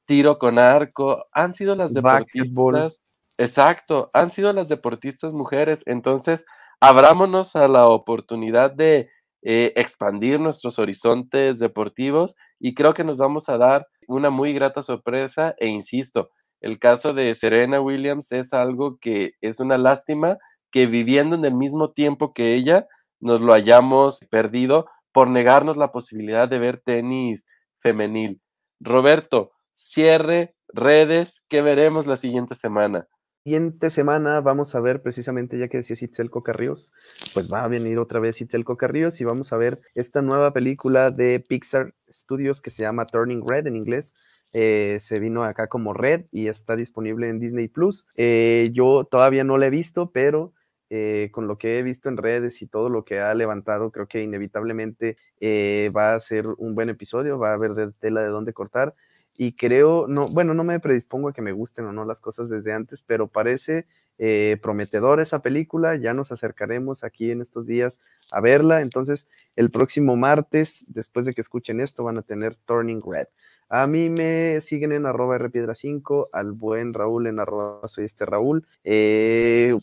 tiro 0.04 0.38
con 0.38 0.58
arco, 0.58 1.24
han 1.32 1.54
sido 1.54 1.76
las 1.76 1.94
deportistas, 1.94 3.02
exacto, 3.38 4.10
han 4.12 4.32
sido 4.32 4.52
las 4.52 4.68
deportistas 4.68 5.32
mujeres. 5.32 5.84
Entonces, 5.86 6.44
abrámonos 6.80 7.54
a 7.54 7.68
la 7.68 7.86
oportunidad 7.86 8.72
de 8.72 9.10
eh, 9.42 9.72
expandir 9.76 10.40
nuestros 10.40 10.80
horizontes 10.80 11.60
deportivos 11.60 12.34
y 12.58 12.74
creo 12.74 12.92
que 12.92 13.04
nos 13.04 13.16
vamos 13.16 13.48
a 13.48 13.56
dar 13.56 13.86
una 14.08 14.28
muy 14.30 14.52
grata 14.52 14.82
sorpresa 14.82 15.54
e 15.58 15.68
insisto, 15.68 16.30
el 16.60 16.80
caso 16.80 17.12
de 17.12 17.32
Serena 17.34 17.80
Williams 17.80 18.32
es 18.32 18.52
algo 18.52 18.98
que 18.98 19.34
es 19.40 19.60
una 19.60 19.78
lástima 19.78 20.38
que 20.72 20.86
viviendo 20.86 21.36
en 21.36 21.44
el 21.44 21.54
mismo 21.54 21.92
tiempo 21.92 22.32
que 22.32 22.54
ella 22.54 22.88
nos 23.20 23.40
lo 23.40 23.54
hayamos 23.54 24.20
perdido 24.30 24.86
por 25.16 25.30
negarnos 25.30 25.78
la 25.78 25.92
posibilidad 25.92 26.46
de 26.46 26.58
ver 26.58 26.82
tenis 26.84 27.46
femenil. 27.80 28.42
Roberto, 28.80 29.52
cierre, 29.72 30.54
redes, 30.68 31.40
¿qué 31.48 31.62
veremos 31.62 32.06
la 32.06 32.18
siguiente 32.18 32.54
semana? 32.54 33.08
Siguiente 33.42 33.90
semana 33.90 34.42
vamos 34.42 34.74
a 34.74 34.80
ver 34.80 35.00
precisamente, 35.00 35.58
ya 35.58 35.68
que 35.68 35.78
decía 35.78 35.96
Itzel 35.98 36.28
Cocarríos, 36.28 36.92
pues 37.32 37.50
va 37.50 37.64
a 37.64 37.68
venir 37.68 37.98
otra 37.98 38.20
vez 38.20 38.42
Itzel 38.42 38.66
Cocarríos 38.66 39.18
y 39.22 39.24
vamos 39.24 39.54
a 39.54 39.56
ver 39.56 39.80
esta 39.94 40.20
nueva 40.20 40.52
película 40.52 41.10
de 41.10 41.40
Pixar 41.40 41.94
Studios 42.12 42.60
que 42.60 42.68
se 42.68 42.82
llama 42.82 43.06
Turning 43.06 43.42
Red 43.48 43.68
en 43.68 43.76
inglés. 43.76 44.12
Eh, 44.52 44.98
se 45.00 45.18
vino 45.18 45.44
acá 45.44 45.66
como 45.66 45.94
Red 45.94 46.26
y 46.30 46.48
está 46.48 46.76
disponible 46.76 47.30
en 47.30 47.40
Disney 47.40 47.68
Plus. 47.68 48.06
Eh, 48.16 48.68
yo 48.74 49.04
todavía 49.04 49.44
no 49.44 49.56
la 49.56 49.68
he 49.68 49.70
visto, 49.70 50.10
pero 50.10 50.52
eh, 50.90 51.30
con 51.32 51.46
lo 51.48 51.58
que 51.58 51.78
he 51.78 51.82
visto 51.82 52.08
en 52.08 52.16
redes 52.16 52.62
y 52.62 52.66
todo 52.66 52.88
lo 52.88 53.04
que 53.04 53.20
ha 53.20 53.34
levantado, 53.34 53.90
creo 53.90 54.06
que 54.06 54.22
inevitablemente 54.22 55.16
eh, 55.40 55.90
va 55.96 56.14
a 56.14 56.20
ser 56.20 56.46
un 56.58 56.74
buen 56.74 56.88
episodio, 56.88 57.38
va 57.38 57.50
a 57.50 57.54
haber 57.54 57.92
tela 57.94 58.22
de 58.22 58.28
dónde 58.28 58.52
cortar. 58.52 58.94
Y 59.38 59.52
creo, 59.52 60.06
no, 60.08 60.28
bueno, 60.28 60.54
no 60.54 60.64
me 60.64 60.80
predispongo 60.80 61.28
a 61.28 61.32
que 61.32 61.42
me 61.42 61.52
gusten 61.52 61.84
o 61.86 61.92
no 61.92 62.04
las 62.04 62.20
cosas 62.20 62.48
desde 62.48 62.72
antes, 62.72 63.02
pero 63.02 63.28
parece 63.28 63.86
eh, 64.18 64.58
prometedor 64.62 65.20
esa 65.20 65.42
película. 65.42 65.96
Ya 65.96 66.14
nos 66.14 66.32
acercaremos 66.32 67.04
aquí 67.04 67.30
en 67.30 67.40
estos 67.40 67.66
días 67.66 68.00
a 68.30 68.40
verla. 68.40 68.80
Entonces, 68.80 69.28
el 69.56 69.70
próximo 69.70 70.16
martes, 70.16 70.84
después 70.88 71.26
de 71.26 71.34
que 71.34 71.40
escuchen 71.40 71.80
esto, 71.80 72.04
van 72.04 72.18
a 72.18 72.22
tener 72.22 72.54
Turning 72.54 73.02
Red. 73.04 73.28
A 73.68 73.86
mí 73.86 74.10
me 74.10 74.60
siguen 74.60 74.92
en 74.92 75.06
arroba 75.06 75.38
rpiedra5, 75.38 76.28
al 76.32 76.52
buen 76.52 76.94
Raúl 76.94 77.26
en 77.26 77.40
arroba 77.40 77.88
soy 77.88 78.04
este 78.04 78.24
Raúl. 78.24 78.64
Eh, 78.84 79.76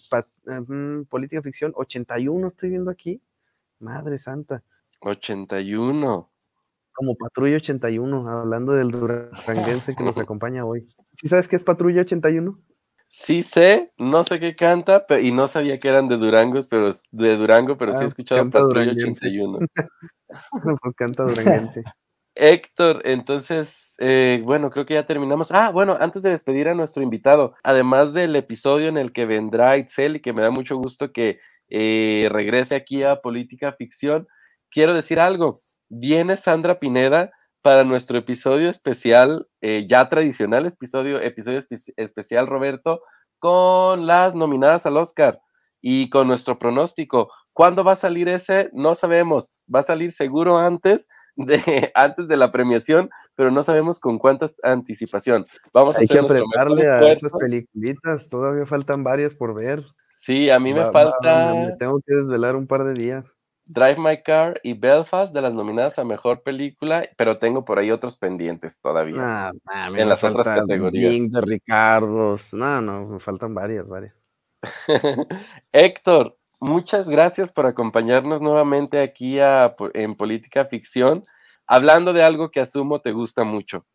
política 1.10 1.42
ficción 1.42 1.74
81 1.76 2.48
estoy 2.48 2.70
viendo 2.70 2.90
aquí. 2.90 3.22
Madre 3.80 4.18
santa. 4.20 4.64
81. 5.02 6.30
Como 6.94 7.16
Patrulla 7.16 7.58
81, 7.58 8.30
hablando 8.30 8.74
del 8.74 8.92
duranguense 8.92 9.96
que 9.96 10.04
nos 10.04 10.18
acompaña 10.18 10.64
hoy. 10.64 10.88
¿Sí 11.16 11.28
sabes 11.28 11.48
qué 11.48 11.58
es 11.58 11.64
Patrulla 11.64 12.02
81? 12.02 12.58
Sí 13.16 13.44
sé, 13.44 13.92
no 14.00 14.24
sé 14.24 14.40
qué 14.40 14.56
canta, 14.56 15.06
y 15.22 15.32
no 15.32 15.48
sabía 15.48 15.80
que 15.80 15.88
eran 15.88 16.08
de 16.08 16.18
Durangos, 16.18 16.68
pero 16.68 16.92
de 17.12 17.38
Durango, 17.38 17.78
pero 17.78 17.94
sí 17.94 18.00
he 18.00 18.06
ah, 18.06 18.08
escuchado 18.08 18.50
Patrulla 18.50 18.92
81. 18.92 19.60
pues 20.82 20.96
canta 20.96 21.24
duranguense. 21.24 21.84
Héctor, 22.34 23.04
entonces, 23.06 23.94
eh, 24.00 24.42
bueno, 24.44 24.72
creo 24.72 24.88
que 24.88 24.96
ya 24.96 25.06
terminamos. 25.06 25.52
Ah, 25.52 25.70
bueno, 25.70 25.96
antes 26.00 26.24
de 26.24 26.32
despedir 26.32 26.68
a 26.68 26.74
nuestro 26.74 27.04
invitado, 27.04 27.54
además 27.62 28.14
del 28.14 28.36
episodio 28.36 28.88
en 28.88 28.98
el 28.98 29.14
que 29.14 29.28
vendrá 29.28 29.78
Itzel 29.78 30.16
y 30.16 30.20
que 30.20 30.34
me 30.34 30.42
da 30.42 30.50
mucho 30.50 30.76
gusto 30.78 31.12
que 31.12 31.40
eh, 31.70 32.30
regrese 32.32 32.74
aquí 32.74 33.04
a 33.04 33.22
Política 33.22 33.74
Ficción, 33.74 34.28
quiero 34.72 34.96
decir 34.96 35.20
algo. 35.20 35.62
Viene 35.88 36.36
Sandra 36.36 36.80
Pineda 36.80 37.32
para 37.64 37.86
nuestro 37.86 38.20
episodio 38.20 38.70
especial, 38.70 39.48
eh, 39.62 39.88
ya 39.90 40.10
tradicional 40.10 40.66
episodio, 40.66 41.20
episodio 41.22 41.62
especial, 41.96 42.48
Roberto, 42.48 43.02
con 43.40 44.06
las 44.06 44.36
nominadas 44.36 44.86
al 44.86 44.98
Oscar 44.98 45.40
y 45.82 46.10
con 46.10 46.28
nuestro 46.28 46.60
pronóstico. 46.60 47.32
¿Cuándo 47.54 47.84
va 47.84 47.94
a 47.94 47.96
salir 47.96 48.28
ese? 48.28 48.70
No 48.74 48.96
sabemos. 48.96 49.54
Va 49.74 49.80
a 49.80 49.84
salir 49.84 50.12
seguro 50.12 50.58
antes 50.58 51.08
de 51.36 51.92
antes 51.96 52.28
de 52.28 52.38
la 52.38 52.52
premiación, 52.52 53.10
pero 53.36 53.50
no 53.50 53.64
sabemos 53.64 53.98
con 54.00 54.20
cuánta 54.20 54.48
anticipación. 54.62 55.46
Vamos 55.72 55.98
Hay 55.98 56.06
a 56.06 56.08
que 56.08 56.20
apretarle 56.20 56.88
a 56.88 57.12
esas 57.14 57.32
peliculitas, 57.32 58.28
todavía 58.28 58.66
faltan 58.66 59.04
varias 59.04 59.34
por 59.34 59.56
ver. 59.56 59.84
Sí, 60.18 60.50
a 60.50 60.60
mí 60.60 60.74
me 60.74 60.92
falta. 60.92 61.54
me 61.54 61.72
tengo 61.78 62.02
que 62.06 62.16
desvelar 62.16 62.58
un 62.58 62.68
par 62.68 62.84
de 62.84 62.94
días. 62.94 63.38
Drive 63.66 63.98
My 63.98 64.22
Car 64.22 64.60
y 64.64 64.74
Belfast 64.74 65.34
de 65.34 65.42
las 65.42 65.54
nominadas 65.54 65.98
a 65.98 66.04
mejor 66.04 66.44
película, 66.44 67.08
pero 67.18 67.40
tengo 67.40 67.64
por 67.64 67.80
ahí 67.80 67.92
otros 67.92 68.18
pendientes 68.18 68.80
todavía. 68.80 69.52
en 69.96 70.10
las 70.10 70.24
otras 70.24 70.60
categorías. 70.60 71.32
de 71.32 71.42
Ricardos. 71.42 72.54
No, 72.54 72.82
no, 72.82 73.08
me 73.08 73.20
faltan 73.20 73.54
varias, 73.54 73.88
varias. 73.88 74.14
Héctor, 75.72 76.38
muchas 76.60 77.08
gracias 77.08 77.52
por 77.52 77.66
acompañarnos 77.66 78.42
nuevamente 78.42 79.02
aquí 79.02 79.38
en 79.94 80.16
Política 80.16 80.66
Ficción, 80.66 81.24
hablando 81.66 82.14
de 82.14 82.24
algo 82.24 82.52
que 82.52 82.60
asumo 82.60 83.02
te 83.02 83.12
gusta 83.12 83.44
mucho. 83.44 83.86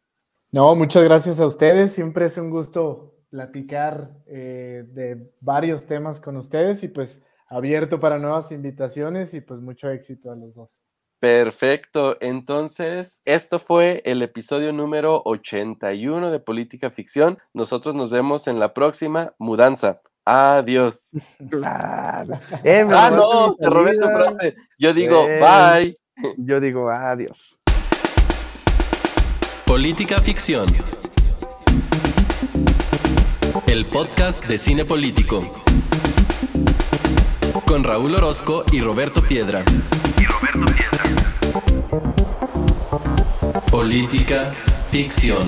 No, 0.51 0.75
muchas 0.75 1.05
gracias 1.05 1.41
a 1.41 1.47
ustedes. 1.47 1.93
Siempre 1.93 2.25
es 2.25 2.39
un 2.39 2.49
gusto 2.49 3.15
platicar 3.29 4.11
eh, 4.27 4.85
de 4.89 5.31
varios 5.41 5.85
temas 5.85 6.21
con 6.21 6.39
ustedes 6.39 6.83
y 6.83 6.89
pues 6.89 7.23
abierto 7.49 8.01
para 8.01 8.19
nuevas 8.19 8.53
invitaciones 8.53 9.35
y 9.35 9.41
pues 9.41 9.61
mucho 9.61 9.91
éxito 9.91 10.31
a 10.31 10.37
los 10.37 10.55
dos. 10.55 10.83
Perfecto. 11.21 12.17
Entonces, 12.21 13.19
esto 13.25 13.59
fue 13.59 14.03
el 14.05 14.23
episodio 14.23 14.73
número 14.73 15.23
81 15.25 16.31
de 16.31 16.39
Política 16.39 16.91
Ficción. 16.91 17.39
Nosotros 17.53 17.95
nos 17.95 18.11
vemos 18.11 18.47
en 18.47 18.61
la 18.61 18.73
próxima 18.73 19.35
mudanza. 19.39 20.01
Adiós. 20.25 21.11
Eh, 22.65 22.87
ah, 22.91 23.11
no, 23.11 23.55
te 23.55 23.67
robé 23.67 23.97
tu 23.97 24.05
frase. 24.05 24.57
Yo 24.79 24.93
digo, 24.93 25.25
bye. 25.25 25.99
Yo 26.37 26.61
digo, 26.61 26.91
adiós. 26.91 27.61
Política 29.67 30.19
Ficción. 30.19 30.67
El 33.67 33.87
podcast 33.87 34.47
de 34.47 34.59
cine 34.59 34.85
político. 34.85 35.68
Con 37.79 37.85
Raúl 37.85 38.13
Orozco 38.17 38.65
y 38.73 38.81
Roberto 38.81 39.23
Piedra. 39.23 39.65
Y 40.19 40.25
Roberto 40.25 40.65
Piedra. 40.75 41.05
Política 43.71 44.53
Ficción. 44.91 45.47